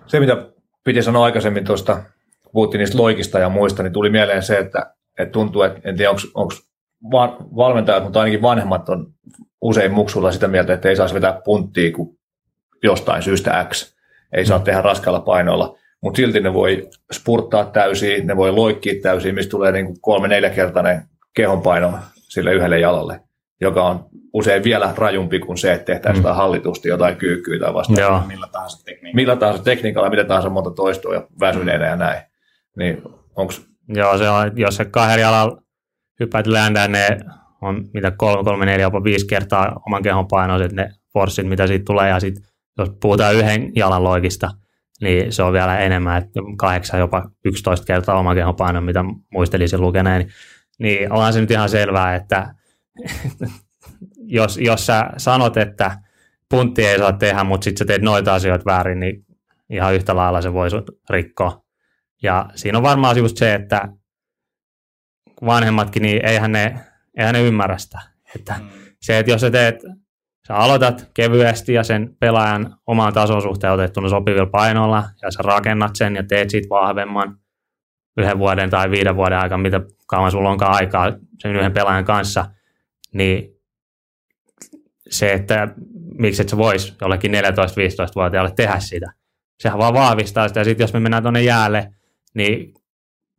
Se, 0.07 0.21
mitä 0.21 0.47
piti 0.85 1.03
sanoa 1.03 1.25
aikaisemmin 1.25 1.65
tuosta, 1.65 1.95
kun 2.43 2.53
puhuttiin 2.53 2.79
niistä 2.79 2.99
loikista 2.99 3.39
ja 3.39 3.49
muista, 3.49 3.83
niin 3.83 3.93
tuli 3.93 4.11
mieleen 4.11 4.43
se, 4.43 4.59
että, 4.59 4.95
että 5.19 5.33
tuntuu, 5.33 5.63
että 5.63 5.81
en 5.85 5.97
tiedä, 5.97 6.11
onko 6.35 6.55
valmentajat, 7.57 8.05
mutta 8.05 8.21
ainakin 8.21 8.43
vanhemmat 8.43 8.89
on 8.89 9.15
usein 9.65 9.93
muksulla 9.93 10.33
sitä 10.33 10.49
mieltä, 10.49 10.75
että 10.75 10.89
ei 10.89 10.97
saisi 10.97 11.15
vetää 11.15 11.41
punttia 11.45 11.93
kuin 11.93 12.19
jostain 12.83 13.23
syystä 13.23 13.67
X. 13.71 13.95
Ei 14.33 14.47
saa 14.47 14.59
tehdä 14.59 14.83
raskaalla 14.83 15.21
painoilla, 15.21 15.79
mutta 16.03 16.17
silti 16.17 16.41
ne 16.41 16.55
voi 16.55 16.89
spurttaa 17.13 17.65
täysin, 17.65 18.27
ne 18.27 18.37
voi 18.37 18.53
loikkia 18.53 18.95
täysin, 19.03 19.35
mistä 19.35 19.51
tulee 19.51 19.73
niin 19.73 19.87
kuin 19.87 20.01
kolme-neljäkertainen 20.01 21.03
kehonpaino 21.35 21.99
sille 22.15 22.53
yhdelle 22.53 22.79
jalalle, 22.79 23.21
joka 23.61 23.85
on 23.85 24.07
usein 24.33 24.65
vielä 24.65 24.95
rajumpi 24.97 25.39
kuin 25.39 25.59
se, 25.59 25.73
että 25.73 25.85
tehtäisiin 25.85 26.27
mm. 26.27 26.35
hallitusti 26.35 26.89
jotain 26.89 27.17
kyykkyä 27.17 27.59
tai 27.59 27.75
vastaavaa 27.75 28.19
Joo. 28.19 28.27
Millä 28.27 28.49
tahansa 28.53 28.85
tekniikalla. 28.85 29.15
millä 29.15 29.37
tahansa 29.37 29.65
tekniikalla, 29.65 30.11
mitä 30.11 30.25
tahansa 30.25 30.51
monta 30.51 30.71
toistoa 30.71 31.15
ja 31.15 31.27
väsyneenä 31.41 31.87
ja 31.87 31.97
näin. 31.97 32.23
Niin 32.77 33.03
onko 33.37 33.53
Joo, 33.89 34.19
se 34.19 34.29
on, 34.29 34.53
jos 34.59 34.77
se 34.77 34.85
kahden 34.85 35.21
jalalla 35.21 35.63
hyppäät 36.21 36.47
läändään, 36.47 36.93
ne 36.93 37.19
on 37.65 37.85
mitä 37.95 38.11
kolme, 38.11 38.45
kolme, 38.45 38.67
neljä, 38.67 38.83
jopa 38.83 39.05
viisi 39.05 39.27
kertaa 39.27 39.81
oman 39.87 40.03
kehon 40.03 40.29
painoiset 40.29 40.73
ne 40.73 40.91
forssit, 41.13 41.49
mitä 41.49 41.67
siitä 41.67 41.85
tulee. 41.85 42.09
Ja 42.09 42.21
sit, 42.21 42.35
jos 42.79 42.91
puhutaan 43.01 43.35
yhden 43.35 43.73
jalan 43.77 44.05
loikista, 44.05 44.51
niin 45.01 45.33
se 45.33 45.43
on 45.43 45.53
vielä 45.53 45.79
enemmän, 45.79 46.19
että 46.19 46.41
kahdeksan, 46.59 47.01
jopa 47.01 47.31
11 47.45 47.87
kertaa 47.87 48.19
oman 48.19 48.37
kehon 48.37 48.57
paino, 48.57 48.81
mitä 48.81 49.05
muistelisin 49.33 49.81
lukeneen. 49.81 50.33
Niin 50.79 51.13
onhan 51.13 51.33
se 51.33 51.41
nyt 51.41 51.51
ihan 51.51 51.69
selvää, 51.69 52.15
että 52.15 52.55
jos, 54.39 54.59
jos 54.59 54.87
sä 54.87 55.11
sanot, 55.17 55.57
että 55.57 55.99
puntti 56.49 56.87
ei 56.87 56.99
saa 56.99 57.13
tehdä, 57.13 57.45
mutta 57.45 57.65
sitten 57.65 57.79
sä 57.79 57.85
teet 57.85 58.03
noita 58.03 58.35
asioita 58.35 58.65
väärin, 58.67 59.01
niin 59.01 59.27
ihan 59.71 59.95
yhtä 59.95 60.17
lailla 60.17 60.43
se 60.43 60.53
voi 60.53 60.69
rikkoa. 61.11 61.65
Ja 62.23 62.51
siinä 62.55 62.79
on 62.79 62.85
varmaan 62.85 63.17
just 63.17 63.37
se, 63.37 63.55
että 63.55 63.89
vanhemmatkin, 65.47 66.03
niin 66.03 66.27
eihän 66.27 66.53
ne, 66.53 66.79
eihän 67.19 67.35
ne 67.35 67.43
ymmärrä 67.43 67.79
sitä. 67.79 67.99
Että 68.37 68.55
Mm. 68.61 68.69
se, 69.01 69.19
että 69.19 69.33
jos 69.33 69.41
sä 69.41 69.51
teet, 69.51 69.77
sä 70.49 70.55
aloitat 70.57 71.11
kevyesti 71.15 71.73
ja 71.73 71.85
sen 71.85 72.17
pelaajan 72.21 72.77
omaan 72.87 73.13
tason 73.13 73.43
suhteutettuna 73.43 74.09
sopivilla 74.09 74.47
painoilla 74.47 75.05
ja 75.23 75.31
sä 75.31 75.43
rakennat 75.43 75.97
sen 75.97 76.17
ja 76.17 76.23
teet 76.23 76.51
siitä 76.51 76.69
vahvemman 76.69 77.39
yhden 78.17 78.39
vuoden 78.39 78.71
tai 78.71 78.91
viiden 78.91 79.17
vuoden 79.17 79.39
aikana, 79.39 79.63
mitä 79.63 79.81
kauan 80.07 80.31
sulla 80.31 80.51
onkaan 80.51 80.75
aikaa 80.75 81.13
sen 81.39 81.57
yhden 81.57 81.73
pelaajan 81.73 82.05
kanssa, 82.05 82.47
niin 83.15 83.51
se, 85.11 85.33
että 85.33 85.69
miksi 86.19 86.43
et 86.43 86.49
sä 86.49 86.57
vois 86.57 86.97
jollekin 87.01 87.33
14-15-vuotiaalle 87.35 88.53
tehdä 88.57 88.81
sitä. 88.81 89.13
Sehän 89.59 89.79
vaan 89.79 89.95
vahvistaa 89.95 90.49
sitä. 90.49 90.61
Ja 90.61 90.65
sitten 90.65 90.85
jos 90.85 90.93
me 90.93 91.01
mennään 91.01 91.23
tuonne 91.23 91.43
jäälle 91.43 91.95
niin 92.35 92.75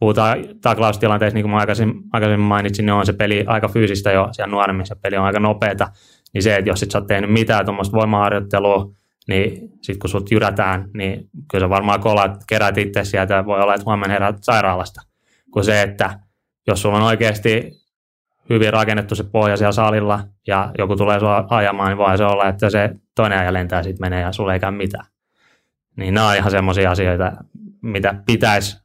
puhutaan 0.05 0.37
taklaustilanteessa, 0.61 1.33
niin 1.35 1.43
kuin 1.43 1.51
mä 1.51 1.57
aikaisemmin, 1.57 2.03
aikaisemmin 2.13 2.47
mainitsin, 2.47 2.85
niin 2.85 2.93
on 2.93 3.05
se 3.05 3.13
peli 3.13 3.43
aika 3.47 3.67
fyysistä 3.67 4.11
jo 4.11 4.29
siellä 4.31 4.51
nuoremmissa, 4.51 4.95
peli 4.95 5.17
on 5.17 5.25
aika 5.25 5.39
nopeata, 5.39 5.87
niin 6.33 6.43
se, 6.43 6.55
että 6.55 6.69
jos 6.69 6.83
et 6.83 6.91
sä 6.91 6.97
oot 6.97 7.07
tehnyt 7.07 7.31
mitään 7.31 7.65
tuommoista 7.65 7.97
voimaharjoittelua, 7.97 8.91
niin 9.27 9.69
sitten 9.81 9.99
kun 9.99 10.09
sut 10.09 10.31
jyrätään, 10.31 10.89
niin 10.93 11.29
kyllä 11.51 11.65
sä 11.65 11.69
varmaan 11.69 11.99
kolat, 11.99 12.43
kerät 12.47 12.77
itse 12.77 13.03
sieltä, 13.03 13.45
voi 13.45 13.61
olla, 13.61 13.73
että 13.73 13.85
huomenna 13.85 14.13
herät 14.13 14.35
sairaalasta. 14.41 15.01
Kun 15.51 15.63
se, 15.63 15.81
että 15.81 16.19
jos 16.67 16.81
sulla 16.81 16.97
on 16.97 17.03
oikeasti 17.03 17.71
hyvin 18.49 18.73
rakennettu 18.73 19.15
se 19.15 19.23
pohja 19.23 19.57
siellä 19.57 19.71
salilla 19.71 20.19
ja 20.47 20.71
joku 20.77 20.95
tulee 20.95 21.19
sua 21.19 21.45
ajamaan, 21.49 21.89
niin 21.89 21.97
voi 21.97 22.17
se 22.17 22.25
olla, 22.25 22.49
että 22.49 22.69
se 22.69 22.89
toinen 23.15 23.39
aja 23.39 23.53
lentää 23.53 23.83
sitten 23.83 24.05
menee 24.05 24.21
ja 24.21 24.31
sulle 24.31 24.53
ei 24.53 24.59
käy 24.59 24.71
mitään. 24.71 25.05
Niin 25.97 26.13
nämä 26.13 26.29
on 26.29 26.35
ihan 26.35 26.51
semmoisia 26.51 26.91
asioita, 26.91 27.31
mitä 27.81 28.15
pitäisi 28.25 28.84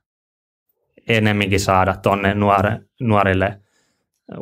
enemminkin 1.16 1.60
saada 1.60 1.96
tuonne 1.96 2.34
nuore, 2.34 2.78
nuorille 3.00 3.60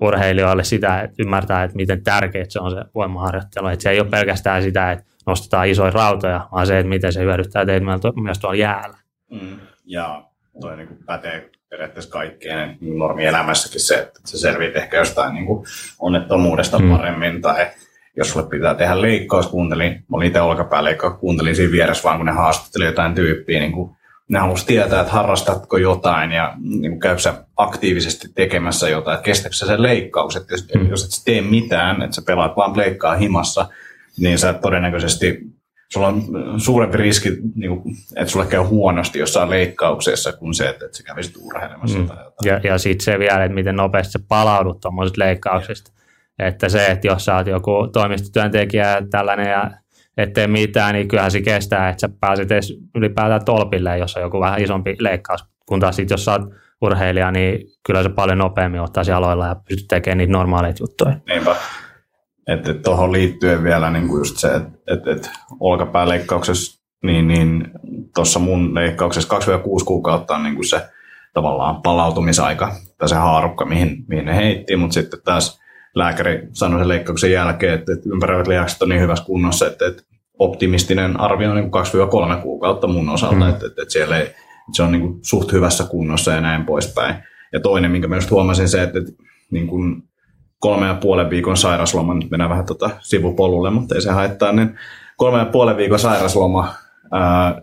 urheilijoille 0.03 0.65
sitä, 0.65 1.01
että 1.01 1.23
ymmärtää, 1.23 1.65
että 1.65 1.77
miten 1.77 2.05
tärkeää 2.05 2.45
se 2.49 2.61
on 2.61 2.71
se 2.71 2.85
voimaharjoittelu. 2.95 3.67
Että 3.67 3.83
se 3.83 3.91
ei 3.91 4.01
ole 4.01 4.09
pelkästään 4.09 4.63
sitä, 4.63 4.93
että 4.93 5.05
nostetaan 5.27 5.69
isoja 5.69 5.91
rautoja, 5.91 6.49
vaan 6.53 6.67
se, 6.67 6.79
että 6.79 6.89
miten 6.89 7.13
se 7.13 7.21
hyödyttää 7.21 7.67
teitä 7.67 7.87
myös 8.23 8.39
tuolla 8.39 8.57
jäällä. 8.57 8.97
Mm. 9.31 9.57
Ja 9.85 10.25
toi 10.61 10.77
niin 10.77 10.89
kuin 10.89 10.99
pätee 11.07 11.51
periaatteessa 11.71 12.11
kaikkeen 12.11 12.79
normielämässäkin 12.81 13.81
se, 13.81 13.95
että 13.95 14.21
se 14.25 14.39
selviät 14.39 14.77
ehkä 14.77 14.97
jostain 14.97 15.35
niin 15.35 15.47
kuin 15.47 15.67
onnettomuudesta 15.99 16.79
mm. 16.79 16.91
paremmin 16.91 17.43
tai 17.43 17.67
jos 18.17 18.31
sulle 18.31 18.49
pitää 18.49 18.75
tehdä 18.75 19.03
leikkaus, 19.03 19.47
kuuntelin, 19.47 19.93
mä 19.93 20.17
olin 20.17 20.27
itse 20.27 20.41
olkapääleikkaus, 20.41 21.19
kuuntelin 21.19 21.57
siinä 21.57 21.73
vieressä 21.73 22.05
vaan, 22.05 22.17
kun 22.17 22.27
ne 22.27 22.33
haastatteli 22.33 22.85
jotain 22.85 23.15
tyyppiä, 23.15 23.61
niin 23.61 23.73
kuin, 23.73 23.97
ne 24.29 24.39
halusi 24.39 24.67
tietää, 24.67 25.01
että 25.01 25.13
harrastatko 25.13 25.77
jotain 25.77 26.33
ja 26.33 26.55
niin 26.59 27.01
käykö 27.01 27.21
sä 27.21 27.45
aktiivisesti 27.57 28.29
tekemässä 28.35 28.89
jotain, 28.89 29.15
että 29.15 29.25
kestäkö 29.25 29.55
sä 29.55 29.67
sen 29.67 29.83
leikkaus, 29.83 30.37
että 30.37 30.55
jos, 30.55 30.67
mm. 30.75 30.91
jos 30.91 31.05
et 31.05 31.25
tee 31.25 31.41
mitään, 31.41 32.03
että 32.03 32.15
sä 32.15 32.23
pelaat 32.27 32.57
vaan 32.57 32.77
leikkaa 32.77 33.17
himassa, 33.17 33.69
niin 34.19 34.39
sä 34.39 34.53
todennäköisesti 34.53 35.41
sulla 35.93 36.09
on 36.09 36.23
suurempi 36.57 36.97
riski, 36.97 37.31
niin 37.55 37.81
kuin, 37.81 37.95
että 38.17 38.33
sulle 38.33 38.47
käy 38.47 38.61
huonosti 38.61 39.19
jossain 39.19 39.51
leikkauksessa 39.51 40.33
kuin 40.33 40.55
se, 40.55 40.69
että, 40.69 40.85
että 40.85 40.97
sä 40.97 41.03
kävisit 41.03 41.37
urheilemassa 41.37 41.99
mm. 41.99 42.07
tai 42.07 42.17
jotain. 42.17 42.35
Ja, 42.45 42.61
ja 42.71 42.79
sitten 42.79 43.05
se 43.05 43.19
vielä, 43.19 43.45
että 43.45 43.55
miten 43.55 43.77
nopeasti 43.77 44.13
sä 44.13 44.19
palaudut 44.29 44.81
tuommoisesta 44.81 45.25
leikkauksesta. 45.25 45.93
Että 46.39 46.69
se, 46.69 46.87
että 46.87 47.07
jos 47.07 47.25
sä 47.25 47.37
oot 47.37 47.47
joku 47.47 47.89
toimistotyöntekijä 47.93 49.03
tällainen 49.11 49.51
ja 49.51 49.71
ettei 50.19 50.47
mitään, 50.47 50.95
niin 50.95 51.09
kyllähän 51.09 51.31
se 51.31 51.43
kestää, 51.43 51.89
että 51.89 52.01
sä 52.01 52.09
pääset 52.21 52.53
edes 52.53 52.75
ylipäätään 52.95 53.45
tolpille, 53.45 53.99
jos 53.99 54.17
on 54.17 54.23
joku 54.23 54.41
vähän 54.41 54.63
isompi 54.63 54.97
leikkaus. 54.99 55.45
Kun 55.67 55.81
taas 55.81 55.97
sit, 55.97 56.11
jos 56.11 56.25
sä 56.25 56.33
oot 56.33 56.43
urheilija, 56.83 57.31
niin 57.31 57.61
kyllä 57.87 58.03
se 58.03 58.09
paljon 58.09 58.39
nopeammin 58.39 58.81
ottaa 58.81 59.05
aloilla 59.15 59.47
ja 59.47 59.57
pystyt 59.69 59.89
tekemään 59.89 60.19
niitä 60.19 60.33
normaaleita 60.33 60.83
juttuja. 60.83 61.17
Niinpä. 61.29 61.57
Että 62.47 62.71
et 62.71 62.83
tuohon 62.83 63.13
liittyen 63.13 63.63
vielä 63.63 63.91
niin 63.91 64.09
kuin 64.09 64.21
just 64.21 64.37
se, 64.37 64.55
että 64.55 64.71
et, 64.87 65.07
et 65.07 65.31
olkapääleikkauksessa, 65.61 66.83
niin, 67.03 67.29
niin 67.29 67.71
tuossa 68.15 68.39
mun 68.39 68.75
leikkauksessa 68.75 69.39
2-6 69.39 69.85
kuukautta 69.85 70.35
on 70.35 70.43
niin 70.43 70.55
kuin 70.55 70.69
se 70.69 70.89
tavallaan 71.35 71.83
palautumisaika 71.83 72.77
tai 72.99 73.09
se 73.09 73.15
haarukka, 73.15 73.65
mihin, 73.65 74.05
mihin 74.09 74.25
ne 74.25 74.37
heitti, 74.37 74.77
mutta 74.77 74.95
sitten 74.95 75.21
taas 75.25 75.61
lääkäri 75.99 76.49
sanoi 76.53 76.81
sen 76.81 76.89
leikkauksen 76.89 77.33
jälkeen, 77.33 77.75
että, 77.75 77.93
että 77.93 78.09
ympäröivät 78.13 78.47
lihakset 78.47 78.83
on 78.83 78.89
niin 78.89 79.01
hyvässä 79.01 79.25
kunnossa, 79.25 79.67
että, 79.67 79.87
että 79.87 80.03
optimistinen 80.39 81.21
arvio 81.21 81.51
on 81.51 81.57
niin 81.57 81.71
2-3 82.39 82.43
kuukautta 82.43 82.87
mun 82.87 83.09
osalta, 83.09 83.37
mm. 83.37 83.49
että, 83.49 83.67
että, 83.67 83.83
että 83.83 83.93
siellä 83.93 84.17
ei, 84.17 84.23
että 84.23 84.37
se 84.73 84.83
on 84.83 84.93
niin 84.93 85.03
kuin 85.03 85.19
suht 85.23 85.53
hyvässä 85.53 85.85
kunnossa 85.85 86.33
ja 86.33 86.41
näin 86.41 86.65
poispäin. 86.65 87.15
Ja 87.53 87.61
toinen, 87.61 87.91
minkä 87.91 88.09
myös 88.09 88.31
huomasin 88.31 88.69
se, 88.69 88.83
että, 88.83 88.99
että 88.99 89.13
niin 89.51 89.67
kuin 89.67 90.03
kolme 90.59 90.87
ja 90.87 90.95
puolen 90.95 91.31
viikon 91.31 91.57
sairasloma, 91.57 92.15
nyt 92.15 92.31
mennään 92.31 92.51
vähän 92.51 92.67
tota 92.67 92.91
sivupolulle, 93.01 93.71
mutta 93.71 93.95
ei 93.95 94.03
se 94.03 94.11
haittaa, 94.11 94.53
niin 94.53 94.79
kolme 95.17 95.39
ja 95.39 95.45
puolen 95.45 95.77
viikon 95.77 95.99
sairasloma, 95.99 96.75
ää, 97.13 97.63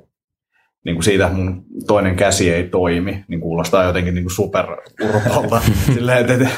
niin 0.86 0.96
kuin 0.96 1.04
siitä 1.04 1.28
mun 1.28 1.64
toinen 1.88 2.16
käsi 2.16 2.54
ei 2.54 2.64
toimi, 2.64 3.26
niin 3.28 3.42
kuulostaa 3.42 3.84
jotenkin 3.84 4.16
niin 4.16 4.24
kuin 4.24 4.36
super 4.36 4.66
urpolta. 5.04 5.62
Silleen, 5.94 6.18
että, 6.18 6.34
että, 6.34 6.50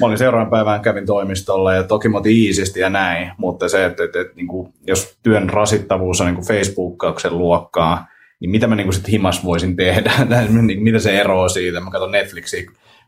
mä 0.00 0.06
olin 0.06 0.18
seuraavan 0.18 0.50
päivän 0.50 0.80
kävin 0.80 1.06
toimistolla 1.06 1.74
ja 1.74 1.82
toki 1.82 2.08
mä 2.08 2.18
otin 2.18 2.36
iisisti 2.36 2.80
ja 2.80 2.90
näin, 2.90 3.30
mutta 3.38 3.68
se, 3.68 3.84
että, 3.84 4.04
että, 4.04 4.20
että 4.20 4.36
niin 4.36 4.48
kuin, 4.48 4.72
jos 4.86 5.18
työn 5.22 5.50
rasittavuus 5.50 6.20
on 6.20 6.26
niin 6.26 6.34
kuin 6.34 6.46
Facebook-kauksen 6.46 7.38
luokkaa, 7.38 8.06
niin 8.40 8.50
mitä 8.50 8.66
mä 8.66 8.74
niin 8.74 8.86
kuin 8.86 8.94
sit 8.94 9.08
himas 9.08 9.44
voisin 9.44 9.76
tehdä, 9.76 10.12
niin 10.62 10.82
mitä 10.82 10.98
se 10.98 11.20
eroaa 11.20 11.48
siitä, 11.48 11.80
mä 11.80 11.90
katson 11.90 12.12
Netflixiä 12.12 12.62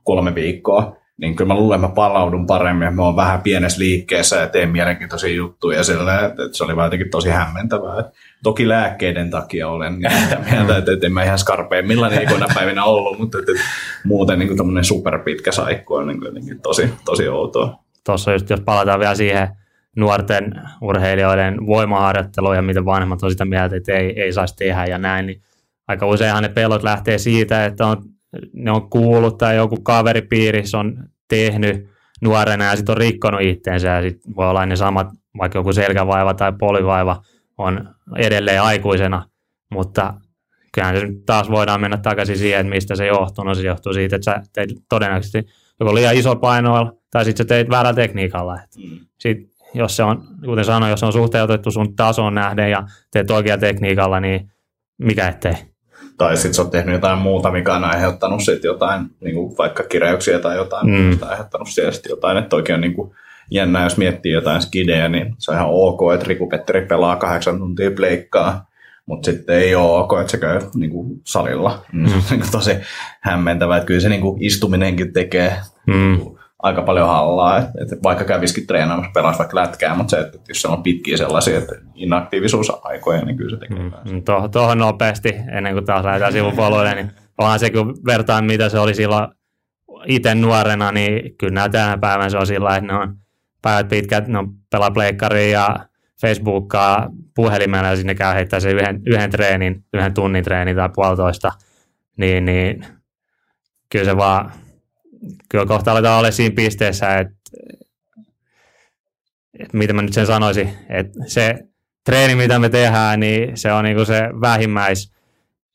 kolme 0.05 0.35
viikkoa, 0.35 0.97
niin 1.16 1.37
kyllä 1.37 1.49
mä 1.49 1.61
luulen, 1.61 1.77
että 1.77 1.89
mä 1.89 1.95
palaudun 1.95 2.47
paremmin, 2.47 2.95
mä 2.95 3.03
oon 3.03 3.16
vähän 3.16 3.41
pienessä 3.41 3.79
liikkeessä 3.79 4.37
ja 4.37 4.47
teen 4.47 4.70
mielenkiintoisia 4.70 5.35
juttuja 5.35 5.85
sillä, 5.85 6.20
että 6.20 6.43
se 6.53 6.64
oli 6.64 6.77
vaan 6.77 6.87
jotenkin 6.87 7.11
tosi 7.11 7.29
hämmentävää. 7.29 8.11
Toki 8.43 8.68
lääkkeiden 8.68 9.30
takia 9.30 9.68
olen 9.68 9.99
niin 9.99 10.12
mieltä, 10.51 10.76
että, 10.76 10.93
että 10.93 11.07
en 11.07 11.12
mä 11.12 11.24
ihan 11.24 11.39
skarpeimmilla 11.39 12.09
niikoina 12.09 12.47
päivinä 12.55 12.84
ollut, 12.84 13.18
mutta 13.18 13.39
että, 13.39 13.53
että 13.53 13.64
muuten 14.05 14.39
niin 14.39 14.57
tämmöinen 14.57 14.84
superpitkä 14.84 15.53
saikku 15.53 15.95
on 15.95 16.07
niin 16.07 16.24
jotenkin 16.24 16.61
tosi, 16.61 16.91
tosi 17.05 17.28
outoa. 17.28 17.78
Tuossa 18.05 18.32
just, 18.32 18.51
jos 18.51 18.61
palataan 18.61 19.01
vielä 19.01 19.14
siihen 19.14 19.49
nuorten 19.97 20.55
urheilijoiden 20.82 21.66
voimaharjoitteluun 21.66 22.57
ja 22.57 22.62
miten 22.62 22.84
vanhemmat 22.84 23.22
on 23.22 23.30
sitä 23.30 23.45
mieltä, 23.45 23.76
että 23.76 23.93
ei, 23.93 24.20
ei 24.20 24.32
saisi 24.32 24.57
tehdä 24.57 24.87
ja 24.87 24.99
näin, 24.99 25.26
niin 25.26 25.43
aika 25.89 26.07
useinhan 26.07 26.43
ne 26.43 26.49
pelot 26.49 26.82
lähtee 26.82 27.18
siitä, 27.18 27.64
että 27.64 27.87
on 27.87 28.03
ne 28.53 28.70
on 28.70 28.91
kuullut 28.91 29.39
tai 29.39 29.57
joku 29.57 29.80
kaveripiirissä 29.80 30.78
on 30.78 31.05
tehnyt 31.28 31.89
nuorena 32.22 32.64
ja 32.64 32.76
sitten 32.76 32.93
on 32.93 32.97
rikkonut 32.97 33.41
itteensä 33.41 33.89
ja 33.89 34.03
sitten 34.03 34.37
voi 34.37 34.49
olla 34.51 34.66
ne 34.66 34.76
samat, 34.76 35.07
vaikka 35.39 35.59
joku 35.59 35.72
selkävaiva 35.72 36.34
tai 36.34 36.53
polivaiva 36.59 37.22
on 37.59 37.94
edelleen 38.16 38.62
aikuisena, 38.62 39.28
mutta 39.70 40.14
kyllähän 40.74 41.00
se 41.00 41.07
taas 41.26 41.50
voidaan 41.50 41.80
mennä 41.80 41.96
takaisin 41.96 42.38
siihen, 42.38 42.61
että 42.61 42.74
mistä 42.74 42.96
se 42.96 43.07
johtuu. 43.07 43.44
No 43.44 43.54
se 43.54 43.62
johtuu 43.62 43.92
siitä, 43.92 44.16
että 44.16 44.32
sä 44.32 44.42
teit 44.52 44.70
todennäköisesti 44.88 45.46
joko 45.80 45.94
liian 45.94 46.14
iso 46.14 46.36
painoilla 46.36 46.92
tai 47.11 47.24
sitten 47.24 47.44
sä 47.44 47.48
teit 47.48 47.70
väärällä 47.70 47.96
tekniikalla. 47.96 48.54
Mm. 48.54 48.98
Sitten 49.20 49.50
jos 49.74 49.96
se 49.96 50.02
on, 50.02 50.28
kuten 50.44 50.64
sanoin, 50.64 50.90
jos 50.90 51.00
se 51.00 51.07
on 51.07 51.12
suhteutettu 51.12 51.70
sun 51.70 51.96
tasoon 51.96 52.34
nähden 52.34 52.70
ja 52.70 52.82
teet 53.11 53.30
oikealla 53.30 53.61
tekniikalla, 53.61 54.20
niin 54.20 54.50
mikä 54.98 55.28
ettei 55.28 55.54
tai 56.16 56.36
sitten 56.36 56.54
sä 56.54 56.62
oot 56.62 56.70
tehnyt 56.70 56.94
jotain 56.94 57.18
muuta, 57.18 57.50
mikä 57.50 57.74
on 57.74 57.84
aiheuttanut 57.84 58.44
sit 58.44 58.64
jotain, 58.64 59.07
niin 59.20 59.34
kuin 59.34 59.59
vaikka 59.59 59.82
kireyksiä 59.82 60.38
tai 60.38 60.57
jotain, 60.57 60.90
mm. 60.90 61.18
aiheuttanut 61.20 61.68
siellä 61.68 61.92
sit 61.92 62.07
jotain, 62.09 62.36
että 62.36 62.57
oikein 62.57 62.74
on 62.74 62.80
niin 62.80 62.94
kuin 62.94 63.14
jännä, 63.51 63.82
jos 63.82 63.97
miettii 63.97 64.32
jotain 64.32 64.62
skidejä, 64.62 65.09
niin 65.09 65.34
se 65.38 65.51
on 65.51 65.57
ihan 65.57 65.70
ok, 65.70 66.01
että 66.14 66.26
Riku 66.28 66.49
Petteri 66.49 66.86
pelaa 66.86 67.16
kahdeksan 67.16 67.59
tuntia 67.59 67.90
pleikkaa, 67.90 68.66
mutta 69.07 69.30
sitten 69.30 69.57
ei 69.57 69.74
ole 69.74 70.01
ok, 70.01 70.12
että 70.20 70.30
se 70.30 70.38
käy 70.38 70.61
niin 70.74 70.90
kuin 70.90 71.20
salilla. 71.24 71.84
Mm. 71.92 72.09
Se 72.09 72.14
on 72.16 72.22
niin 72.30 72.40
kuin 72.40 72.53
tosi 72.53 72.76
hämmentävää, 73.20 73.76
että 73.76 73.86
kyllä 73.86 74.01
se 74.01 74.09
niin 74.09 74.20
kuin 74.20 74.42
istuminenkin 74.42 75.12
tekee 75.12 75.57
mm 75.86 76.36
aika 76.66 76.82
paljon 76.82 77.09
hallaa, 77.09 77.59
että, 77.59 77.70
että 77.82 77.97
vaikka 78.03 78.24
kävisikin 78.24 78.66
treenaamassa, 78.66 79.11
pelaisi 79.14 79.38
vaikka 79.38 79.57
lätkää, 79.57 79.94
mutta 79.94 80.11
se, 80.11 80.20
että 80.20 80.38
jos 80.49 80.62
se 80.62 80.68
on 80.68 80.82
pitkiä 80.82 81.16
sellaisia, 81.16 81.59
että 81.59 81.74
inaktiivisuusaikoja, 81.94 83.24
niin 83.24 83.36
kyllä 83.36 83.51
se 83.51 83.57
tekee 83.57 83.78
mm, 83.78 84.12
mm 84.12 84.22
Tuohon, 84.24 84.51
tuohon 84.51 84.78
nopeasti, 84.78 85.36
ennen 85.53 85.72
kuin 85.72 85.84
taas 85.84 86.05
lähdetään 86.05 86.32
sivupoluille, 86.32 86.94
niin 86.94 87.11
onhan 87.38 87.59
se, 87.59 87.70
kun 87.70 87.99
vertaan 88.07 88.44
mitä 88.44 88.68
se 88.68 88.78
oli 88.78 88.94
silloin 88.94 89.28
itse 90.07 90.34
nuorena, 90.34 90.92
niin 90.92 91.36
kyllä 91.38 91.55
nämä 91.55 91.68
tänä 91.68 91.99
päivänä 91.99 92.30
se 92.30 92.38
on 92.38 92.47
sillä 92.47 92.76
että 92.76 92.92
ne 92.92 92.99
on 92.99 93.16
päivät 93.66 93.88
pitkät, 93.88 94.28
ne 94.28 94.38
on 94.38 94.54
pelaa 94.70 94.90
pleikkaria 94.90 95.48
ja 95.48 95.76
Facebookaa 96.20 97.10
puhelimella 97.34 97.88
ja 97.88 97.96
sinne 97.96 98.14
käy 98.14 98.34
heittää 98.34 98.60
se 98.60 98.70
yhden, 98.70 99.02
yhden 99.06 99.30
treenin, 99.30 99.84
yhden 99.94 100.14
tunnin 100.14 100.44
treeni 100.44 100.74
tai 100.74 100.88
puolitoista, 100.94 101.52
niin, 102.16 102.44
niin 102.44 102.86
kyllä 103.92 104.04
se 104.04 104.16
vaan 104.16 104.52
kyllä 105.48 105.66
kohta 105.66 105.92
aletaan 105.92 106.18
olla 106.18 106.30
siinä 106.30 106.54
pisteessä, 106.54 107.18
että, 107.18 107.34
että 109.58 109.76
mitä 109.76 109.92
mä 109.92 110.02
nyt 110.02 110.12
sen 110.12 110.26
sanoisin, 110.26 110.70
että 110.88 111.18
se 111.26 111.58
treeni, 112.04 112.34
mitä 112.34 112.58
me 112.58 112.68
tehdään, 112.68 113.20
niin 113.20 113.56
se 113.56 113.72
on 113.72 113.84
niinku 113.84 114.04
se 114.04 114.20
vähimmäis 114.40 115.12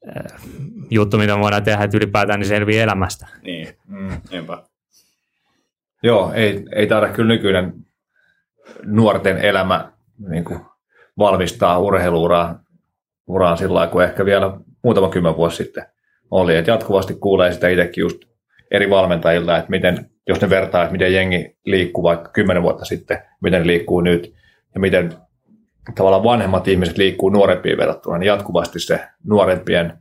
äh, 0.08 0.42
juttu, 0.90 1.18
mitä 1.18 1.36
me 1.36 1.42
voidaan 1.42 1.64
tehdä, 1.64 1.84
että 1.84 1.98
ylipäätään 1.98 2.40
niin 2.40 2.48
selviää 2.48 2.84
elämästä. 2.84 3.28
Niin, 3.44 3.68
mm. 3.88 4.22
Joo, 6.04 6.32
ei, 6.34 6.64
ei 6.76 6.88
taida 6.88 7.10
kyllä 7.10 7.28
nykyinen 7.28 7.74
nuorten 8.86 9.38
elämä 9.38 9.92
niin 10.30 10.46
kuin 10.46 10.60
valmistaa 11.18 11.80
urheiluuraa 11.80 12.64
uraan 13.28 13.58
sillä 13.58 13.74
lailla, 13.74 13.92
kuin 13.92 14.06
ehkä 14.06 14.26
vielä 14.26 14.58
muutama 14.84 15.10
kymmen 15.10 15.38
vuosi 15.38 15.58
sitten 15.58 15.86
oli. 16.32 16.56
Et 16.56 16.68
jatkuvasti 16.68 17.14
kuulee 17.14 17.54
sitä 17.54 17.68
itsekin 17.68 18.02
just 18.02 18.18
eri 18.72 18.90
valmentajilta, 18.90 19.58
että 19.58 19.70
miten, 19.70 20.10
jos 20.28 20.42
ne 20.42 20.50
vertaa, 20.50 20.82
että 20.82 20.92
miten 20.92 21.14
jengi 21.14 21.58
liikkuu 21.66 22.04
vaikka 22.04 22.30
kymmenen 22.30 22.64
vuotta 22.64 22.86
sitten, 22.86 23.18
miten 23.42 23.62
ne 23.62 23.68
liikkuu 23.68 24.02
nyt 24.02 24.34
ja 24.74 24.80
miten 24.80 25.14
tavallaan 25.96 26.24
vanhemmat 26.24 26.68
ihmiset 26.68 26.98
liikkuu 26.98 27.30
nuorempiin 27.30 27.78
verrattuna, 27.78 28.18
niin 28.18 28.28
jatkuvasti 28.28 28.80
se 28.80 29.00
nuorempien 29.24 29.94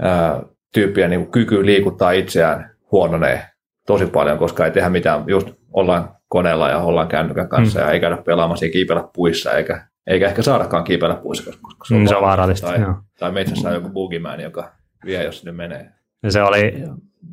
ää, 0.00 0.42
tyyppien 0.72 1.10
niin 1.10 1.30
kyky 1.30 1.66
liikuttaa 1.66 2.10
itseään 2.10 2.70
huononee 2.92 3.46
tosi 3.86 4.06
paljon, 4.06 4.38
koska 4.38 4.64
ei 4.64 4.70
tehdä 4.70 4.88
mitään, 4.88 5.24
just 5.26 5.48
ollaan 5.72 6.16
koneella 6.28 6.68
ja 6.68 6.78
ollaan 6.78 7.08
kännykän 7.08 7.48
kanssa 7.48 7.78
mm. 7.78 7.84
ja 7.84 7.92
ei 7.92 8.00
käydä 8.00 8.16
pelaamassa 8.16 8.64
ja 8.64 8.72
kiipeillä 8.72 9.08
puissa, 9.14 9.52
eikä, 9.52 9.86
eikä 10.06 10.26
ehkä 10.26 10.42
saadakaan 10.42 10.84
kiipeillä 10.84 11.16
puissa, 11.16 11.52
koska 11.62 11.84
se 11.84 11.94
on, 11.94 12.00
mm, 12.00 12.06
se 12.06 12.16
on 12.16 12.22
vaarallista. 12.22 12.66
Tai, 12.66 12.78
tai 13.18 13.32
metsässä 13.32 13.68
on 13.68 13.74
joku 13.74 13.88
boogeyman, 13.88 14.40
joka 14.40 14.72
vie, 15.04 15.24
jos 15.24 15.38
sinne 15.38 15.52
menee. 15.52 15.90
Ja 16.22 16.30
se 16.30 16.42
oli, 16.42 16.82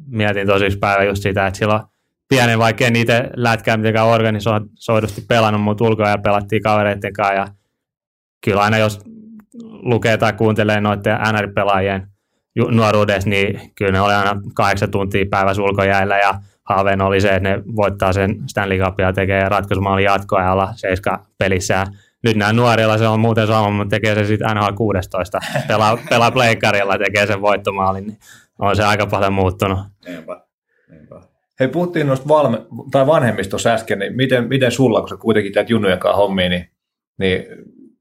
mietin 0.08 0.48
tosi 0.48 0.66
yksi 0.66 0.80
päivä 0.80 1.04
just 1.04 1.24
sitä, 1.24 1.48
että 1.48 1.58
silloin 1.58 1.84
pienen, 2.30 2.60
vaikka 2.60 2.86
en 2.86 2.96
itse 2.96 3.30
lätkää 3.36 3.78
mitenkään 3.78 4.08
organisoidusti 4.08 5.22
pelannut, 5.28 5.62
mutta 5.62 5.84
ulkoa 5.84 6.18
pelattiin 6.18 6.64
kavereiden 6.64 7.14
kanssa 7.14 7.34
ja 7.34 7.48
kyllä 8.46 8.62
aina 8.62 8.78
jos 8.78 9.00
lukee 9.64 10.18
tai 10.18 10.34
kuuntelee 10.34 10.82
noiden 10.82 11.18
NR-pelaajien 11.18 12.13
nuoruudessa, 12.56 13.30
niin 13.30 13.72
kyllä 13.76 13.92
ne 13.92 14.02
oli 14.02 14.14
aina 14.14 14.42
kahdeksan 14.54 14.92
tuntia 14.92 15.26
päivässä 15.30 15.64
ulkojäällä 15.64 16.18
ja 16.18 16.34
haaveena 16.64 17.06
oli 17.06 17.22
se, 17.22 17.30
että 17.30 17.50
ne 17.50 17.62
voittaa 17.76 18.14
sen 18.14 18.36
Stanley 18.48 18.80
Cupia 18.80 19.06
ja 19.06 19.14
tekee 19.14 19.50
ratkaisumaalin 19.50 20.06
jatkoajalla 20.06 20.74
seiska 20.76 21.26
pelissä. 21.38 21.86
Nyt 22.24 22.38
nämä 22.38 22.54
nuorilla 22.54 22.98
se 22.98 23.08
on 23.08 23.20
muuten 23.20 23.48
sama, 23.48 23.70
mutta 23.70 23.90
tekee 23.90 24.16
se 24.16 24.26
sitten 24.26 24.48
NHL 24.56 24.74
16. 24.76 25.40
Pelaa, 25.68 25.98
pelaa 26.10 26.32
pleikkarilla 26.32 26.98
tekee 26.98 27.28
sen 27.28 27.42
voittomaalin, 27.42 28.08
niin 28.08 28.18
on 28.60 28.76
se 28.76 28.84
aika 28.84 29.06
paljon 29.06 29.34
muuttunut. 29.34 29.80
Niinpä. 30.06 30.42
Niinpä. 30.90 31.22
Hei, 31.60 31.68
puhuttiin 31.68 32.08
noista 32.08 32.28
valme- 32.28 32.66
tai 32.92 33.08
vanhemmistossa 33.08 33.70
äsken, 33.70 34.00
niin 34.00 34.16
miten, 34.16 34.48
miten 34.48 34.72
sulla, 34.72 35.00
kun 35.00 35.10
sä 35.10 35.18
kuitenkin 35.18 35.54
teet 35.54 35.70
junnujen 35.70 36.00
kanssa 36.00 36.18
hommia, 36.18 36.50
niin, 36.50 36.70
niin 37.18 37.46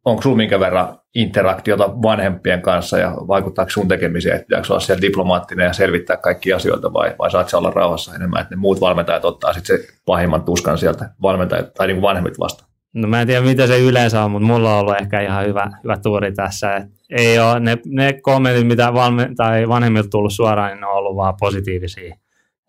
onko 0.05 0.23
sulla 0.23 0.37
minkä 0.37 0.61
verran 0.61 0.99
interaktiota 1.15 2.03
vanhempien 2.03 2.63
kanssa 2.63 2.99
ja 2.99 3.17
vaikuttaako 3.29 3.71
sun 3.71 3.89
tekemiseen, 3.89 4.35
että 4.35 4.47
pitääkö 4.47 4.67
olla 4.71 4.81
siellä 4.81 5.03
diplomaattinen 5.03 5.67
ja 5.67 5.73
selvittää 5.73 6.17
kaikki 6.17 6.53
asioita 6.53 6.93
vai, 6.93 7.15
vai 7.19 7.31
saat 7.31 7.55
olla 7.55 7.71
rauhassa 7.71 8.15
enemmän, 8.15 8.43
että 8.43 8.55
ne 8.55 8.59
muut 8.61 8.81
valmentajat 8.81 9.25
ottaa 9.25 9.53
sitten 9.53 9.79
se 9.79 9.87
pahimman 10.07 10.43
tuskan 10.43 10.79
sieltä 10.79 11.11
valmentajat 11.23 11.75
tai 11.75 11.87
niin 11.87 11.97
kuin 11.97 12.03
vanhemmit 12.03 12.39
vasta? 12.39 12.65
No 12.95 13.09
mä 13.09 13.21
en 13.21 13.27
tiedä, 13.27 13.41
mitä 13.41 13.67
se 13.67 13.81
yleensä 13.81 14.25
on, 14.25 14.31
mutta 14.31 14.47
mulla 14.47 14.75
on 14.75 14.81
ollut 14.81 15.01
ehkä 15.01 15.21
ihan 15.21 15.47
hyvä, 15.47 15.71
hyvä 15.85 15.97
tuuri 15.97 16.33
tässä. 16.33 16.77
Et 16.77 16.89
ei 17.11 17.39
ole, 17.39 17.61
ne, 17.61 17.79
ne 17.87 18.13
kommentit, 18.13 18.67
mitä 18.67 18.95
valme, 18.95 19.31
tai 19.37 19.69
vanhemmilta 19.69 20.09
tullut 20.09 20.33
suoraan, 20.33 20.71
niin 20.71 20.81
ne 20.81 20.87
on 20.87 20.93
ollut 20.93 21.17
vaan 21.17 21.35
positiivisia. 21.41 22.15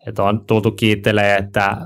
Et 0.06 0.18
on 0.18 0.46
tultu 0.46 0.70
kiittelee, 0.70 1.36
että 1.36 1.76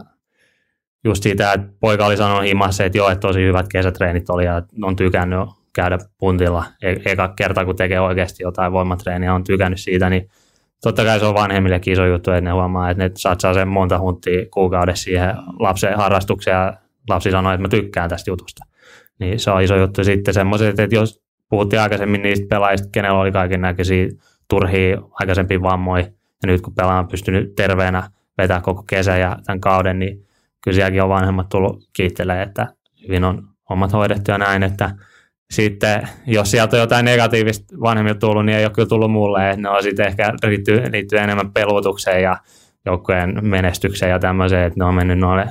just 1.05 1.23
siitä, 1.23 1.53
että 1.53 1.69
poika 1.81 2.07
oli 2.07 2.17
sanonut 2.17 2.45
himassa, 2.45 2.85
että 2.85 2.99
joo, 2.99 3.11
että 3.11 3.29
tosi 3.29 3.41
hyvät 3.41 3.67
kesätreenit 3.73 4.31
oli 4.31 4.45
ja 4.45 4.63
on 4.83 4.97
tykännyt 4.97 5.49
käydä 5.73 5.99
puntilla. 6.19 6.65
E- 6.83 6.97
eka 7.05 7.29
kerta, 7.29 7.65
kun 7.65 7.77
tekee 7.77 8.01
oikeasti 8.01 8.43
jotain 8.43 8.73
voimatreeniä, 8.73 9.35
on 9.35 9.45
tykännyt 9.45 9.81
siitä, 9.81 10.11
niin 10.11 10.29
totta 10.83 11.05
kai 11.05 11.21
se 11.21 11.27
on 11.27 11.35
vanhemmillekin 11.35 11.93
iso 11.93 12.07
juttu, 12.07 12.31
että 12.31 12.41
ne 12.41 12.51
huomaa, 12.51 12.91
että 12.91 13.05
ne 13.05 13.11
satsaa 13.17 13.55
sen 13.55 13.69
monta 13.69 13.99
huntia 13.99 14.47
kuukaudessa 14.51 15.05
siihen 15.05 15.35
lapsen 15.59 15.97
harrastukseen 15.97 16.55
ja 16.55 16.75
lapsi 17.09 17.31
sanoo, 17.31 17.53
että 17.53 17.63
mä 17.63 17.69
tykkään 17.69 18.11
tästä 18.11 18.31
jutusta. 18.31 18.65
Niin 19.19 19.41
se 19.41 19.51
on 19.51 19.63
iso 19.63 19.77
juttu. 19.77 20.05
Sitten 20.05 20.35
semmoiset, 20.35 20.81
että 20.81 20.97
jos 20.97 21.21
puhuttiin 21.49 21.81
aikaisemmin 21.81 22.23
niistä 22.23 22.47
pelaajista, 22.51 22.89
kenellä 22.93 23.21
oli 23.21 23.33
kaiken 23.33 23.61
näköisiä 23.61 24.09
turhia 24.49 24.99
aikaisempia 25.13 25.63
vammoja, 25.63 26.05
ja 26.43 26.47
nyt 26.47 26.61
kun 26.61 26.75
pelaaja 26.75 26.99
on 26.99 27.09
pystynyt 27.09 27.55
terveenä 27.55 28.11
vetää 28.39 28.61
koko 28.61 28.83
kesä 28.83 29.17
ja 29.17 29.37
tämän 29.47 29.61
kauden, 29.61 29.99
niin 29.99 30.28
kyllä 30.65 30.75
sielläkin 30.75 31.03
on 31.03 31.09
vanhemmat 31.09 31.49
tullut 31.49 31.89
kiittelemään, 31.93 32.49
että 32.49 32.67
hyvin 33.09 33.25
on 33.25 33.49
hommat 33.71 33.93
hoidettu 33.93 34.31
ja 34.31 34.39
näin, 34.39 34.63
että 34.63 34.91
sitten 35.51 36.09
jos 36.27 36.51
sieltä 36.51 36.77
on 36.77 36.81
jotain 36.81 37.05
negatiivista 37.05 37.77
vanhemmilta 37.81 38.21
tullut, 38.21 38.47
niin 38.47 38.59
ei 38.59 38.65
ole 38.65 38.73
kyllä 38.75 38.89
tullut 38.89 39.11
mulle, 39.11 39.51
että 39.51 39.63
ne 39.63 39.69
on 39.69 39.83
sitten 39.83 40.07
ehkä 40.07 40.33
liittyy, 40.47 40.93
liittyy 40.93 41.19
enemmän 41.19 41.53
pelutukseen 41.53 42.23
ja 42.23 42.37
joukkojen 42.87 43.39
menestykseen 43.43 44.11
ja 44.11 44.19
tämmöiseen, 44.19 44.67
että 44.67 44.81
ne 44.81 44.85
on 44.85 44.95
mennyt 44.95 45.19
noille 45.19 45.47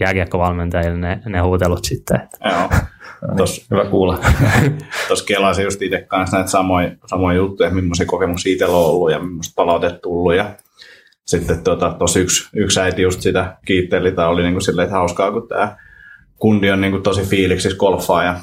jääkiekkovalmentajille 0.00 0.98
ne, 0.98 1.20
ne 1.26 1.40
huutelut 1.40 1.84
sitten. 1.84 2.28
Joo, 2.44 2.68
Tos, 3.36 3.66
hyvä 3.70 3.84
kuulla. 3.84 4.18
Tuossa 5.08 5.24
kelasin 5.24 5.64
just 5.64 5.82
itse 5.82 6.00
kanssa 6.08 6.36
näitä 6.36 6.50
samoja, 6.50 6.90
samoja 7.06 7.36
juttuja, 7.36 7.70
millaisia 7.70 8.06
kokemuksia 8.06 8.52
itsellä 8.52 8.76
on 8.76 8.84
ollut 8.84 9.12
ja 9.12 9.18
millaista 9.18 9.52
palautetta 9.56 9.98
tullut 9.98 10.34
ja 10.34 10.50
sitten 11.26 11.64
tuota, 11.64 11.94
tuossa 11.98 12.20
yksi, 12.20 12.48
yksi 12.54 12.80
äiti 12.80 13.02
just 13.02 13.20
sitä 13.20 13.56
kiitteli, 13.66 14.12
tai 14.12 14.28
oli 14.28 14.42
niin 14.42 14.54
kuin 14.54 14.62
silleen, 14.62 14.84
että 14.84 14.96
hauskaa, 14.96 15.32
kun 15.32 15.48
tämä 15.48 15.76
kundi 16.36 16.70
on 16.70 16.80
niin 16.80 16.90
kuin 16.90 17.02
tosi 17.02 17.22
fiiliksissä 17.22 17.78
golfaa 17.78 18.24
ja 18.24 18.36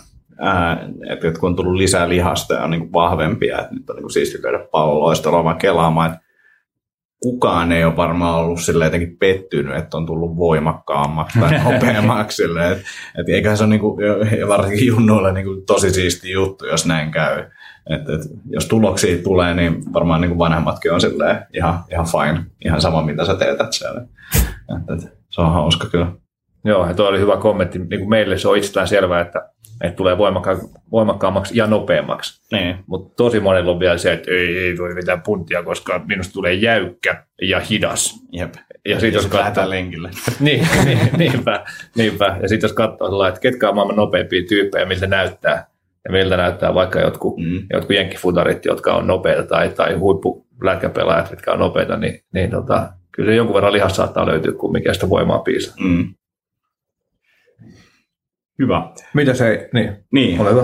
että 1.10 1.40
kun 1.40 1.50
on 1.50 1.56
tullut 1.56 1.76
lisää 1.76 2.10
lihasta 2.10 2.54
ja 2.54 2.64
on 2.64 2.72
niin 2.72 2.82
kuin 2.82 2.94
vahvempia, 2.94 3.60
että 3.60 3.74
nyt 3.74 3.90
on 3.90 3.96
niin 3.96 4.04
kuin 4.04 4.12
siisti 4.12 4.42
käydä 4.42 4.60
palloista 4.72 5.32
vaan 5.32 5.58
kelaamaan, 5.58 6.12
että 6.12 6.22
kukaan 7.20 7.72
ei 7.72 7.86
ole 7.86 7.96
varmaan 7.96 8.40
ollut 8.40 8.62
sille 8.62 8.86
jotenkin 8.86 9.18
pettynyt, 9.18 9.78
että 9.78 9.98
on 9.98 10.06
tullut 10.06 10.38
voimakkaammaksi 10.38 11.40
tai 11.40 11.60
nopeammaksi. 11.64 12.44
että, 12.44 12.90
että 13.20 13.32
eiköhän 13.32 13.58
se 13.58 13.64
ole 13.64 13.70
niin 13.70 13.82
kuin, 13.82 13.98
varsinkin 14.48 14.88
junnoille 14.88 15.32
niin 15.32 15.46
kuin 15.46 15.66
tosi 15.66 15.90
siisti 15.90 16.32
juttu, 16.32 16.66
jos 16.66 16.86
näin 16.86 17.12
käy. 17.12 17.46
Että 17.90 18.14
että 18.14 18.28
jos 18.50 18.68
tuloksia 18.68 19.24
tulee, 19.24 19.54
niin 19.54 19.94
varmaan 19.94 20.22
niin 20.22 20.30
kuin 20.30 20.40
vanhemmatkin 20.40 20.94
on 20.94 21.00
ihan, 21.54 21.84
ihan 21.92 22.06
fine, 22.06 22.46
ihan 22.66 22.82
sama 22.82 23.02
mitä 23.02 23.26
sä 23.26 23.36
teetät 23.36 23.74
siellä. 23.74 24.02
että 24.78 24.94
että 24.94 25.08
se 25.30 25.42
on 25.42 25.54
hauska 25.54 25.88
kyllä. 25.88 26.08
Joo, 26.66 26.88
ja 26.88 26.94
tuo 26.94 27.08
oli 27.08 27.20
hyvä 27.20 27.38
kommentti. 27.38 27.80
Niin 27.80 28.00
kuin 28.00 28.10
meille 28.10 28.38
se 28.38 28.48
on 28.48 28.58
itsestään 28.58 28.88
selvää, 28.88 29.22
että, 29.22 29.50
että 29.84 29.96
tulee 29.96 30.18
voimakka- 30.18 30.80
voimakkaammaksi 30.92 31.58
ja 31.58 31.68
nopeammaksi. 31.68 32.42
Niin. 32.52 32.76
Mutta 32.88 33.16
tosi 33.16 33.40
monilla 33.40 33.72
on 33.72 33.80
vielä 33.80 33.98
se, 33.98 34.14
että 34.14 34.32
ei, 34.32 34.58
ei 34.58 34.76
tule 34.76 34.94
mitään 34.94 35.22
puntia, 35.22 35.64
koska 35.64 36.02
minusta 36.06 36.34
tulee 36.34 36.54
jäykkä 36.54 37.26
ja 37.42 37.60
hidas. 37.60 38.16
Jep. 38.32 38.54
Ja 38.86 39.00
sitten 39.00 39.14
jos 39.18 39.28
katsoo... 39.28 39.70
lenkille. 39.70 40.10
niin, 40.40 40.68
niin, 40.86 41.00
niinpä, 41.18 41.66
niinpä. 41.96 42.38
Ja 42.42 42.48
sitten 42.48 42.68
jos 42.68 42.74
katsoo, 42.74 43.26
että 43.26 43.40
ketkä 43.40 43.70
on 43.70 43.76
maailman 43.76 43.96
nopeimpia 43.96 44.42
tyyppejä, 44.50 44.86
miltä 44.86 45.08
näyttää, 45.08 45.68
ja 46.06 46.12
miltä 46.12 46.38
näyttää 46.38 46.74
vaikka 46.74 47.00
jotkut, 47.00 47.38
mm. 47.38 47.68
jotkut 47.74 47.96
jenkkifutarit, 47.96 48.66
jotka 48.66 48.94
on 48.94 49.08
nopeita, 49.08 49.44
tai, 49.44 49.70
tai 49.70 49.94
huippulätkäpelaajat, 49.94 51.32
jotka 51.32 51.52
on 51.52 51.60
nopeita, 51.60 51.98
niin, 51.98 52.20
niin 52.34 52.52
tota, 52.52 52.94
kyllä 53.12 53.30
se 53.30 53.36
jonkun 53.36 53.56
verran 53.56 53.74
lihassa 53.74 53.96
saattaa 53.96 54.28
löytyä 54.28 54.52
kumminkin 54.52 54.94
sitä 54.94 55.10
voimaa 55.10 55.40
piisaa. 55.40 55.76
Mm. 55.80 56.14
Hyvä. 58.60 58.92
Mitä 59.14 59.34
se, 59.34 59.70
niin, 59.74 60.06
niin. 60.12 60.42
ole 60.42 60.52
hyvä. 60.52 60.64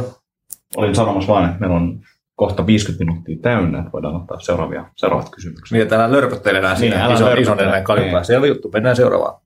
Olin 0.76 0.96
sanomassa 0.96 1.34
vain, 1.34 1.46
että 1.46 1.60
meillä 1.60 1.76
on 1.76 2.00
kohta 2.36 2.68
50 2.68 3.06
minuuttia 3.06 3.38
täynnä, 3.42 3.80
että 3.80 3.92
voidaan 3.92 4.16
ottaa 4.16 4.40
seuraavia, 4.40 4.86
seuraavat 4.96 5.30
kysymykset. 5.30 5.74
Niin, 5.74 5.84
että 5.84 5.96
älä 5.96 6.12
lörpöttele 6.12 6.58
enää 6.58 6.76
siinä 6.76 7.08
niin, 7.08 7.16
ison, 7.16 7.38
ison 7.38 7.60
enää 7.60 7.82
kalipaa. 7.82 8.24
Selvä 8.24 8.48
juttu, 8.48 8.70
mennään 8.74 8.96
seuraavaan. 8.96 9.42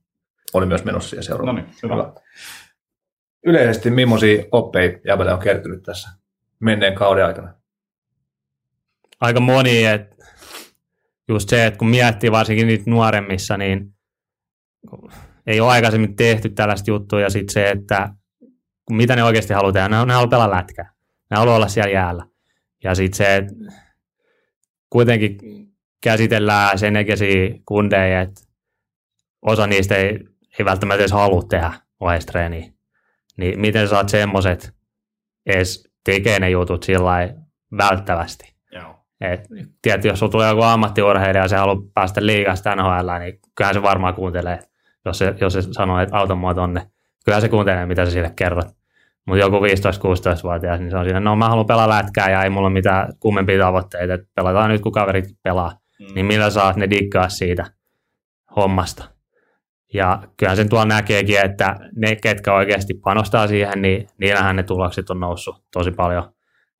Oli 0.54 0.66
myös 0.66 0.84
menossa 0.84 1.10
siihen 1.10 1.24
seuraavaan. 1.24 1.56
No 1.56 1.62
niin, 1.62 1.74
hyvä. 1.82 1.94
hyvä. 1.94 2.12
Yleisesti 3.46 3.90
millaisia 3.90 4.44
oppeja 4.52 4.98
jäbälä 5.04 5.34
on 5.34 5.40
kertynyt 5.40 5.82
tässä 5.82 6.08
menneen 6.60 6.94
kauden 6.94 7.26
aikana? 7.26 7.54
Aika 9.20 9.40
moni, 9.40 9.84
että 9.84 10.16
just 11.28 11.48
se, 11.48 11.66
että 11.66 11.78
kun 11.78 11.88
miettii 11.88 12.32
varsinkin 12.32 12.66
niitä 12.66 12.90
nuoremmissa, 12.90 13.56
niin 13.56 13.94
ei 15.46 15.60
ole 15.60 15.72
aikaisemmin 15.72 16.16
tehty 16.16 16.48
tällaista 16.48 16.90
juttua 16.90 17.20
ja 17.20 17.30
sitten 17.30 17.52
se, 17.52 17.70
että 17.70 18.08
mitä 18.90 19.16
ne 19.16 19.24
oikeasti 19.24 19.54
haluaa 19.54 19.72
tehdä, 19.72 19.88
ne, 19.88 20.04
ne 20.04 20.12
haluaa 20.12 20.28
pelaa 20.28 20.50
lätkää, 20.50 20.92
ne 21.30 21.36
haluaa 21.36 21.56
olla 21.56 21.68
siellä 21.68 21.92
jäällä. 21.92 22.26
Ja 22.84 22.94
sitten 22.94 23.16
se, 23.16 23.36
että 23.36 23.54
kuitenkin 24.90 25.38
käsitellään 26.02 26.78
sen 26.78 26.96
ikäisiä 26.96 27.54
kundeja, 27.66 28.20
että 28.20 28.40
osa 29.42 29.66
niistä 29.66 29.96
ei, 29.96 30.18
ei 30.58 30.64
välttämättä 30.64 31.00
edes 31.00 31.12
halua 31.12 31.42
tehdä 31.42 31.72
ohjeistreeniä. 32.00 32.72
Niin 33.38 33.60
miten 33.60 33.88
saat 33.88 34.08
semmoiset 34.08 34.74
edes 35.46 35.88
tekee 36.04 36.40
ne 36.40 36.50
jutut 36.50 36.82
sillä 36.82 37.34
välttävästi. 37.76 38.54
Et, 39.20 39.40
tiedät, 39.82 40.04
jos 40.04 40.18
sulla 40.18 40.32
tulee 40.32 40.48
joku 40.48 40.62
ammattiurheilija 40.62 41.44
ja 41.44 41.48
se 41.48 41.56
haluaa 41.56 41.82
päästä 41.94 42.26
liikasta 42.26 42.76
NHL, 42.76 43.18
niin 43.18 43.38
kyllähän 43.54 43.74
se 43.74 43.82
varmaan 43.82 44.14
kuuntelee, 44.14 44.58
jos 45.04 45.18
se, 45.18 45.34
jos 45.40 45.52
se 45.52 45.62
sanoo, 45.62 46.00
että 46.00 46.16
auta 46.16 46.34
mua 46.34 46.54
tonne. 46.54 46.90
Kyllähän 47.24 47.42
se 47.42 47.48
kuuntelee, 47.48 47.86
mitä 47.86 48.04
sä 48.04 48.10
sille 48.10 48.32
kerrot. 48.36 48.66
Mutta 49.26 49.40
joku 49.40 49.56
15-16-vuotias, 49.56 50.80
niin 50.80 50.90
se 50.90 50.96
on 50.96 51.04
siinä, 51.04 51.20
no 51.20 51.36
mä 51.36 51.48
haluan 51.48 51.66
pelaa 51.66 51.88
lätkää 51.88 52.30
ja 52.30 52.42
ei 52.42 52.50
mulla 52.50 52.66
ole 52.66 52.72
mitään 52.74 53.12
kummempia 53.20 53.58
tavoitteita, 53.58 54.14
että 54.14 54.26
pelataan 54.34 54.70
nyt 54.70 54.82
kun 54.82 54.92
kaverit 54.92 55.24
pelaa. 55.42 55.72
Mm. 56.00 56.14
Niin 56.14 56.26
millä 56.26 56.50
saat 56.50 56.76
ne 56.76 56.90
diggaa 56.90 57.28
siitä 57.28 57.64
hommasta. 58.56 59.04
Ja 59.94 60.22
kyllähän 60.36 60.56
sen 60.56 60.68
tuolla 60.68 60.84
näkeekin, 60.84 61.44
että 61.44 61.76
ne, 61.96 62.16
ketkä 62.16 62.54
oikeasti 62.54 62.94
panostaa 62.94 63.46
siihen, 63.46 63.82
niin 63.82 64.06
niillähän 64.18 64.56
ne 64.56 64.62
tulokset 64.62 65.10
on 65.10 65.20
noussut 65.20 65.64
tosi 65.72 65.90
paljon. 65.90 66.32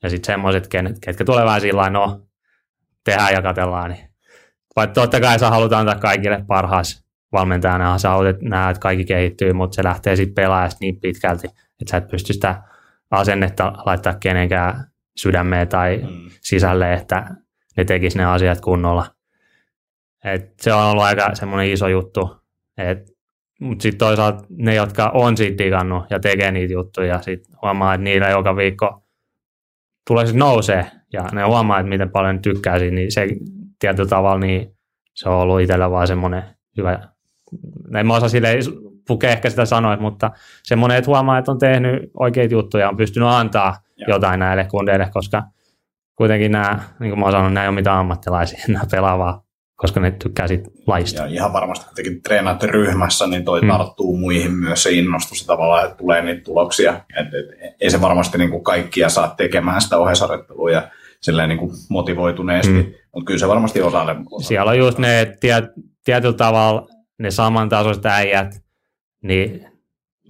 Ja 0.02 0.10
sitten 0.10 0.26
semmoiset, 0.26 0.68
ketkä 1.00 1.24
tulee 1.24 1.44
vähän 1.44 1.60
sillä 1.60 1.90
no, 1.90 2.26
tehdään 3.04 3.32
ja 3.32 3.42
katellaan, 3.42 3.90
niin 3.90 4.08
vaikka 4.76 4.94
totta 4.94 5.20
kai 5.20 5.38
sä 5.38 5.50
haluat 5.50 5.72
antaa 5.72 5.94
kaikille 5.94 6.44
parhaas 6.46 7.04
valmentajana, 7.32 7.98
sä 7.98 8.08
haluat, 8.08 8.28
että 8.28 8.48
näet, 8.48 8.70
että 8.70 8.80
kaikki 8.82 9.04
kehittyy, 9.04 9.52
mutta 9.52 9.74
se 9.74 9.84
lähtee 9.84 10.16
sitten 10.16 10.34
pelaajasta 10.34 10.78
niin 10.80 11.00
pitkälti, 11.00 11.46
että 11.46 11.90
sä 11.90 11.96
et 11.96 12.08
pysty 12.08 12.32
sitä 12.32 12.62
asennetta 13.10 13.72
laittaa 13.86 14.14
kenenkään 14.14 14.86
sydämeen 15.16 15.68
tai 15.68 15.96
mm. 15.96 16.30
sisälle, 16.40 16.92
että 16.92 17.26
ne 17.76 17.84
tekis 17.84 18.16
ne 18.16 18.24
asiat 18.24 18.60
kunnolla. 18.60 19.06
Et 20.24 20.60
se 20.60 20.72
on 20.72 20.84
ollut 20.84 21.04
aika 21.04 21.34
semmoinen 21.34 21.70
iso 21.70 21.88
juttu. 21.88 22.41
Mutta 23.60 23.82
sitten 23.82 23.98
toisaalta 23.98 24.44
ne, 24.48 24.74
jotka 24.74 25.10
on 25.14 25.36
siitä 25.36 25.64
digannut 25.64 26.04
ja 26.10 26.20
tekee 26.20 26.52
niitä 26.52 26.72
juttuja, 26.72 27.22
sitten 27.22 27.54
huomaa, 27.62 27.94
että 27.94 28.04
niillä 28.04 28.28
joka 28.28 28.56
viikko 28.56 29.02
tulee 30.06 30.26
sitten 30.26 30.38
nousee 30.38 30.86
ja 31.12 31.24
ne 31.32 31.42
huomaa, 31.42 31.80
että 31.80 31.88
miten 31.88 32.10
paljon 32.10 32.34
ne 32.34 32.40
tykkää 32.40 32.78
siitä, 32.78 32.94
niin 32.94 33.12
se 33.12 33.26
tietyllä 33.78 34.08
tavalla 34.08 34.38
niin 34.38 34.76
se 35.14 35.28
on 35.28 35.36
ollut 35.36 35.60
itsellä 35.60 35.90
vaan 35.90 36.06
semmoinen 36.06 36.42
hyvä, 36.76 37.08
en 37.96 38.06
mä 38.06 38.14
osaa 38.14 38.28
silleen 38.28 38.62
pukea 39.06 39.30
ehkä 39.30 39.50
sitä 39.50 39.64
sanoa, 39.64 39.96
mutta 39.96 40.30
semmoinen, 40.62 40.98
että 40.98 41.10
huomaa, 41.10 41.38
että 41.38 41.52
on 41.52 41.58
tehnyt 41.58 42.10
oikeita 42.14 42.54
juttuja, 42.54 42.88
on 42.88 42.96
pystynyt 42.96 43.28
antaa 43.28 43.76
ja. 43.96 44.06
jotain 44.08 44.40
näille 44.40 44.66
kundeille, 44.70 45.08
koska 45.14 45.42
kuitenkin 46.16 46.52
nämä, 46.52 46.80
niin 47.00 47.10
kuin 47.10 47.18
mä 47.18 47.24
oon 47.24 47.32
sanonut, 47.32 47.52
nämä 47.52 47.64
ei 47.64 47.68
ole 47.68 47.74
mitään 47.74 47.98
ammattilaisia, 47.98 48.64
nämä 48.68 48.84
pelaavaa, 48.90 49.41
koska 49.82 50.00
ne 50.00 50.10
tykkää 50.10 50.48
siitä 50.48 50.70
laista. 50.86 51.22
Ja 51.22 51.28
ihan 51.28 51.52
varmasti 51.52 51.86
kuitenkin 51.86 52.22
treenaatte 52.22 52.66
ryhmässä, 52.66 53.26
niin 53.26 53.44
toi 53.44 53.60
mm. 53.60 53.68
tarttuu 53.68 54.16
muihin 54.16 54.52
myös 54.52 54.82
se 54.82 54.90
innostus 54.90 55.46
tavallaan, 55.46 55.84
että 55.84 55.96
tulee 55.96 56.22
niitä 56.22 56.44
tuloksia. 56.44 56.92
Et, 56.92 57.26
et, 57.26 57.74
ei 57.80 57.90
se 57.90 58.00
varmasti 58.00 58.38
niin 58.38 58.50
kuin 58.50 58.64
kaikkia 58.64 59.08
saa 59.08 59.34
tekemään 59.36 59.80
sitä 59.80 59.98
ohjeisarjoittelua 59.98 60.70
ja 60.70 60.88
silleen 61.20 61.48
niin 61.48 61.58
kuin 61.58 61.70
motivoituneesti, 61.88 62.72
mm. 62.72 62.92
mutta 63.14 63.26
kyllä 63.26 63.40
se 63.40 63.48
varmasti 63.48 63.82
osalle. 63.82 64.12
osalle 64.12 64.44
Siellä 64.44 64.70
on 64.70 64.78
just 64.78 64.98
ne 64.98 65.36
tiet, 65.40 65.64
tietyllä 66.04 66.36
tavalla 66.36 66.86
ne 67.18 67.30
samantasoiset 67.30 68.06
äijät, 68.06 68.62
niin 69.22 69.66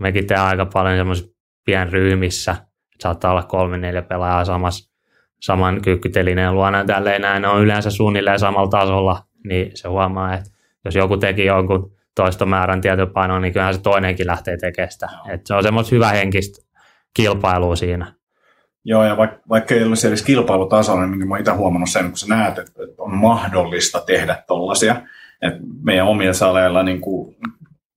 mekin 0.01 0.27
tehdään 0.27 0.49
aika 0.49 0.67
paljon 0.67 0.97
semmoisissa 0.97 1.33
pienryhmissä, 1.65 2.57
saattaa 3.01 3.31
olla 3.31 3.43
kolme, 3.43 3.79
neljä 3.79 4.03
pelaajaa 4.03 4.45
samassa, 4.45 4.93
saman 5.41 5.83
kyykkytelineen 5.83 6.55
luona 6.55 6.85
tälleen 6.85 7.23
näin, 7.23 7.43
ne 7.43 7.49
on 7.49 7.63
yleensä 7.63 7.91
suunnilleen 7.91 8.39
samalla 8.39 8.71
tasolla, 8.71 9.23
niin 9.45 9.71
se 9.75 9.89
huomaa, 9.89 10.35
että 10.35 10.51
jos 10.85 10.95
joku 10.95 11.17
teki 11.17 11.45
jonkun 11.45 11.93
toistomäärän 12.15 12.81
tietopainoa, 12.81 13.41
niin 13.41 13.53
kyllähän 13.53 13.75
se 13.75 13.81
toinenkin 13.81 14.27
lähtee 14.27 14.57
tekemään 14.57 14.93
sitä. 14.93 15.09
Et 15.29 15.47
se 15.47 15.55
on 15.55 15.63
semmoista 15.63 15.95
hyvä 15.95 16.09
henkistä 16.09 16.67
kilpailua 17.15 17.77
siinä. 17.77 18.13
Joo, 18.85 19.05
ja 19.05 19.17
vaikka, 19.17 19.41
vaikka 19.49 19.75
ei 19.75 19.85
olisi 19.85 20.09
edes 20.09 20.23
kilpailutasolla, 20.23 21.07
niin 21.07 21.29
mä 21.29 21.39
itse 21.39 21.51
huomannut 21.51 21.91
sen, 21.91 22.09
kun 22.09 22.19
sä 22.19 22.27
näet, 22.29 22.59
että 22.59 22.73
on 22.99 23.17
mahdollista 23.17 24.03
tehdä 24.07 24.43
tollaisia. 24.47 24.97
Et 25.43 25.55
meidän 25.83 26.07
omilla 26.07 26.33
saleilla 26.33 26.83
niin 26.83 27.01
kuin, 27.01 27.37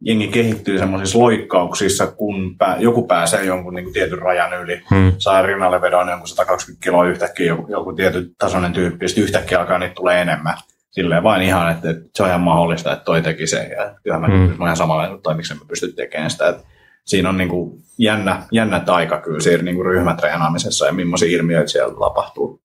jengi 0.01 0.27
kehittyy 0.27 0.79
semmoisissa 0.79 1.19
loikkauksissa, 1.19 2.07
kun 2.07 2.57
pää, 2.57 2.77
joku 2.79 3.07
pääsee 3.07 3.45
jonkun 3.45 3.73
niin 3.73 3.83
kuin 3.83 3.93
tietyn 3.93 4.19
rajan 4.19 4.61
yli, 4.61 4.81
hmm. 4.89 5.11
saa 5.17 5.41
rinnalle 5.41 5.81
vedon 5.81 6.09
jonkun 6.09 6.27
120 6.27 6.83
kiloa 6.83 7.07
yhtäkkiä, 7.07 7.45
joku, 7.45 7.71
joku 7.71 7.93
tietyn 7.93 8.29
tasoinen 8.37 8.73
tyyppi, 8.73 9.07
sitten 9.07 9.23
yhtäkkiä 9.23 9.59
alkaa 9.59 9.79
niitä 9.79 9.95
tulee 9.95 10.21
enemmän. 10.21 10.57
Silleen 10.95 11.23
vain 11.23 11.41
ihan, 11.41 11.71
että, 11.71 11.89
että 11.89 12.09
se 12.15 12.23
on 12.23 12.29
ihan 12.29 12.41
mahdollista, 12.41 12.93
että 12.93 13.05
toi 13.05 13.21
teki 13.21 13.47
sen, 13.47 13.71
ja 13.71 13.95
kyllä 14.03 14.19
mä, 14.19 14.27
hmm. 14.27 14.55
mä 14.57 14.65
ihan 14.65 14.77
samalla, 14.77 15.05
että 15.07 15.33
miksi 15.33 15.53
mä 15.53 15.59
pysty 15.67 15.91
tekemään 15.91 16.31
sitä. 16.31 16.47
Että 16.47 16.63
siinä 17.05 17.29
on 17.29 17.37
niin 17.37 17.49
kuin 17.49 17.79
jännä, 17.97 18.43
jännä 18.51 18.79
taika 18.79 19.21
kyllä 19.21 19.39
siinä 19.39 19.63
niin 19.63 19.75
kuin 19.75 19.85
ryhmätreenaamisessa 19.85 20.85
ja 20.85 20.93
millaisia 20.93 21.37
ilmiöitä 21.37 21.67
siellä 21.67 21.93
tapahtuu. 21.99 22.61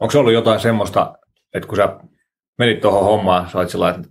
Onko 0.00 0.10
se 0.10 0.18
ollut 0.18 0.32
jotain 0.32 0.60
semmoista, 0.60 1.14
että 1.54 1.68
kun 1.68 1.76
sä 1.76 1.96
menit 2.58 2.80
tuohon 2.80 3.04
hommaan, 3.04 3.50
sä 3.50 3.58
olit 3.58 3.70
sillä 3.70 3.90
että 3.90 4.08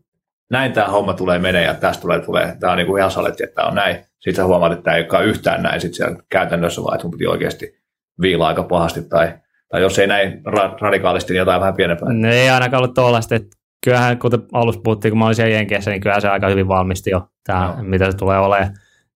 näin 0.50 0.74
tämä 0.74 0.88
homma 0.88 1.14
tulee 1.14 1.40
menee 1.40 1.64
ja 1.64 1.74
tästä 1.74 2.02
tulee, 2.02 2.20
tulee. 2.20 2.58
Tämä 2.60 2.72
on 2.72 2.78
niin 2.78 2.88
kuin 2.88 3.00
ihan 3.00 3.12
saletti, 3.12 3.44
että 3.44 3.56
tämä 3.56 3.68
on 3.68 3.76
näin. 3.76 3.96
Sitten 3.96 4.36
sä 4.36 4.46
huomaat, 4.46 4.72
että 4.72 4.84
tämä 4.84 4.96
ei 4.96 5.02
olekaan 5.02 5.26
yhtään 5.26 5.64
näin 5.64 5.82
sitten 5.82 5.96
siellä 5.96 6.24
käytännössä, 6.30 6.84
vaan 6.84 6.96
että 6.96 7.02
sun 7.02 7.12
piti 7.12 7.28
oikeasti 7.28 7.82
viilaa 8.22 8.48
aika 8.48 8.64
pahasti 8.64 9.02
tai, 9.02 9.34
tai 9.72 9.82
jos 9.82 10.00
ei 10.00 10.08
näin 10.08 10.42
ra- 10.48 10.78
radikaalisti, 10.82 11.34
niin 11.34 11.40
jotain 11.40 11.62
vähän 11.62 11.76
pienempää. 11.76 12.14
No 12.14 12.30
ei 12.30 12.50
ainakaan 12.50 12.84
ollut 12.84 12.96
tuollaista, 12.96 13.36
että 13.36 13.58
kyllähän 13.84 14.20
kuten 14.20 14.42
alussa 14.54 14.82
puhuttiin, 14.84 15.12
kun 15.12 15.20
mä 15.20 15.26
olin 15.26 15.36
siellä 15.36 15.56
Jenkeissä, 15.56 15.92
niin 15.92 16.02
kyllähän 16.02 16.22
se 16.22 16.30
aika 16.30 16.48
hyvin 16.48 16.68
valmisti 16.68 17.10
jo, 17.10 17.28
tämä, 17.44 17.74
no. 17.78 17.84
mitä 17.84 18.12
se 18.12 18.18
tulee 18.18 18.40
olemaan. 18.40 18.74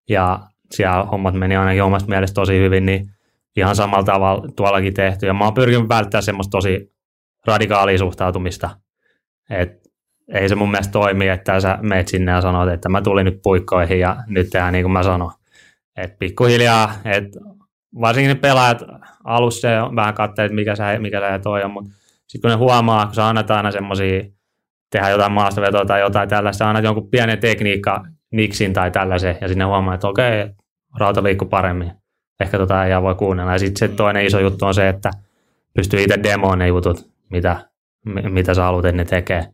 Ja 0.08 0.38
siellä 0.70 1.04
hommat 1.04 1.34
meni 1.34 1.56
ainakin 1.56 1.82
omasta 1.82 2.08
mielestä 2.08 2.34
tosi 2.34 2.58
hyvin, 2.58 2.86
niin 2.86 3.06
ihan 3.56 3.76
samalla 3.76 4.04
tavalla 4.04 4.48
tuollakin 4.56 4.94
tehty. 4.94 5.26
Ja 5.26 5.34
mä 5.34 5.44
oon 5.44 5.54
pyrkinyt 5.54 5.88
välttämään 5.88 6.22
semmoista 6.22 6.50
tosi 6.50 6.92
radikaalia 7.46 7.98
suhtautumista. 7.98 8.70
Et 9.50 9.86
ei 10.32 10.48
se 10.48 10.54
mun 10.54 10.70
mielestä 10.70 10.92
toimi, 10.92 11.28
että 11.28 11.60
sä 11.60 11.78
meet 11.82 12.08
sinne 12.08 12.32
ja 12.32 12.40
sanot, 12.40 12.68
että 12.68 12.88
mä 12.88 13.02
tulin 13.02 13.24
nyt 13.24 13.40
puikkoihin 13.42 14.00
ja 14.00 14.16
nyt 14.26 14.50
tehdään 14.50 14.72
niin 14.72 14.84
kuin 14.84 14.92
mä 14.92 15.02
sanon. 15.02 15.32
Et 15.96 16.18
pikkuhiljaa, 16.18 16.92
et 17.04 17.24
varsinkin 18.00 18.28
ne 18.28 18.34
pelaajat 18.34 18.82
alussa 19.24 19.68
vähän 19.96 20.14
katseet, 20.14 20.52
mikä 20.52 20.76
sä, 20.76 20.98
mikä 20.98 21.20
sä 21.20 21.38
toi 21.38 21.62
on, 21.62 21.70
mutta 21.70 21.90
sitten 22.26 22.50
kun 22.50 22.50
ne 22.50 22.56
huomaa, 22.56 23.06
kun 23.06 23.14
sä 23.14 23.28
annat 23.28 23.50
aina 23.50 23.70
semmoisia, 23.70 24.22
tehdä 24.90 25.08
jotain 25.08 25.32
maastavetoa 25.32 25.84
tai 25.84 26.00
jotain 26.00 26.28
tällaista, 26.28 26.58
sä 26.58 26.68
annat 26.68 26.84
jonkun 26.84 27.10
pienen 27.10 27.38
tekniikka 27.38 28.06
niksin 28.32 28.72
tai 28.72 28.90
tällaisen, 28.90 29.38
ja 29.40 29.48
sinne 29.48 29.64
huomaa, 29.64 29.94
että 29.94 30.08
okei, 30.08 30.48
rauta 30.98 31.22
liikkuu 31.22 31.48
paremmin. 31.48 31.92
Ehkä 32.40 32.58
tota 32.58 32.84
ei 32.84 33.02
voi 33.02 33.14
kuunnella. 33.14 33.52
Ja 33.52 33.58
sitten 33.58 33.88
se 33.88 33.94
toinen 33.94 34.26
iso 34.26 34.40
juttu 34.40 34.64
on 34.64 34.74
se, 34.74 34.88
että 34.88 35.10
pystyy 35.74 36.02
itse 36.02 36.22
demoon 36.22 36.58
ne 36.58 36.66
jutut, 36.66 37.10
mitä, 37.30 37.56
mitä 38.04 38.54
sä 38.54 38.62
haluat, 38.62 38.84
että 38.84 38.96
ne 38.96 39.04
tekee 39.04 39.46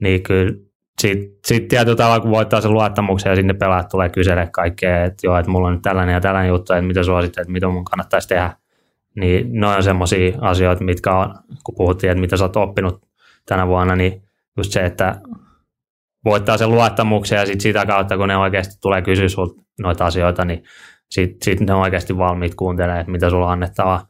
niin 0.00 0.22
kyllä 0.22 0.54
sitten 0.98 1.28
sit 1.46 1.68
tietyllä 1.68 1.96
tavalla, 1.96 2.20
kun 2.20 2.30
voittaa 2.30 2.60
sen 2.60 2.72
luottamuksen 2.72 3.30
ja 3.30 3.36
sinne 3.36 3.54
pelaat 3.54 3.88
tulee 3.88 4.08
kysele 4.08 4.48
kaikkea, 4.52 5.04
että 5.04 5.26
joo, 5.26 5.38
että 5.38 5.50
mulla 5.50 5.68
on 5.68 5.72
nyt 5.74 5.82
tällainen 5.82 6.12
ja 6.12 6.20
tällainen 6.20 6.48
juttu, 6.48 6.72
että 6.72 6.86
mitä 6.86 7.02
suositte, 7.02 7.40
että 7.40 7.52
mitä 7.52 7.68
mun 7.68 7.84
kannattaisi 7.84 8.28
tehdä, 8.28 8.50
niin 9.16 9.60
noin 9.60 9.76
on 9.76 9.82
semmoisia 9.82 10.38
asioita, 10.40 10.84
mitkä 10.84 11.16
on, 11.16 11.34
kun 11.64 11.74
puhuttiin, 11.76 12.10
että 12.10 12.20
mitä 12.20 12.36
sä 12.36 12.44
oot 12.44 12.56
oppinut 12.56 13.02
tänä 13.46 13.66
vuonna, 13.66 13.96
niin 13.96 14.22
just 14.56 14.72
se, 14.72 14.84
että 14.84 15.20
voittaa 16.24 16.56
sen 16.56 16.70
luottamuksen 16.70 17.38
ja 17.38 17.46
sitten 17.46 17.60
sitä 17.60 17.86
kautta, 17.86 18.16
kun 18.16 18.28
ne 18.28 18.36
oikeasti 18.36 18.74
tulee 18.80 19.02
kysyä 19.02 19.28
sulta 19.28 19.62
noita 19.80 20.06
asioita, 20.06 20.44
niin 20.44 20.62
sitten 21.10 21.44
sit 21.44 21.60
ne 21.60 21.74
on 21.74 21.80
oikeasti 21.80 22.18
valmiit 22.18 22.54
kuuntelemaan, 22.54 23.00
että 23.00 23.12
mitä 23.12 23.30
sulla 23.30 23.46
on 23.46 23.52
annettavaa. 23.52 24.06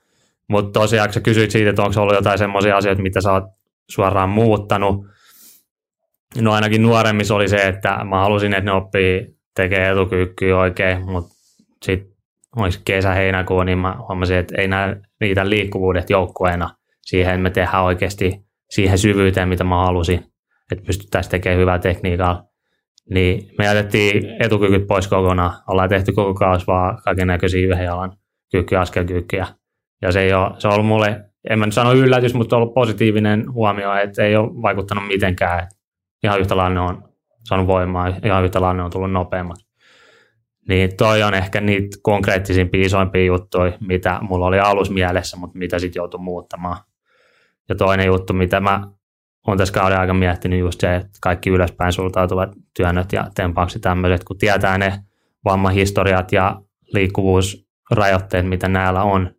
Mutta 0.49 0.81
tosiaan, 0.81 1.09
kun 1.09 1.15
sä 1.15 1.21
kysyit 1.21 1.51
siitä, 1.51 1.71
että 1.71 1.83
onko 1.83 2.03
ollut 2.03 2.15
jotain 2.15 2.39
semmoisia 2.39 2.77
asioita, 2.77 3.03
mitä 3.03 3.21
sä 3.21 3.33
oot 3.33 3.45
suoraan 3.91 4.29
muuttanut, 4.29 5.07
No 6.41 6.53
ainakin 6.53 6.83
nuoremmissa 6.83 7.35
oli 7.35 7.49
se, 7.49 7.57
että 7.57 8.05
mä 8.05 8.21
halusin, 8.21 8.55
että 8.55 8.71
ne 8.71 8.73
oppii 8.73 9.37
tekee 9.57 9.91
etukyykkyä 9.91 10.59
oikein, 10.59 11.03
mutta 11.11 11.35
sitten 11.83 12.15
olisi 12.57 12.81
kesä-heinäkuu, 12.85 13.63
niin 13.63 13.79
mä 13.79 13.97
huomasin, 14.09 14.37
että 14.37 14.55
ei 14.59 14.69
nää 14.69 14.97
riitä 15.21 15.51
liikkuvuudet 15.51 16.11
joukkueena 16.11 16.71
siihen, 17.03 17.41
me 17.41 17.51
tehdään 17.51 17.85
oikeasti 17.85 18.41
siihen 18.71 18.99
syvyyteen, 18.99 19.49
mitä 19.49 19.65
mä 19.65 19.77
halusin, 19.77 20.25
että 20.73 20.85
pystyttäisiin 20.87 21.31
tekemään 21.31 21.61
hyvää 21.61 21.79
tekniikkaa. 21.79 22.45
Niin 23.11 23.51
me 23.59 23.65
jätettiin 23.65 24.43
etukykyt 24.43 24.87
pois 24.87 25.09
kokonaan. 25.09 25.53
Ollaan 25.69 25.89
tehty 25.89 26.13
koko 26.13 26.35
kausi 26.35 26.67
vaan 26.67 27.03
kaiken 27.05 27.27
näköisiä 27.27 27.67
yhden 27.67 27.85
jalan 27.85 28.13
kyykkyjä, 28.53 28.81
askelkyykkyjä. 28.81 29.47
Ja 30.03 30.13
se, 30.13 30.21
ei 30.21 30.33
ole, 30.33 30.51
se 30.59 30.69
on 30.69 30.75
ollut 30.75 30.87
mulle, 30.87 31.21
en 31.51 31.59
mä 31.59 31.67
nyt 31.67 31.75
sano 31.75 31.93
yllätys, 31.93 32.35
mutta 32.35 32.57
on 32.57 32.63
ollut 32.63 32.75
positiivinen 32.75 33.53
huomio, 33.53 33.95
että 33.95 34.23
ei 34.23 34.37
ole 34.37 34.63
vaikuttanut 34.63 35.07
mitenkään 35.07 35.69
ihan 36.25 36.41
yhtä 36.41 36.57
lailla 36.57 36.75
ne 36.75 36.81
on 36.81 37.09
saanut 37.45 37.67
voimaa, 37.67 38.09
ihan 38.25 38.45
yhtä 38.45 38.61
lailla 38.61 38.77
ne 38.77 38.83
on 38.83 38.91
tullut 38.91 39.13
nopeammaksi. 39.13 39.67
Niin 40.69 40.97
toi 40.97 41.23
on 41.23 41.35
ehkä 41.35 41.61
niitä 41.61 41.97
konkreettisimpia, 42.03 42.87
isoimpia 42.87 43.25
juttuja, 43.25 43.73
mitä 43.81 44.19
mulla 44.23 44.47
oli 44.47 44.61
alus 44.61 44.91
mielessä, 44.91 45.37
mutta 45.37 45.59
mitä 45.59 45.79
sitten 45.79 46.01
joutui 46.01 46.21
muuttamaan. 46.21 46.77
Ja 47.69 47.75
toinen 47.75 48.07
juttu, 48.07 48.33
mitä 48.33 48.61
mä 48.61 48.81
olen 49.47 49.59
tässä 49.59 49.75
kauden 49.75 49.99
aika 49.99 50.15
miettinyt, 50.15 50.61
just 50.61 50.81
se, 50.81 50.95
että 50.95 51.19
kaikki 51.21 51.51
ylöspäin 51.51 51.93
sultautuvat 51.93 52.51
työnnöt 52.77 53.13
ja 53.13 53.27
tempaukset 53.35 53.83
tämmöiset, 53.83 54.25
kun 54.25 54.39
tietää 54.39 54.79
ne 54.79 54.99
vammahistoriat 55.45 56.33
ja 56.33 56.61
liikkuvuusrajoitteet, 56.93 58.49
mitä 58.49 58.69
näillä 58.69 59.03
on. 59.03 59.31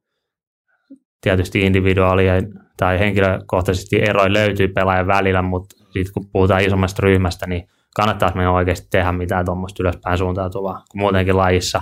Tietysti 1.21 1.61
individuaalia 1.61 2.33
tai 2.77 2.99
henkilökohtaisesti 2.99 4.01
eroja 4.01 4.33
löytyy 4.33 4.67
pelaajan 4.67 5.07
välillä, 5.07 5.41
mutta 5.41 5.84
sit 6.03 6.11
kun 6.11 6.27
puhutaan 6.31 6.63
isommasta 6.63 7.01
ryhmästä, 7.01 7.47
niin 7.47 7.67
kannattaa 7.95 8.31
meidän 8.35 8.53
oikeasti 8.53 8.87
tehdä 8.91 9.11
mitään 9.11 9.45
tuommoista 9.45 9.83
ylöspäin 9.83 10.17
suuntautuvaa, 10.17 10.83
kun 10.91 11.01
muutenkin 11.01 11.37
lajissa 11.37 11.81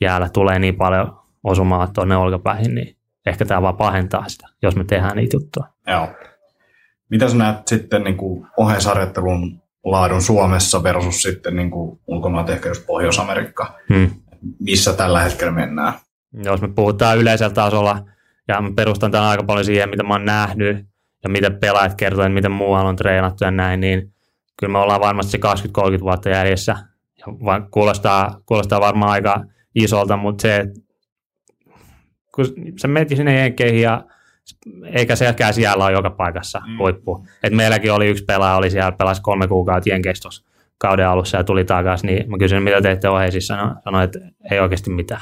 jäällä 0.00 0.28
tulee 0.28 0.58
niin 0.58 0.76
paljon 0.76 1.18
osumaa 1.44 1.86
tuonne 1.86 2.16
olkapäihin, 2.16 2.74
niin 2.74 2.96
ehkä 3.26 3.44
tämä 3.44 3.62
vaan 3.62 3.76
pahentaa 3.76 4.28
sitä, 4.28 4.48
jos 4.62 4.76
me 4.76 4.84
tehdään 4.84 5.16
niitä 5.16 5.36
juttuja. 5.36 5.66
Joo. 5.86 6.08
Mitä 7.08 7.28
sä 7.28 7.36
näet 7.36 7.68
sitten 7.68 8.04
niin 8.04 8.16
kuin 8.16 8.46
laadun 9.84 10.22
Suomessa 10.22 10.82
versus 10.82 11.22
sitten 11.22 11.56
niin 11.56 11.70
kuin 11.70 12.00
ulkomaat, 12.06 12.50
ehkä 12.50 12.68
jos 12.68 12.80
Pohjois-Amerikka? 12.80 13.74
Hmm. 13.94 14.10
Missä 14.60 14.92
tällä 14.92 15.20
hetkellä 15.20 15.52
mennään? 15.52 15.92
Jos 16.44 16.60
me 16.60 16.68
puhutaan 16.68 17.18
yleisellä 17.18 17.54
tasolla, 17.54 18.04
ja 18.48 18.60
mä 18.60 18.70
perustan 18.76 19.10
tämän 19.10 19.26
aika 19.26 19.42
paljon 19.42 19.64
siihen, 19.64 19.90
mitä 19.90 20.02
mä 20.02 20.14
oon 20.14 20.24
nähnyt, 20.24 20.86
ja 21.24 21.30
mitä 21.30 21.50
pelaajat 21.50 21.94
kertoo, 21.94 22.24
että 22.24 22.34
miten 22.34 22.52
muualla 22.52 22.88
on 22.88 22.96
treenattu 22.96 23.44
ja 23.44 23.50
näin, 23.50 23.80
niin 23.80 24.12
kyllä 24.56 24.72
me 24.72 24.78
ollaan 24.78 25.00
varmasti 25.00 25.32
se 25.32 25.38
20-30 25.98 26.00
vuotta 26.00 26.28
jäljessä. 26.28 26.76
Ja 27.18 27.26
kuulostaa, 27.70 28.40
kuulostaa 28.46 28.80
varmaan 28.80 29.12
aika 29.12 29.44
isolta, 29.74 30.16
mutta 30.16 30.42
se, 30.42 30.66
kun 32.34 32.44
sä 32.80 32.88
menet 32.88 33.08
sinne 33.08 33.40
jenkeihin 33.40 33.82
ja 33.82 34.04
eikä 34.84 35.16
selkää 35.16 35.52
siellä 35.52 35.84
ole 35.84 35.92
joka 35.92 36.10
paikassa 36.10 36.62
mm. 36.66 36.78
huippu. 36.78 37.26
Et 37.42 37.52
meilläkin 37.52 37.92
oli 37.92 38.08
yksi 38.08 38.24
pelaaja, 38.24 38.56
oli 38.56 38.70
siellä, 38.70 38.92
pelasi 38.92 39.22
kolme 39.22 39.48
kuukautta 39.48 39.88
jenkestos 39.88 40.44
kauden 40.78 41.08
alussa 41.08 41.36
ja 41.36 41.44
tuli 41.44 41.64
takaisin, 41.64 42.06
niin 42.06 42.30
mä 42.30 42.38
kysyin, 42.38 42.62
mitä 42.62 42.82
teette 42.82 43.08
ohjeisissa, 43.08 43.56
no, 43.56 43.74
sanoin, 43.84 44.04
että 44.04 44.18
ei 44.50 44.60
oikeasti 44.60 44.90
mitään. 44.90 45.20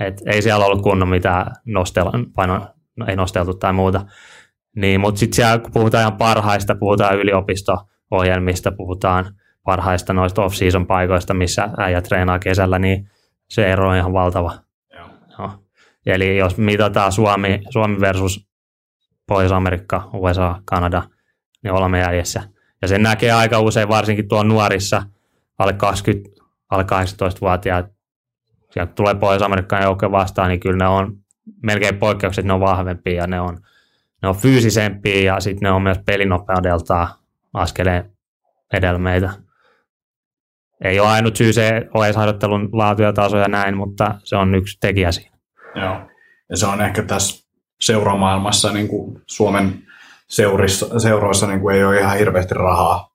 Et 0.00 0.22
ei 0.26 0.42
siellä 0.42 0.66
ollut 0.66 0.82
kunnon 0.82 1.08
mitään 1.08 1.46
nostella, 1.64 2.12
paino, 2.34 2.66
no, 2.96 3.06
ei 3.08 3.16
nosteltu 3.16 3.54
tai 3.54 3.72
muuta. 3.72 4.06
Niin, 4.76 5.00
mutta 5.00 5.18
sitten 5.18 5.36
siellä, 5.36 5.58
kun 5.58 5.72
puhutaan 5.72 6.02
ihan 6.02 6.16
parhaista, 6.16 6.74
puhutaan 6.74 7.18
yliopisto-ohjelmista, 7.18 8.72
puhutaan 8.72 9.34
parhaista 9.64 10.12
noista 10.12 10.42
off-season 10.42 10.86
paikoista, 10.86 11.34
missä 11.34 11.68
äijä 11.78 12.02
treenaa 12.02 12.38
kesällä, 12.38 12.78
niin 12.78 13.10
se 13.48 13.72
ero 13.72 13.88
on 13.88 13.96
ihan 13.96 14.12
valtava. 14.12 14.52
Joo. 14.94 15.08
No. 15.38 15.64
Eli 16.06 16.36
jos 16.36 16.56
mitataan 16.56 17.12
Suomi, 17.12 17.60
Suomi 17.70 18.00
versus 18.00 18.48
Pohjois-Amerikka, 19.26 20.10
USA, 20.12 20.62
Kanada, 20.64 21.02
niin 21.62 21.72
olemme 21.72 21.98
jäljessä. 21.98 22.42
Ja 22.82 22.88
sen 22.88 23.02
näkee 23.02 23.32
aika 23.32 23.60
usein, 23.60 23.88
varsinkin 23.88 24.28
tuon 24.28 24.48
nuorissa, 24.48 25.02
alle 25.58 25.72
20, 25.72 26.30
alle 26.70 26.84
18-vuotiaat, 26.84 27.86
sieltä 28.70 28.92
tulee 28.92 29.14
Pohjois-Amerikkaan 29.14 29.82
joukkoja 29.82 30.12
vastaan, 30.12 30.48
niin 30.48 30.60
kyllä 30.60 30.84
ne 30.84 30.88
on 30.88 31.16
melkein 31.62 31.98
poikkeukset, 31.98 32.44
ne 32.44 32.52
on 32.52 32.60
vahvempia 32.60 33.14
ja 33.14 33.26
ne 33.26 33.40
on, 33.40 33.58
ne 34.22 34.28
on 34.28 34.36
fyysisempiä 34.36 35.32
ja 35.34 35.40
sitten 35.40 35.66
ne 35.66 35.70
on 35.70 35.82
myös 35.82 35.98
pelinopeudeltaan 36.06 37.08
askeleen 37.54 38.10
edellä 38.72 38.98
meitä. 38.98 39.30
Ei 40.84 41.00
ole 41.00 41.08
ainut 41.08 41.36
syy 41.36 41.52
se 41.52 41.88
OS-harjoittelun 41.94 42.68
laatu 42.72 43.02
ja 43.02 43.12
taso 43.12 43.36
ja 43.36 43.48
näin, 43.48 43.76
mutta 43.76 44.14
se 44.24 44.36
on 44.36 44.54
yksi 44.54 44.78
tekijä 44.80 45.12
siinä. 45.12 45.36
Joo, 45.74 46.00
ja 46.50 46.56
se 46.56 46.66
on 46.66 46.80
ehkä 46.80 47.02
tässä 47.02 47.46
seuramaailmassa 47.80 48.72
niin 48.72 48.88
kuin 48.88 49.22
Suomen 49.26 49.82
seurissa, 50.28 51.00
seuroissa 51.00 51.46
niin 51.46 51.60
kuin 51.60 51.76
ei 51.76 51.84
ole 51.84 51.98
ihan 51.98 52.18
hirveästi 52.18 52.54
rahaa. 52.54 53.10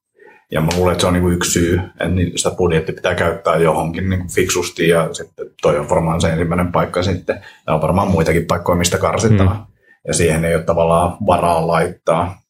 Ja 0.51 0.61
mä 0.61 0.67
luulen, 0.75 0.91
että 0.91 1.01
se 1.01 1.07
on 1.07 1.13
niin 1.13 1.23
kuin 1.23 1.35
yksi 1.35 1.51
syy, 1.51 1.79
että 1.99 2.15
sitä 2.35 2.55
budjetti 2.55 2.91
pitää 2.93 3.15
käyttää 3.15 3.55
johonkin 3.55 4.09
niin 4.09 4.19
kuin 4.19 4.31
fiksusti 4.31 4.89
ja 4.89 5.13
sitten 5.13 5.45
toi 5.61 5.79
on 5.79 5.89
varmaan 5.89 6.21
se 6.21 6.29
ensimmäinen 6.29 6.71
paikka 6.71 7.03
sitten. 7.03 7.41
Ja 7.67 7.73
on 7.73 7.81
varmaan 7.81 8.07
muitakin 8.07 8.45
paikkoja, 8.45 8.77
mistä 8.77 8.97
karsitaan. 8.97 9.57
Mm. 9.57 9.74
Ja 10.07 10.13
siihen 10.13 10.45
ei 10.45 10.55
ole 10.55 10.63
tavallaan 10.63 11.17
varaa 11.25 11.67
laittaa. 11.67 12.41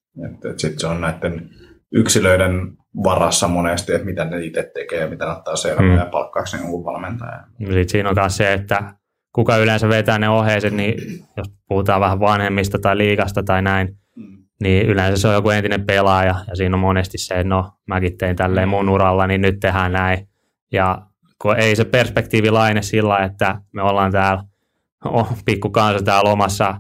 Sitten 0.58 0.80
se 0.80 0.88
on 0.88 1.02
näiden 1.02 1.50
yksilöiden 1.92 2.78
varassa 3.04 3.48
monesti, 3.48 3.94
että 3.94 4.06
mitä 4.06 4.26
ne 4.26 4.46
itse 4.46 4.72
tekee 4.74 5.00
ja 5.00 5.08
mitä 5.08 5.32
ottaa 5.32 5.56
selvää 5.56 5.86
mm. 5.86 5.98
ja 5.98 6.06
palkkaako 6.06 6.50
ne 6.54 6.60
jonkun 6.60 6.86
valmentajan. 6.86 7.46
Sitten 7.60 7.90
siinä 7.90 8.10
on 8.10 8.16
myös 8.20 8.38
se, 8.38 8.54
että 8.54 8.94
kuka 9.36 9.58
yleensä 9.58 9.90
vetää 9.90 10.20
ne 10.20 10.30
ohjeiset, 10.30 10.74
niin 10.74 11.24
jos 11.38 11.48
puhutaan 11.68 12.02
vähän 12.02 12.20
vanhemmista 12.20 12.80
tai 12.80 12.98
liikasta 12.98 13.44
tai 13.44 13.62
näin, 13.62 13.98
mm. 14.16 14.38
niin 14.62 14.86
yleensä 14.86 15.22
se 15.22 15.28
on 15.28 15.34
joku 15.34 15.50
entinen 15.50 15.86
pelaaja 15.86 16.36
ja 16.48 16.56
siinä 16.56 16.76
on 16.76 16.80
monesti 16.80 17.18
se, 17.18 17.34
että 17.34 17.50
no 17.50 17.72
mäkin 17.88 18.18
tein 18.18 18.36
tälleen 18.36 18.70
mun 18.70 18.90
uralla, 18.90 19.28
niin 19.28 19.42
nyt 19.42 19.60
tehdään 19.60 19.92
näin. 19.92 20.28
Ja 20.72 21.02
kun 21.42 21.60
ei 21.60 21.76
se 21.76 21.86
perspektiivi 21.86 22.52
laine 22.52 22.82
sillä, 22.82 23.18
että 23.18 23.62
me 23.74 23.82
ollaan 23.82 24.12
täällä 24.12 24.44
oh, 25.06 25.38
pikku 25.46 25.70
kanssa 25.70 26.06
täällä 26.06 26.32
omassa, 26.32 26.76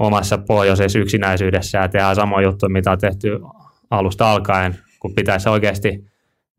omassa 0.00 0.38
pohjoisessa 0.38 0.98
yksinäisyydessä 0.98 1.78
ja 1.78 1.88
tehdään 1.88 2.14
sama 2.14 2.42
juttu, 2.42 2.68
mitä 2.68 2.92
on 2.92 2.98
tehty 2.98 3.40
alusta 3.90 4.32
alkaen, 4.32 4.78
kun 5.00 5.14
pitäisi 5.14 5.48
oikeasti, 5.48 6.04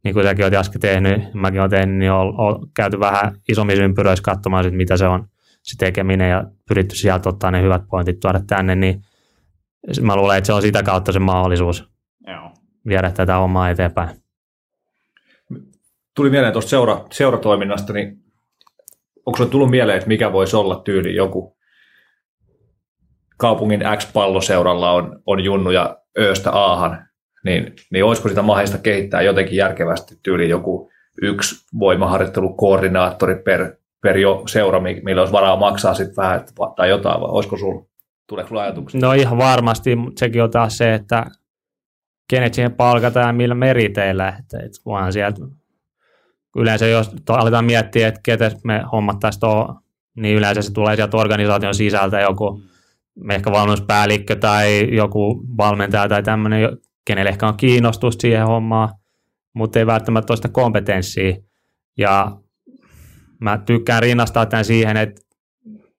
niin 0.03 0.13
kuin 0.13 0.25
säkin 0.25 0.45
olet 0.45 0.53
Jaski 0.53 0.79
tehnyt, 0.79 1.33
mäkin 1.33 1.59
olen 1.59 1.69
tehnyt, 1.69 1.97
niin 1.97 2.11
on, 2.11 2.39
on 2.39 2.67
käyty 2.75 2.99
vähän 2.99 3.35
isommissa 3.49 3.83
ympyröissä 3.83 4.23
katsomaan, 4.23 4.63
sit, 4.63 4.73
mitä 4.73 4.97
se 4.97 5.07
on 5.07 5.27
se 5.63 5.77
tekeminen 5.77 6.29
ja 6.29 6.43
pyritty 6.67 6.95
sieltä 6.95 7.29
ottaa 7.29 7.51
ne 7.51 7.61
hyvät 7.61 7.81
pointit 7.89 8.19
tuoda 8.19 8.39
tänne, 8.47 8.75
niin 8.75 9.01
mä 10.01 10.15
luulen, 10.15 10.37
että 10.37 10.45
se 10.45 10.53
on 10.53 10.61
sitä 10.61 10.83
kautta 10.83 11.11
se 11.11 11.19
mahdollisuus 11.19 11.89
Joo. 12.27 12.51
viedä 12.87 13.11
tätä 13.11 13.37
omaa 13.37 13.69
eteenpäin. 13.69 14.09
Tuli 16.15 16.29
mieleen 16.29 16.53
tuosta 16.53 16.69
seura, 16.69 17.05
seuratoiminnasta, 17.11 17.93
niin 17.93 18.17
onko 19.25 19.37
sinulle 19.37 19.51
tullut 19.51 19.69
mieleen, 19.69 19.97
että 19.97 20.07
mikä 20.07 20.31
voisi 20.31 20.55
olla 20.55 20.75
tyyli 20.75 21.15
joku 21.15 21.60
kaupungin 23.41 23.83
X-palloseuralla 23.97 24.91
on, 24.91 25.21
on 25.25 25.43
junnu 25.43 25.71
ja 25.71 25.97
ööstä 26.19 26.51
aahan, 26.51 27.05
niin, 27.45 27.73
niin 27.91 28.05
olisiko 28.05 28.29
sitä 28.29 28.41
mahdollista 28.41 28.77
kehittää 28.77 29.21
jotenkin 29.21 29.55
järkevästi 29.55 30.15
tyyli 30.23 30.49
joku 30.49 30.91
yksi 31.21 31.55
voimaharjoittelukoordinaattori 31.79 33.35
per, 33.35 33.75
per 34.01 34.17
jo 34.17 34.43
seura, 34.47 34.79
millä 34.79 35.21
olisi 35.21 35.33
varaa 35.33 35.55
maksaa 35.55 35.93
sitten 35.93 36.15
vähän 36.15 36.45
tai 36.75 36.89
jotain, 36.89 37.21
vai 37.21 37.29
olisiko 37.29 37.57
sinulla, 37.57 37.85
tuleeko 38.27 38.47
sinulla 38.47 38.63
ajatuksia? 38.63 39.01
No 39.01 39.13
ihan 39.13 39.37
varmasti, 39.37 39.95
mutta 39.95 40.19
sekin 40.19 40.43
on 40.43 40.51
taas 40.51 40.77
se, 40.77 40.93
että 40.93 41.25
kenet 42.29 42.53
siihen 42.53 42.73
palkataan 42.73 43.27
ja 43.27 43.33
millä 43.33 43.55
meriteillä, 43.55 44.27
että, 44.39 44.57
että 44.57 44.77
vaan 44.85 45.13
sieltä 45.13 45.41
yleensä 46.57 46.87
jos 46.87 47.11
aletaan 47.29 47.65
miettiä, 47.65 48.07
että 48.07 48.19
ketä 48.23 48.51
me 48.63 48.83
hommattaisiin 48.91 49.39
tuohon, 49.39 49.75
niin 50.15 50.37
yleensä 50.37 50.61
se 50.61 50.73
tulee 50.73 50.95
sieltä 50.95 51.17
organisaation 51.17 51.75
sisältä 51.75 52.19
joku 52.19 52.61
ehkä 53.31 53.51
valmennuspäällikkö 53.51 54.35
tai 54.35 54.95
joku 54.95 55.43
valmentaja 55.57 56.09
tai 56.09 56.23
tämmöinen, 56.23 56.77
kenelle 57.05 57.29
ehkä 57.29 57.47
on 57.47 57.57
kiinnostusta 57.57 58.21
siihen 58.21 58.45
hommaan, 58.45 58.89
mutta 59.53 59.79
ei 59.79 59.85
välttämättä 59.85 60.35
sitä 60.35 60.49
kompetenssia. 60.49 61.35
Ja 61.97 62.37
mä 63.41 63.57
tykkään 63.57 64.03
rinnastaa 64.03 64.45
tämän 64.45 64.65
siihen, 64.65 64.97
että 64.97 65.21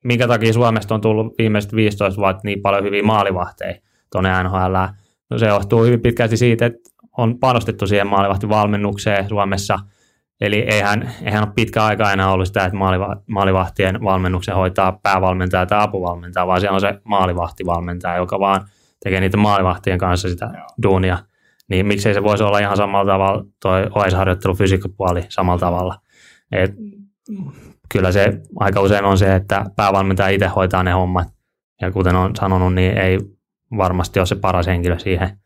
minkä 0.05 0.29
takia 0.29 0.53
Suomesta 0.53 0.95
on 0.95 1.01
tullut 1.01 1.35
viimeiset 1.39 1.73
15 1.73 2.21
vuotta 2.21 2.41
niin 2.45 2.63
paljon 2.63 2.85
hyviä 2.85 3.03
maalivahteja 3.03 3.75
tuonne 4.13 4.43
NHL. 4.43 4.77
No 5.31 5.39
se 5.39 5.47
johtuu 5.47 5.85
hyvin 5.85 6.01
pitkälti 6.01 6.37
siitä, 6.37 6.67
että 6.67 6.91
on 7.19 7.39
panostettu 7.39 7.87
siihen 7.87 8.07
maalivahtivalmennukseen 8.07 9.29
Suomessa. 9.29 9.79
Eli 10.43 10.64
eihän, 10.68 11.14
eihän 11.24 11.45
ole 11.45 11.53
pitkä 11.55 11.84
aika 11.84 12.12
enää 12.12 12.32
ollut 12.32 12.47
sitä, 12.47 12.64
että 12.64 12.78
maalivahtien 13.26 14.05
valmennuksen 14.05 14.55
hoitaa 14.55 14.99
päävalmentaja 15.03 15.66
tai 15.66 15.82
apuvalmentaja, 15.82 16.47
vaan 16.47 16.61
siellä 16.61 16.74
on 16.74 16.80
se 16.80 17.01
maalivahtivalmentaja, 17.05 18.16
joka 18.16 18.40
vaan 18.40 18.68
tekee 19.05 19.20
niitä 19.20 19.36
maalivahtien 19.36 19.99
kanssa 19.99 20.28
sitä 20.28 20.51
Joo. 20.55 20.66
duunia. 20.82 21.18
Niin 21.68 21.86
miksei 21.86 22.14
se 22.14 22.22
voisi 22.22 22.45
olla 22.45 22.59
ihan 22.59 22.76
samalla 22.76 23.12
tavalla, 23.12 23.45
toi 23.62 23.86
OS-harjoittelu 23.95 24.55
fysiikkapuoli 24.55 25.24
samalla 25.28 25.61
tavalla. 25.61 25.99
Et 26.53 26.74
kyllä 27.93 28.12
se 28.12 28.40
aika 28.61 28.80
usein 28.80 29.05
on 29.05 29.18
se, 29.18 29.34
että 29.34 29.64
päävalmentaja 29.76 30.28
itse 30.28 30.47
hoitaa 30.47 30.82
ne 30.82 30.90
hommat. 30.90 31.28
Ja 31.80 31.90
kuten 31.90 32.16
on 32.16 32.36
sanonut, 32.36 32.74
niin 32.74 32.99
ei 32.99 33.18
varmasti 33.76 34.20
ole 34.20 34.26
se 34.26 34.36
paras 34.36 34.66
henkilö 34.66 34.99
siihen. 34.99 35.38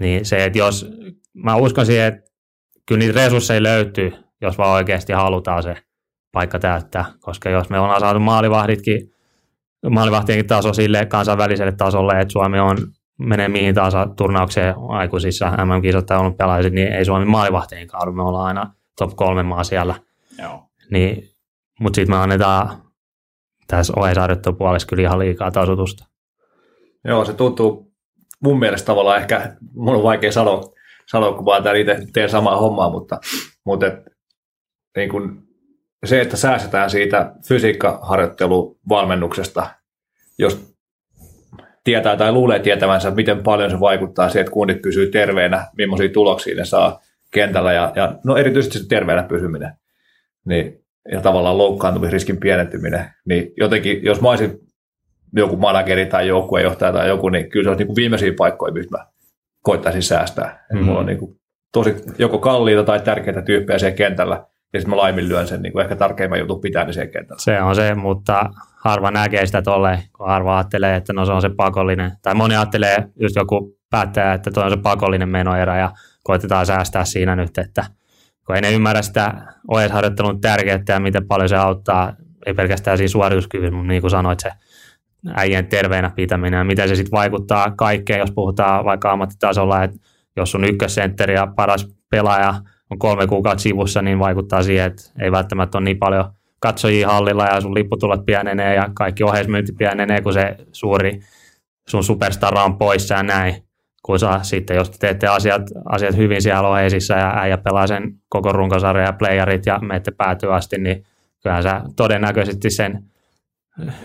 Niin 0.00 0.24
se, 0.24 0.44
että 0.44 0.58
jos, 0.58 0.90
mä 1.32 1.56
uskon 1.56 1.86
siihen, 1.86 2.06
että 2.06 2.33
kyllä 2.86 2.98
niitä 2.98 3.24
resursseja 3.24 3.62
löytyy, 3.62 4.12
jos 4.40 4.58
vaan 4.58 4.74
oikeasti 4.74 5.12
halutaan 5.12 5.62
se 5.62 5.76
paikka 6.32 6.58
täyttää. 6.58 7.04
Koska 7.20 7.50
jos 7.50 7.70
me 7.70 7.78
ollaan 7.78 8.00
saatu 8.00 8.20
maalivahditkin, 8.20 9.00
maalivahtienkin 9.90 10.46
taso 10.46 10.72
sille 10.72 11.06
kansainväliselle 11.06 11.72
tasolle, 11.72 12.20
että 12.20 12.32
Suomi 12.32 12.58
on 12.58 12.76
menee 13.18 13.48
mihin 13.48 13.74
tahansa 13.74 14.06
turnaukseen 14.16 14.74
aikuisissa 14.88 15.50
MM-kisat 15.50 16.06
tai 16.06 16.18
olympialaiset, 16.18 16.72
niin 16.72 16.92
ei 16.92 17.04
Suomi 17.04 17.24
maalivahtien 17.24 17.86
kaadu. 17.86 18.12
Me 18.12 18.22
ollaan 18.22 18.46
aina 18.46 18.72
top 18.98 19.16
kolme 19.16 19.42
maa 19.42 19.64
siellä. 19.64 19.94
Joo. 20.42 20.62
Niin, 20.90 21.28
mutta 21.80 21.96
sitten 21.96 22.16
me 22.16 22.22
annetaan 22.22 22.82
tässä 23.66 23.92
ohjeisarjoittelupuolessa 23.96 24.88
kyllä 24.88 25.02
ihan 25.02 25.18
liikaa 25.18 25.50
tasotusta. 25.50 26.06
Joo, 27.04 27.24
se 27.24 27.32
tuntuu 27.32 27.92
mun 28.42 28.58
mielestä 28.58 28.86
tavallaan 28.86 29.18
ehkä, 29.18 29.56
mun 29.74 29.94
on 29.96 30.02
vaikea 30.02 30.32
sanoa, 30.32 30.73
vaan 31.44 31.62
täällä 31.62 31.80
itse 31.80 31.98
teen 32.12 32.30
samaa 32.30 32.56
hommaa, 32.56 32.90
mutta, 32.90 33.18
mutta 33.64 33.86
et, 33.86 33.94
niin 34.96 35.10
kun 35.10 35.42
se, 36.04 36.20
että 36.20 36.36
säästetään 36.36 36.90
siitä 36.90 37.32
fysiikkaharjoitteluvalmennuksesta, 37.48 39.66
jos 40.38 40.74
tietää 41.84 42.16
tai 42.16 42.32
luulee 42.32 42.58
tietävänsä, 42.58 43.10
miten 43.10 43.42
paljon 43.42 43.70
se 43.70 43.80
vaikuttaa 43.80 44.28
siihen, 44.28 44.40
että 44.40 44.52
kunnit 44.52 44.82
pysyy 44.82 45.10
terveenä, 45.10 45.66
millaisia 45.76 46.08
tuloksia 46.08 46.56
ne 46.56 46.64
saa 46.64 47.00
kentällä 47.30 47.72
ja, 47.72 47.92
ja 47.96 48.14
no 48.24 48.36
erityisesti 48.36 48.78
se 48.78 48.88
terveenä 48.88 49.22
pysyminen 49.22 49.72
niin, 50.44 50.84
ja 51.12 51.20
tavallaan 51.20 51.58
loukkaantumisriskin 51.58 52.36
pienentyminen, 52.36 53.10
niin 53.24 53.52
jotenkin, 53.56 54.04
jos 54.04 54.20
mä 54.20 54.28
olisin 54.28 54.60
joku 55.36 55.56
manageri 55.56 56.06
tai 56.06 56.28
joukkuejohtaja 56.28 56.92
tai 56.92 57.08
joku, 57.08 57.28
niin 57.28 57.50
kyllä 57.50 57.64
se 57.64 57.70
on 57.70 57.76
niin 57.76 57.86
kuin 57.86 57.96
viimeisiä 57.96 58.32
paikkoja, 58.38 58.72
mistä 58.72 58.98
mä 58.98 59.06
koittaisin 59.64 60.02
säästää. 60.02 60.66
Mm-hmm. 60.72 60.86
Mulla 60.86 61.00
on 61.00 61.06
niin 61.06 61.18
kuin 61.18 61.40
tosi 61.72 61.96
joko 62.18 62.38
kalliita 62.38 62.84
tai 62.84 63.00
tärkeitä 63.00 63.42
tyyppejä 63.42 63.78
siellä 63.78 63.96
kentällä, 63.96 64.34
ja 64.72 64.80
sitten 64.80 64.90
mä 64.90 64.96
laiminlyön 64.96 65.46
sen 65.46 65.62
niin 65.62 65.72
kuin 65.72 65.82
ehkä 65.82 65.96
tärkeimmän 65.96 66.38
jutun 66.38 66.60
pitää 66.60 66.84
niin 66.84 66.94
siellä 66.94 67.10
kentällä. 67.10 67.40
Se 67.40 67.62
on 67.62 67.74
se, 67.74 67.94
mutta 67.94 68.50
harva 68.84 69.10
näkee 69.10 69.46
sitä 69.46 69.62
tolleen, 69.62 69.98
kun 70.16 70.26
harva 70.26 70.56
ajattelee, 70.56 70.96
että 70.96 71.12
no 71.12 71.26
se 71.26 71.32
on 71.32 71.42
se 71.42 71.50
pakollinen. 71.56 72.12
Tai 72.22 72.34
moni 72.34 72.56
ajattelee, 72.56 73.08
just 73.20 73.36
joku 73.36 73.78
päättää, 73.90 74.34
että 74.34 74.50
tuo 74.50 74.64
on 74.64 74.70
se 74.70 74.76
pakollinen 74.76 75.28
menoerä 75.28 75.78
ja 75.78 75.90
koitetaan 76.24 76.66
säästää 76.66 77.04
siinä 77.04 77.36
nyt, 77.36 77.58
että 77.58 77.84
kun 78.46 78.56
ei 78.56 78.62
ne 78.62 78.72
ymmärrä 78.72 79.02
sitä 79.02 79.34
ohjeisharjoittelun 79.68 80.40
tärkeyttä 80.40 80.92
ja 80.92 81.00
miten 81.00 81.26
paljon 81.26 81.48
se 81.48 81.56
auttaa, 81.56 82.12
ei 82.46 82.54
pelkästään 82.54 82.98
siinä 82.98 83.08
suorituskyvyssä, 83.08 83.74
mutta 83.74 83.88
niin 83.88 84.00
kuin 84.00 84.10
sanoit, 84.10 84.40
se 84.40 84.50
äijien 85.34 85.66
terveenä 85.66 86.10
pitäminen 86.10 86.58
ja 86.58 86.64
miten 86.64 86.88
se 86.88 86.94
sitten 86.94 87.18
vaikuttaa 87.18 87.70
kaikkeen, 87.70 88.20
jos 88.20 88.32
puhutaan 88.32 88.84
vaikka 88.84 89.12
ammattitasolla, 89.12 89.82
että 89.82 89.98
jos 90.36 90.50
sun 90.50 90.64
ykkössentteri 90.64 91.34
ja 91.34 91.46
paras 91.56 91.88
pelaaja 92.10 92.54
on 92.90 92.98
kolme 92.98 93.26
kuukautta 93.26 93.62
sivussa, 93.62 94.02
niin 94.02 94.18
vaikuttaa 94.18 94.62
siihen, 94.62 94.86
että 94.86 95.02
ei 95.20 95.32
välttämättä 95.32 95.78
ole 95.78 95.84
niin 95.84 95.98
paljon 95.98 96.24
katsojia 96.58 97.08
hallilla 97.08 97.44
ja 97.44 97.60
sun 97.60 97.74
lipputulot 97.74 98.26
pienenee 98.26 98.74
ja 98.74 98.88
kaikki 98.94 99.24
oheismyynti 99.24 99.72
pienenee, 99.72 100.20
kun 100.20 100.32
se 100.32 100.56
suuri 100.72 101.20
sun 101.88 102.04
superstara 102.04 102.64
on 102.64 102.78
poissa 102.78 103.14
ja 103.14 103.22
näin. 103.22 103.64
Kun 104.02 104.18
sä 104.18 104.38
sitten, 104.42 104.76
jos 104.76 104.90
te 104.90 104.96
teette 105.00 105.26
asiat, 105.26 105.62
asiat 105.84 106.16
hyvin 106.16 106.42
siellä 106.42 106.68
oheisissa 106.68 107.14
ja 107.14 107.38
äijä 107.38 107.58
pelaa 107.58 107.86
sen 107.86 108.14
koko 108.28 108.52
runkosarjan 108.52 109.06
ja 109.06 109.12
playerit 109.12 109.66
ja 109.66 109.78
menette 109.78 110.10
päätyä 110.10 110.54
asti, 110.54 110.78
niin 110.78 111.04
kyllähän 111.42 111.62
sä 111.62 111.82
todennäköisesti 111.96 112.70
sen 112.70 113.04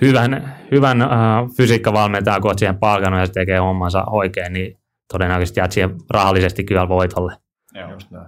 hyvän, 0.02 0.56
hyvän 0.72 1.02
äh, 1.02 1.10
fysiikkavalmentajan, 1.58 2.42
kun 2.42 2.52
oot 2.52 2.60
siihen 2.60 2.80
palkannut 2.80 3.20
ja 3.20 3.26
se 3.26 3.32
tekee 3.32 3.58
hommansa 3.58 4.04
oikein, 4.06 4.54
niin 4.54 4.80
todennäköisesti 5.12 5.60
jäät 5.60 5.72
siihen 5.72 5.96
rahallisesti 6.10 6.64
kyllä 6.64 6.90
voitolle. 6.90 7.34
Joo. 7.76 7.92
Just 7.92 8.12
näin. 8.12 8.28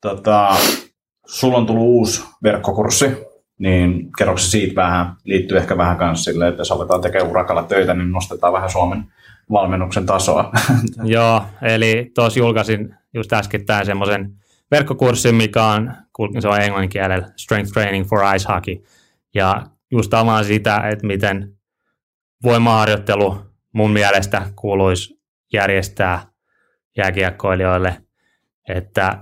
Tota, 0.00 0.56
sulla 1.26 1.58
on 1.58 1.66
tullut 1.66 1.84
uusi 1.84 2.24
verkkokurssi, 2.42 3.06
niin 3.58 4.12
kerroksi 4.18 4.50
siitä 4.50 4.74
vähän, 4.74 5.14
liittyy 5.24 5.58
ehkä 5.58 5.76
vähän 5.76 5.98
myös 5.98 6.24
sille, 6.24 6.48
että 6.48 6.60
jos 6.60 6.72
aletaan 6.72 7.00
tekemään 7.00 7.30
urakalla 7.30 7.62
töitä, 7.62 7.94
niin 7.94 8.12
nostetaan 8.12 8.52
vähän 8.52 8.70
Suomen 8.70 9.04
valmennuksen 9.50 10.06
tasoa. 10.06 10.52
Joo, 11.04 11.42
eli 11.62 12.10
tuossa 12.14 12.38
julkaisin 12.38 12.94
just 13.14 13.32
äskettäin 13.32 13.86
semmoisen 13.86 14.32
verkkokurssin, 14.70 15.34
mikä 15.34 15.64
on, 15.64 15.94
se 16.38 16.48
on 16.48 16.60
englanninkielellä 16.60 17.28
Strength 17.36 17.72
Training 17.72 18.08
for 18.08 18.20
Ice 18.36 18.52
Hockey. 18.52 18.76
Ja 19.34 19.66
just 19.90 20.14
avaan 20.14 20.44
sitä, 20.44 20.76
että 20.76 21.06
miten 21.06 21.56
voimaharjoittelu 22.42 23.38
mun 23.72 23.90
mielestä 23.90 24.42
kuuluisi 24.56 25.20
järjestää 25.52 26.26
jääkiekkoilijoille, 26.96 27.96
että 28.68 29.18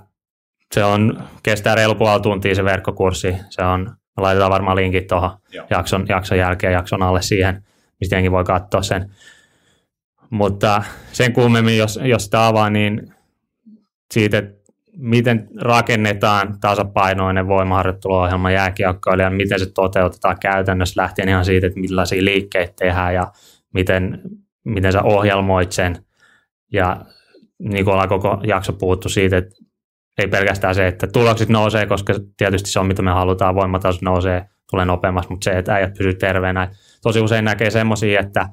se 0.75 0.85
on, 0.85 1.25
kestää 1.43 1.75
reilu 1.75 1.95
puoli 1.95 2.21
tuntia 2.21 2.55
se 2.55 2.65
verkkokurssi. 2.65 3.37
Se 3.51 3.63
on, 3.63 3.97
laitetaan 4.17 4.51
varmaan 4.51 4.77
linkit 4.77 5.07
tuohon 5.07 5.31
jakson, 5.71 6.07
jakson 6.09 6.39
jälkeen, 6.39 6.73
jakson 6.73 7.03
alle 7.03 7.23
siihen, 7.23 7.65
mistä 8.01 8.17
jenkin 8.17 8.33
voi 8.33 8.45
katsoa 8.45 8.83
sen. 8.83 9.11
Mutta 10.31 10.83
sen 11.13 11.33
kummemmin, 11.33 11.79
jos, 11.79 11.99
jos 12.03 12.25
sitä 12.25 12.47
avaa, 12.47 12.71
niin 12.71 13.15
siitä, 14.15 14.39
että 14.39 14.58
miten 14.99 15.49
rakennetaan 15.61 16.61
tasapainoinen 16.61 17.49
voimaharjoitteluohjelma 17.49 18.51
jääkiekkoilijan, 18.51 19.35
miten 19.35 19.59
se 19.59 19.67
toteutetaan 19.75 20.37
käytännössä 20.41 21.03
lähtien 21.03 21.29
ihan 21.29 21.45
siitä, 21.45 21.67
että 21.67 21.81
millaisia 21.81 22.25
liikkeitä 22.25 22.73
tehdään 22.77 23.15
ja 23.15 23.33
miten, 23.75 24.21
miten 24.65 24.93
sä 24.93 25.03
ohjelmoit 25.03 25.73
sen. 25.73 25.97
Ja 26.73 27.01
niin 27.59 27.85
kuin 27.85 27.93
ollaan 27.93 28.09
koko 28.09 28.41
jakso 28.47 28.73
puhuttu 28.73 29.09
siitä, 29.09 29.37
että 29.37 29.55
ei 30.19 30.29
pelkästään 30.29 30.75
se, 30.75 30.87
että 30.87 31.07
tulokset 31.07 31.49
nousee, 31.49 31.87
koska 31.87 32.15
tietysti 32.37 32.71
se 32.71 32.81
on 32.81 32.87
mitä 32.87 33.03
me 33.03 33.11
halutaan, 33.11 33.55
voimataso 33.55 33.99
nousee, 34.03 34.45
tulee 34.71 34.85
nopeammassa, 34.85 35.31
mutta 35.31 35.45
se, 35.45 35.59
että 35.59 35.75
äijät 35.75 35.95
pysyy 35.99 36.15
terveenä. 36.15 36.71
Tosi 37.03 37.21
usein 37.21 37.45
näkee 37.45 37.71
semmoisia, 37.71 38.21
että 38.21 38.49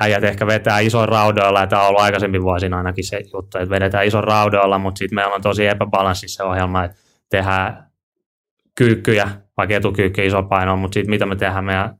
äijät 0.00 0.24
ehkä 0.24 0.46
vetää 0.46 0.78
ison 0.78 1.08
raudoilla, 1.08 1.60
ja 1.60 1.66
tämä 1.66 1.82
on 1.82 1.88
ollut 1.88 2.00
aikaisemmin 2.00 2.42
vuosina 2.42 2.76
ainakin 2.76 3.04
se 3.04 3.20
juttu, 3.32 3.58
että 3.58 3.70
vedetään 3.70 4.06
ison 4.06 4.24
raudoilla, 4.24 4.78
mutta 4.78 4.98
sitten 4.98 5.14
meillä 5.14 5.34
on 5.34 5.42
tosi 5.42 5.66
epäbalanssissa 5.66 6.44
ohjelma, 6.44 6.84
että 6.84 6.96
tehdään 7.30 7.90
kyykkyjä, 8.74 9.30
vaikka 9.56 9.74
etukyykky 9.74 10.26
iso 10.26 10.42
paino, 10.42 10.76
mutta 10.76 10.94
sitten 10.94 11.10
mitä 11.10 11.26
me 11.26 11.36
tehdään 11.36 11.64
meidän 11.64 11.94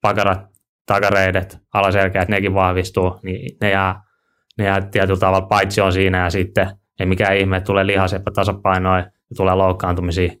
pakarat, 0.00 0.40
takareidet, 0.86 1.58
alaselkeät, 1.74 2.28
nekin 2.28 2.54
vahvistuu, 2.54 3.20
niin 3.22 3.56
ne 3.60 3.70
jää, 3.70 4.02
ne 4.58 4.64
jää 4.64 4.80
tietyllä 4.80 5.20
tavalla 5.20 5.46
paitsi 5.46 5.80
on 5.80 5.92
siinä 5.92 6.24
ja 6.24 6.30
sitten 6.30 6.70
ei 7.00 7.06
mikään 7.06 7.36
ihme, 7.36 7.56
että 7.56 7.66
tulee 7.66 7.86
lihas 7.86 8.12
epätasapainoa 8.12 8.98
ja 8.98 9.10
tulee 9.36 9.54
loukkaantumisia, 9.54 10.32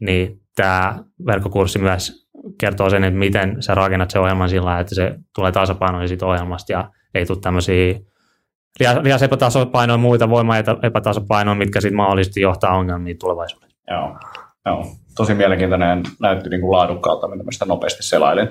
niin 0.00 0.40
tämä 0.56 0.98
verkkokurssi 1.26 1.78
myös 1.78 2.25
kertoo 2.60 2.90
sen, 2.90 3.04
että 3.04 3.18
miten 3.18 3.62
sä 3.62 3.74
rakennat 3.74 4.10
sen 4.10 4.22
ohjelman 4.22 4.48
sillä 4.48 4.80
että 4.80 4.94
se 4.94 5.14
tulee 5.34 5.52
tasapainoinen 5.52 6.08
siitä 6.08 6.26
ohjelmasta 6.26 6.72
ja 6.72 6.90
ei 7.14 7.26
tule 7.26 7.38
tämmöisiä 7.40 7.94
lihas 9.02 9.22
epätasapainoja 9.22 9.94
ja 9.94 9.98
muita 9.98 10.30
voima 10.30 10.54
epätasapainoja, 10.82 11.54
mitkä 11.54 11.80
sitten 11.80 11.96
mahdollisesti 11.96 12.40
johtaa 12.40 12.76
ongelmiin 12.76 13.18
tulevaisuudessa. 13.18 13.76
Joo, 13.90 14.18
joo. 14.66 14.86
tosi 15.16 15.34
mielenkiintoinen 15.34 16.02
näytti 16.20 16.50
niin 16.50 16.60
kuin 16.60 16.72
laadukkaalta, 16.72 17.28
mitä 17.28 17.44
mä 17.44 17.50
sitä 17.50 17.64
nopeasti 17.64 18.02
selailin. 18.02 18.48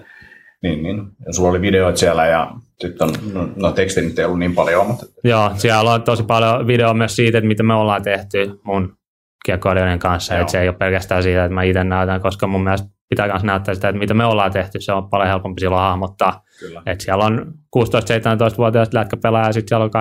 Niin, 0.64 0.84
niin. 0.84 0.98
Ja 1.26 1.34
sulla 1.34 1.50
oli 1.50 1.62
videoit 1.62 1.98
siellä 1.98 2.26
ja 2.26 2.52
sitten 2.80 3.08
on, 3.08 3.14
no, 3.34 3.50
no 3.56 3.72
teksti 3.72 4.02
nyt 4.02 4.20
ei 4.20 4.26
ollut 4.26 4.40
niin 4.40 4.56
paljon. 4.56 4.88
Mutta... 4.88 5.06
Joo, 5.24 5.52
siellä 5.56 5.94
on 5.94 6.04
tosi 6.04 6.24
paljon 6.24 6.68
videoa 6.68 6.94
myös 6.94 7.16
siitä, 7.16 7.38
että 7.38 7.48
miten 7.48 7.66
me 7.66 7.74
ollaan 7.74 8.04
tehty 8.04 8.60
mun 8.64 8.98
kiekkoilijoiden 9.46 10.00
kanssa. 10.00 10.40
Että 10.40 10.52
se 10.52 10.62
ei 10.62 10.68
ole 10.68 10.78
pelkästään 10.78 11.24
siitä, 11.24 11.46
että 11.46 11.54
mä 11.54 11.64
itse 11.64 11.84
näytän, 11.84 12.22
koska 12.22 12.48
mun 12.48 12.64
mielestä 12.64 12.88
pitää 13.10 13.28
myös 13.28 13.44
näyttää 13.44 13.76
sitä, 13.76 13.90
että 13.90 14.00
mitä 14.00 14.14
me 14.14 14.26
ollaan 14.26 14.52
tehty. 14.52 14.82
Se 14.82 14.94
on 14.94 15.10
paljon 15.10 15.30
helpompi 15.30 15.60
silloin 15.60 15.82
hahmottaa. 15.82 16.44
Kyllä. 16.60 16.82
Että 16.86 17.04
siellä 17.04 17.26
on 17.26 17.54
16-17-vuotiaista 17.78 18.98
lätkäpelaaja 18.98 19.48
ja 19.48 19.54
sitten 19.54 19.70
siellä 19.70 19.84
on 19.84 19.92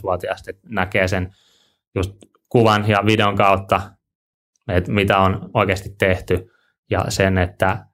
18-19-vuotiaista, 0.00 0.50
että 0.50 0.68
näkee 0.70 1.08
sen 1.08 1.34
just 1.94 2.12
kuvan 2.48 2.88
ja 2.88 3.02
videon 3.06 3.36
kautta, 3.36 3.80
että 4.68 4.92
mitä 4.92 5.18
on 5.18 5.50
oikeasti 5.54 5.94
tehty 5.98 6.50
ja 6.90 7.04
sen, 7.08 7.38
että 7.38 7.86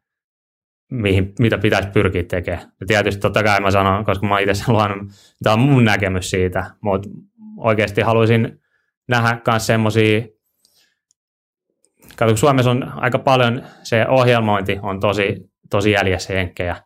mihin, 0.91 1.33
mitä 1.39 1.59
pitäisi 1.59 1.89
pyrkiä 1.89 2.23
tekemään. 2.23 2.73
Ja 2.81 2.87
tietysti 2.87 3.21
totta 3.21 3.43
kai 3.43 3.61
mä 3.61 3.71
sanon, 3.71 4.05
koska 4.05 4.27
mä 4.27 4.39
itse 4.39 4.65
luonut, 4.73 5.09
tämä 5.43 5.55
on 5.55 5.61
mun 5.61 5.85
näkemys 5.85 6.31
siitä, 6.31 6.71
mutta 6.81 7.09
oikeasti 7.57 8.01
haluaisin 8.01 8.61
nähdä 9.09 9.41
myös 9.47 9.67
semmoisia, 9.67 10.23
kun 12.27 12.39
Suomessa 12.39 12.71
on 12.71 12.93
aika 12.97 13.19
paljon, 13.19 13.63
se 13.83 14.07
ohjelmointi 14.09 14.79
on 14.83 15.01
tosi, 15.01 15.51
tosi 15.71 15.91
jäljessä 15.91 16.35
jenkkejä, 16.35 16.77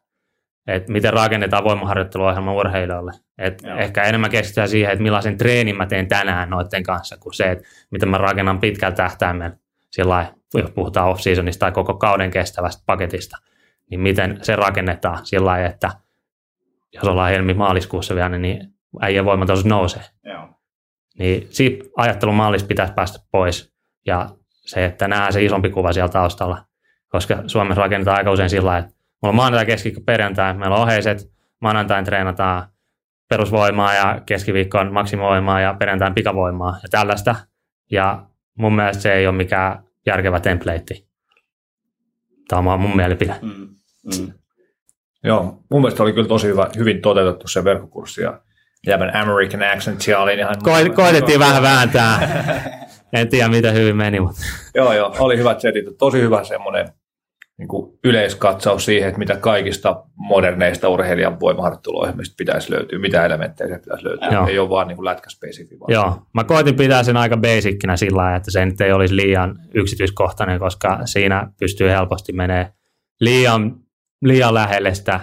että 0.66 0.92
miten 0.92 1.12
rakennetaan 1.12 1.64
voimaharjoitteluohjelma 1.64 2.52
urheilijoille. 2.52 3.12
Et 3.38 3.62
ehkä 3.78 4.02
enemmän 4.02 4.30
keskitytään 4.30 4.68
siihen, 4.68 4.92
että 4.92 5.02
millaisen 5.02 5.38
treenin 5.38 5.76
mä 5.76 5.86
teen 5.86 6.08
tänään 6.08 6.50
noiden 6.50 6.82
kanssa, 6.82 7.16
kuin 7.16 7.34
se, 7.34 7.50
että 7.50 7.64
miten 7.90 8.08
mä 8.08 8.18
rakennan 8.18 8.60
pitkällä 8.60 8.96
tähtäimellä 8.96 9.56
sillä 9.90 10.26
jos 10.54 10.70
puhutaan 10.70 11.08
off-seasonista 11.08 11.60
tai 11.60 11.72
koko 11.72 11.94
kauden 11.94 12.30
kestävästä 12.30 12.82
paketista– 12.86 13.36
niin 13.90 14.00
miten 14.00 14.38
se 14.42 14.56
rakennetaan 14.56 15.26
sillä 15.26 15.46
lailla, 15.46 15.68
että 15.68 15.90
jos 16.92 17.04
ollaan 17.04 17.30
helmi-maaliskuussa 17.30 18.14
vielä, 18.14 18.38
niin 18.38 18.74
äijän 19.00 19.24
voimataso 19.24 19.68
nousee. 19.68 20.02
Joo. 20.24 20.48
Niin 21.18 21.46
siitä 21.50 21.84
ajattelun 21.96 22.34
mallista 22.34 22.66
pitäisi 22.66 22.94
päästä 22.94 23.18
pois 23.30 23.74
ja 24.06 24.28
se, 24.66 24.84
että 24.84 25.08
nähdään 25.08 25.32
se 25.32 25.44
isompi 25.44 25.70
kuva 25.70 25.92
siellä 25.92 26.08
taustalla, 26.08 26.64
koska 27.08 27.42
Suomessa 27.46 27.82
rakennetaan 27.82 28.16
aika 28.16 28.30
usein 28.30 28.50
sillä 28.50 28.78
että 28.78 28.92
mulla 29.22 29.28
on 29.30 29.34
maanantai, 29.34 29.66
keskiviikko, 29.66 30.02
perjantai, 30.06 30.54
meillä 30.54 30.76
on 30.76 30.82
oheiset, 30.82 31.32
maanantain 31.60 32.04
treenataan 32.04 32.68
perusvoimaa 33.28 33.94
ja 33.94 34.22
keskiviikkoon 34.26 34.92
maksimoimaa 34.92 35.60
ja 35.60 35.74
perjantain 35.74 36.14
pikavoimaa 36.14 36.78
ja 36.82 36.88
tällaista. 36.90 37.34
Ja 37.90 38.26
mun 38.58 38.76
mielestä 38.76 39.02
se 39.02 39.12
ei 39.12 39.26
ole 39.26 39.36
mikään 39.36 39.84
järkevä 40.06 40.40
template. 40.40 40.94
Tämä 42.48 42.72
on 42.72 42.80
mun 42.80 42.96
mielipide. 42.96 43.34
Mm. 43.42 43.68
Mm. 44.18 44.32
Joo, 45.24 45.42
mun 45.70 45.80
mielestä 45.80 46.02
oli 46.02 46.12
kyllä 46.12 46.28
tosi 46.28 46.46
hyvä, 46.46 46.68
hyvin 46.76 47.02
toteutettu 47.02 47.48
se 47.48 47.64
verkkokurssi 47.64 48.22
ja 48.22 48.40
jäbän 48.86 49.16
American 49.16 49.62
accent 49.62 50.00
siellä 50.00 50.22
oli 50.22 50.34
ihan... 50.34 50.56
Ko- 50.56 50.94
koitettiin 50.94 51.40
vähän 51.40 51.62
vääntää. 51.62 52.18
en 53.20 53.28
tiedä, 53.28 53.48
mitä 53.48 53.70
hyvin 53.70 53.96
meni, 53.96 54.20
mutta... 54.20 54.42
joo, 54.74 54.92
joo, 54.92 55.14
oli 55.18 55.38
hyvät 55.38 55.60
setit. 55.60 55.84
Tosi 55.98 56.20
hyvä 56.20 56.44
semmoinen 56.44 56.88
niin 57.58 57.68
kuin 57.68 57.98
yleiskatsaus 58.04 58.84
siihen, 58.84 59.08
että 59.08 59.18
mitä 59.18 59.36
kaikista 59.36 60.04
moderneista 60.16 60.88
urheilijan 60.88 61.40
voimaharjoitteluohjelmista 61.40 62.34
pitäisi 62.38 62.72
löytyä, 62.72 62.98
mitä 62.98 63.26
elementtejä 63.26 63.68
se 63.68 63.78
pitäisi 63.78 64.04
löytyä. 64.04 64.28
Joo. 64.28 64.46
Ei 64.46 64.58
ole 64.58 64.68
vaan 64.68 64.88
niin 64.88 65.04
lätkäspesifi. 65.04 65.80
Vaan. 65.80 65.92
Joo, 65.92 66.22
mä 66.34 66.44
koitin 66.44 66.74
pitää 66.74 67.02
sen 67.02 67.16
aika 67.16 67.36
basickinä 67.36 67.96
sillä 67.96 68.16
lailla, 68.16 68.36
että 68.36 68.50
se 68.50 68.66
nyt 68.66 68.80
ei 68.80 68.92
olisi 68.92 69.16
liian 69.16 69.58
yksityiskohtainen, 69.74 70.58
koska 70.58 70.98
siinä 71.04 71.50
pystyy 71.60 71.88
helposti 71.88 72.32
menee 72.32 72.72
liian 73.20 73.76
liian 74.24 74.54
lähelle 74.54 74.94
sitä, 74.94 75.20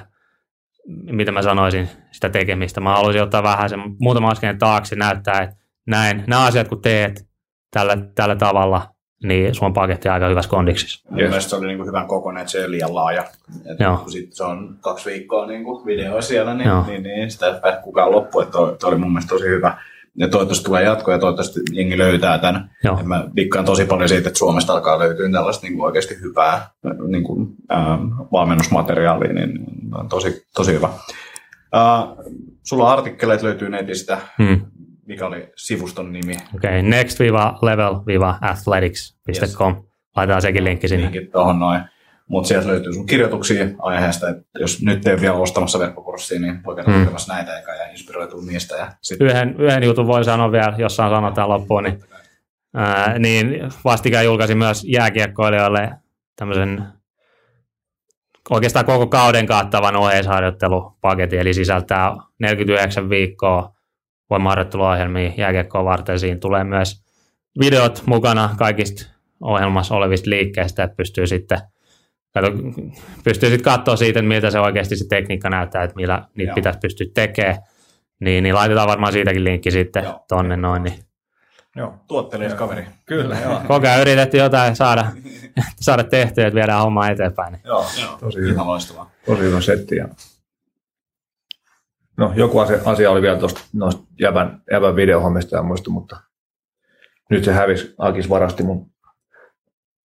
mitä 0.87 1.31
mä 1.31 1.41
sanoisin, 1.41 1.89
sitä 2.11 2.29
tekemistä. 2.29 2.81
Mä 2.81 2.95
haluaisin 2.95 3.23
ottaa 3.23 3.43
vähän 3.43 3.69
sen 3.69 3.79
muutama 3.99 4.29
askeleen 4.29 4.57
taakse 4.57 4.95
näyttää, 4.95 5.41
että 5.41 5.55
näin, 5.87 6.23
nämä 6.27 6.45
asiat 6.45 6.67
kun 6.67 6.81
teet 6.81 7.27
tällä, 7.73 7.97
tällä 8.15 8.35
tavalla, 8.35 8.81
niin 9.23 9.55
sun 9.55 9.73
paketti 9.73 10.07
on 10.07 10.13
aika 10.13 10.27
hyvässä 10.27 10.49
kondiksissa. 10.49 11.09
Yes. 11.09 11.17
Mielestäni 11.17 11.49
se 11.49 11.55
oli 11.55 11.67
niin 11.67 11.77
kuin 11.77 11.87
hyvän 11.87 12.07
kokoinen, 12.07 12.41
että 12.41 12.51
se 12.51 12.61
ei 12.61 12.71
liian 12.71 12.95
laaja. 12.95 13.23
Et 13.71 13.79
Joo. 13.79 13.97
Kun 13.97 14.11
sit 14.11 14.33
se 14.33 14.43
on 14.43 14.77
kaksi 14.81 15.09
viikkoa 15.09 15.45
niin 15.45 15.63
kuin 15.63 15.85
video 15.85 16.21
siellä, 16.21 16.53
niin, 16.53 16.69
niin, 16.87 17.03
niin, 17.03 17.31
sitä 17.31 17.47
ei 17.47 17.61
pääse 17.61 17.81
kukaan 17.81 18.11
loppu. 18.11 18.39
Että 18.39 18.51
toi, 18.51 18.77
toi 18.79 18.87
oli 18.87 18.97
mun 18.97 19.11
mielestä 19.11 19.29
tosi 19.29 19.45
hyvä 19.45 19.77
ja 20.17 20.27
toivottavasti 20.27 20.65
tulee 20.65 20.83
jatko 20.83 21.11
ja 21.11 21.19
toivottavasti 21.19 21.59
jengi 21.71 21.97
löytää 21.97 22.37
tämän. 22.37 22.69
Joo. 22.83 22.97
Ja 22.97 23.03
mä 23.03 23.27
dikkaan 23.35 23.65
tosi 23.65 23.85
paljon 23.85 24.09
siitä, 24.09 24.27
että 24.27 24.39
Suomesta 24.39 24.73
alkaa 24.73 24.99
löytyä 24.99 25.29
tällaista 25.31 25.67
niin 25.67 25.77
kuin 25.77 25.85
oikeasti 25.85 26.15
hyvää 26.21 26.69
niin 27.07 27.23
kuin, 27.23 27.55
ää, 27.69 27.99
valmennusmateriaalia, 28.31 29.33
niin 29.33 29.59
on 29.95 30.09
tosi, 30.09 30.47
tosi 30.55 30.73
hyvä. 30.73 30.89
Uh, 31.75 32.25
sulla 32.63 32.91
artikkeleita 32.91 33.45
löytyy 33.45 33.69
netistä. 33.69 34.17
Hmm. 34.37 34.61
Mikä 35.05 35.27
oli 35.27 35.51
sivuston 35.55 36.13
nimi? 36.13 36.35
Okei, 36.55 36.79
okay, 36.79 36.81
next-level-athletics.com. 36.81 39.75
Yes. 39.75 39.85
Laitetaan 40.15 40.41
sekin 40.41 40.63
linkki 40.63 40.87
sinne. 40.87 41.03
Linkit 41.03 41.31
tuohon 41.31 41.59
noin. 41.59 41.81
Mutta 42.27 42.47
sieltä 42.47 42.67
löytyy 42.67 42.93
sun 42.93 43.05
kirjoituksia 43.05 43.65
aiheesta, 43.79 44.29
että 44.29 44.43
jos 44.59 44.81
nyt 44.81 45.07
ei 45.07 45.21
vielä 45.21 45.35
ostamassa 45.35 45.79
verkkokurssia, 45.79 46.39
niin 46.39 46.63
voi 46.65 46.75
käydä 46.75 46.91
hmm. 46.91 47.07
näitä 47.27 47.57
eikä 47.57 47.75
ja 47.75 47.91
inspiroitua 47.91 48.41
niistä. 48.41 48.75
Ja 48.75 48.91
sit... 49.01 49.21
yhden, 49.21 49.55
yhden 49.59 49.83
jutun 49.83 50.07
voi 50.07 50.23
sanoa 50.23 50.51
vielä, 50.51 50.75
jos 50.77 50.95
saan 50.95 51.11
sanoa 51.11 51.31
tämän 51.31 51.49
loppuun, 51.49 51.83
niin, 51.83 51.99
ää, 52.73 53.19
niin 53.19 53.69
vastikään 53.83 54.25
julkaisin 54.25 54.57
myös 54.57 54.83
jääkiekkoilijoille 54.87 55.91
tämmöisen 56.35 56.83
oikeastaan 58.49 58.85
koko 58.85 59.07
kauden 59.07 59.45
kattavan 59.45 59.95
oheisharjoittelupaketin, 59.95 61.39
eli 61.39 61.53
sisältää 61.53 62.15
49 62.39 63.09
viikkoa 63.09 63.72
voimaharjoitteluohjelmia 64.33 65.31
jääkiekkoa 65.37 65.85
varten. 65.85 66.19
Siinä 66.19 66.39
tulee 66.39 66.63
myös 66.63 67.03
videot 67.59 68.03
mukana 68.05 68.49
kaikista 68.57 69.05
ohjelmassa 69.41 69.95
olevista 69.95 70.29
liikkeistä, 70.29 70.83
että 70.83 70.95
pystyy 70.95 71.27
sitten 71.27 71.59
kato, 72.33 72.47
pystyy 73.23 73.49
sitten 73.49 73.63
katsoa 73.63 73.95
siitä, 73.95 74.19
että 74.19 74.27
miltä 74.27 74.51
se 74.51 74.59
oikeasti 74.59 74.95
se 74.95 75.07
tekniikka 75.07 75.49
näyttää, 75.49 75.83
että 75.83 75.95
millä 75.95 76.27
niitä 76.35 76.49
Joo. 76.49 76.55
pitäisi 76.55 76.79
pystyä 76.79 77.07
tekemään. 77.13 77.57
Niin, 78.19 78.43
niin 78.43 78.55
laitetaan 78.55 78.87
varmaan 78.87 79.13
siitäkin 79.13 79.43
linkki 79.43 79.71
sitten 79.71 80.03
Joo. 80.03 80.25
tonne 80.27 80.57
noin. 80.57 80.83
Niin. 80.83 80.99
Joo, 81.75 81.93
tuottelijas 82.07 82.53
kaveri. 82.53 82.85
Kyllä, 83.05 83.37
joo. 83.39 83.61
Koko 83.67 83.87
ajan 83.87 84.01
yritettiin 84.01 84.43
jotain 84.43 84.75
saada, 84.75 85.05
saada 85.81 86.03
tehtyä, 86.03 86.47
että 86.47 86.55
viedään 86.55 86.81
hommaa 86.81 87.09
eteenpäin. 87.09 87.53
Niin. 87.53 87.61
Joo, 87.65 87.85
joo, 88.01 88.17
tosi 88.17 88.39
hyvä. 88.39 88.65
loistavaa. 88.65 89.11
Tosi 89.25 89.41
hyvä 89.41 89.61
setti. 89.61 89.95
Ja... 89.95 90.07
No, 92.17 92.31
joku 92.35 92.59
asia, 92.59 92.79
asia 92.85 93.11
oli 93.11 93.21
vielä 93.21 93.39
tuosta 93.39 93.61
noista 93.73 94.03
jäbän, 94.19 94.61
jäbän 94.71 94.95
videohommista 94.95 95.55
ja 95.55 95.63
muista, 95.63 95.91
mutta 95.91 96.17
nyt 97.29 97.43
se 97.43 97.53
hävisi, 97.53 97.95
Akis 97.97 98.29
varasti 98.29 98.63
mun 98.63 98.91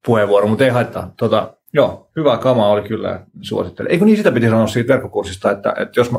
puheenvuoro, 0.07 0.47
mutta 0.47 0.65
ei 0.65 0.71
haittaa. 0.71 1.13
Tota, 1.17 1.55
joo, 1.73 2.11
hyvä 2.17 2.37
kama 2.37 2.69
oli 2.69 2.83
kyllä, 2.83 3.27
suosittelen. 3.41 3.93
Eikö 3.93 4.05
niin 4.05 4.17
sitä 4.17 4.33
piti 4.33 4.49
sanoa 4.49 4.67
siitä 4.67 4.93
verkkokurssista, 4.93 5.51
että, 5.51 5.75
että 5.79 6.01
jos 6.01 6.13
mä 6.13 6.19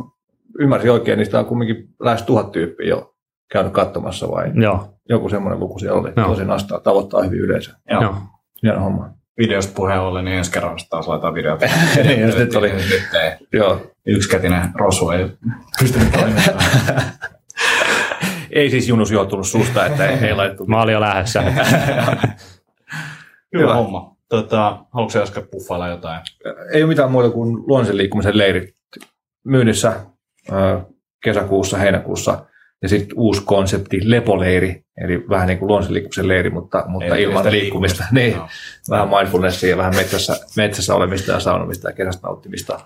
ymmärsin 0.60 0.92
oikein, 0.92 1.18
niin 1.18 1.26
sitä 1.26 1.40
on 1.40 1.46
kumminkin 1.46 1.90
lähes 2.00 2.24
tuhat 2.24 2.52
tyyppiä 2.52 2.88
jo 2.88 3.16
käynyt 3.52 3.74
katsomassa 3.74 4.32
vai 4.32 4.52
Joo. 4.54 4.94
joku 5.10 5.30
semmoinen 5.30 5.60
luku 5.60 5.80
siellä 5.80 6.00
oli. 6.00 6.12
Joo. 6.18 6.28
Tosi 6.28 6.46
nastaa, 6.46 6.80
tavoittaa 6.80 7.24
hyvin 7.24 7.40
yleensä. 7.40 7.72
Joo. 7.90 8.02
Joo. 8.02 8.16
Hieno 8.64 8.80
homma. 8.80 9.19
Videosta 9.40 9.74
puheen 9.76 10.00
ollen, 10.00 10.26
niin 10.26 10.38
ensi 10.38 10.52
kerralla 10.52 10.78
taas 10.90 11.08
laitetaan 11.08 11.34
videota. 11.34 11.66
niin, 12.04 12.20
jos 12.20 12.36
nyt 12.36 12.56
oli. 12.56 12.72
Nyt 12.72 13.14
ei. 13.14 13.32
Joo. 13.54 13.82
Yksikätinen 14.06 14.62
rosu 14.76 15.10
ei 15.10 15.30
pystynyt 15.80 16.12
toimimaan. 16.12 16.64
ei 18.52 18.70
siis 18.70 18.88
Junus 18.88 19.12
joutunut 19.12 19.48
susta, 19.48 19.86
että 19.86 20.08
ei, 20.08 20.28
ei 20.28 20.36
laittu. 20.36 20.66
Mä 20.66 20.82
olin 20.82 20.94
jo 20.94 21.02
lähdössä. 21.02 21.42
Hyvä, 21.42 22.18
Hyvä 23.58 23.74
homma. 23.74 24.16
Tota, 24.30 24.86
haluatko 24.94 25.20
äsken 25.20 25.48
puffailla 25.52 25.88
jotain? 25.88 26.22
Ei 26.74 26.84
ole 26.84 26.90
mitään 26.90 27.12
muuta 27.12 27.30
kuin 27.30 27.56
luonnollisen 27.56 27.98
liikkumisen 27.98 28.38
leirit 28.38 28.76
myynnissä 29.46 30.06
kesäkuussa, 31.24 31.78
heinäkuussa. 31.78 32.46
Ja 32.82 32.90
sitten 32.90 33.18
uusi 33.18 33.42
konsepti, 33.46 34.00
lepoleiri, 34.04 34.84
eli 35.02 35.30
vähän 35.30 35.48
niin 35.48 35.60
kuin 35.60 35.68
luonnollisen 35.68 35.94
liikkumisen 35.94 36.28
leiri, 36.28 36.50
mutta, 36.50 36.84
mutta 36.88 37.16
ilman 37.16 37.52
liikkumista. 37.52 38.04
Niin, 38.12 38.38
no. 38.38 38.48
Vähän 38.90 39.10
mindfulnessia 39.10 39.70
ja 39.70 39.78
vähän 39.78 39.96
metsässä, 39.96 40.40
metsässä 40.58 40.96
olemista 40.96 41.32
ja 41.32 41.40
saunomista 41.40 41.90
ja 41.90 41.96
kesästä 41.96 42.28
nauttimista. 42.28 42.80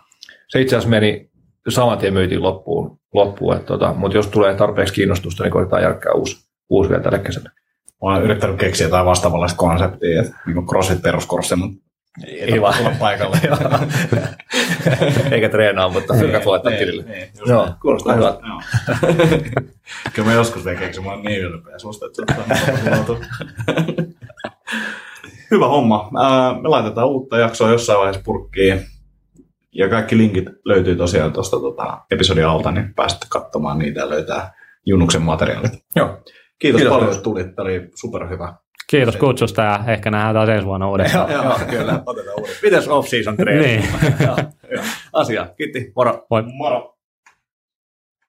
Se 0.49 0.61
itse 0.61 0.75
asiassa 0.75 0.89
meni 0.89 1.29
saman 1.69 1.97
tien 1.97 2.13
myytiin 2.13 2.43
loppuun, 2.43 2.99
loppuun 3.13 3.55
että 3.55 3.67
tota, 3.67 3.93
mutta 3.93 4.17
jos 4.17 4.27
tulee 4.27 4.55
tarpeeksi 4.55 4.93
kiinnostusta, 4.93 5.43
niin 5.43 5.51
koitetaan 5.51 5.83
järkkää 5.83 6.13
uusi, 6.13 6.45
uusi 6.69 6.89
vielä 6.89 7.03
tälle 7.03 7.19
kesälle. 7.19 7.49
Mä 8.03 8.09
olen 8.09 8.23
yrittänyt 8.23 8.57
keksiä 8.57 8.87
jotain 8.87 9.05
vastaavallaista 9.05 9.57
konseptia, 9.57 10.21
että 10.21 10.35
niin 10.45 10.55
kuin 10.55 10.67
CrossFit 10.67 11.01
peruskurssi, 11.01 11.55
mutta 11.55 11.83
ei, 12.27 12.53
ei 12.53 12.61
vaan 12.61 12.95
paikalle. 12.99 13.37
Eikä 15.31 15.49
treenaa, 15.49 15.89
mutta 15.89 16.13
fyrkät 16.13 16.45
laittaa 16.45 16.71
tilille. 16.71 17.03
Niin, 17.03 17.29
Joo, 17.45 17.69
kuulostaa 17.81 18.15
hyvältä. 18.15 18.39
Kyllä 20.13 20.29
mä 20.29 20.33
joskus 20.33 20.65
vielä 20.65 20.79
keksin, 20.79 21.03
mä 21.03 21.11
oon 21.11 21.23
niin 21.23 21.41
ylpeä 21.41 21.79
susta, 21.79 22.05
että 22.05 22.43
Hyvä 25.51 25.67
homma. 25.67 26.09
Me 26.61 26.69
laitetaan 26.69 27.07
uutta 27.07 27.37
jaksoa 27.37 27.71
jossain 27.71 27.99
vaiheessa 27.99 28.21
purkkiin. 28.25 28.81
Ja 29.71 29.89
kaikki 29.89 30.17
linkit 30.17 30.45
löytyy 30.65 30.95
tosiaan 30.95 31.33
tuosta 31.33 31.59
tota, 31.59 31.97
episodin 32.11 32.47
alta, 32.47 32.71
niin 32.71 32.93
pääsette 32.93 33.25
katsomaan 33.29 33.79
niitä 33.79 33.99
ja 33.99 34.09
löytää 34.09 34.53
Junuksen 34.85 35.21
materiaalit. 35.21 35.73
Joo. 35.95 36.07
Kiitos, 36.59 36.81
Kiitos 36.81 36.93
paljon, 36.93 37.11
että 37.11 37.23
tulit. 37.23 37.55
Tämä 37.55 37.63
oli 37.63 37.89
superhyvä. 37.95 38.53
Kiitos 38.97 39.17
kutsusta 39.17 39.61
ja 39.61 39.79
ehkä 39.87 40.11
nähdään 40.11 40.33
taas 40.35 40.49
ensi 40.49 40.65
vuonna 40.65 40.89
uudestaan. 40.89 41.31
joo, 41.31 41.43
joo, 41.43 41.59
kyllä. 41.69 42.03
Otetaan 42.05 42.39
uudestaan. 42.39 42.59
Mites 42.63 42.87
off-season 42.87 43.37
treeni? 43.37 43.67
niin. 43.67 43.83
Asia. 45.13 45.47
Kiitti. 45.57 45.91
Moro. 45.95 46.25
Moi. 46.29 46.43
Moro. 46.53 46.92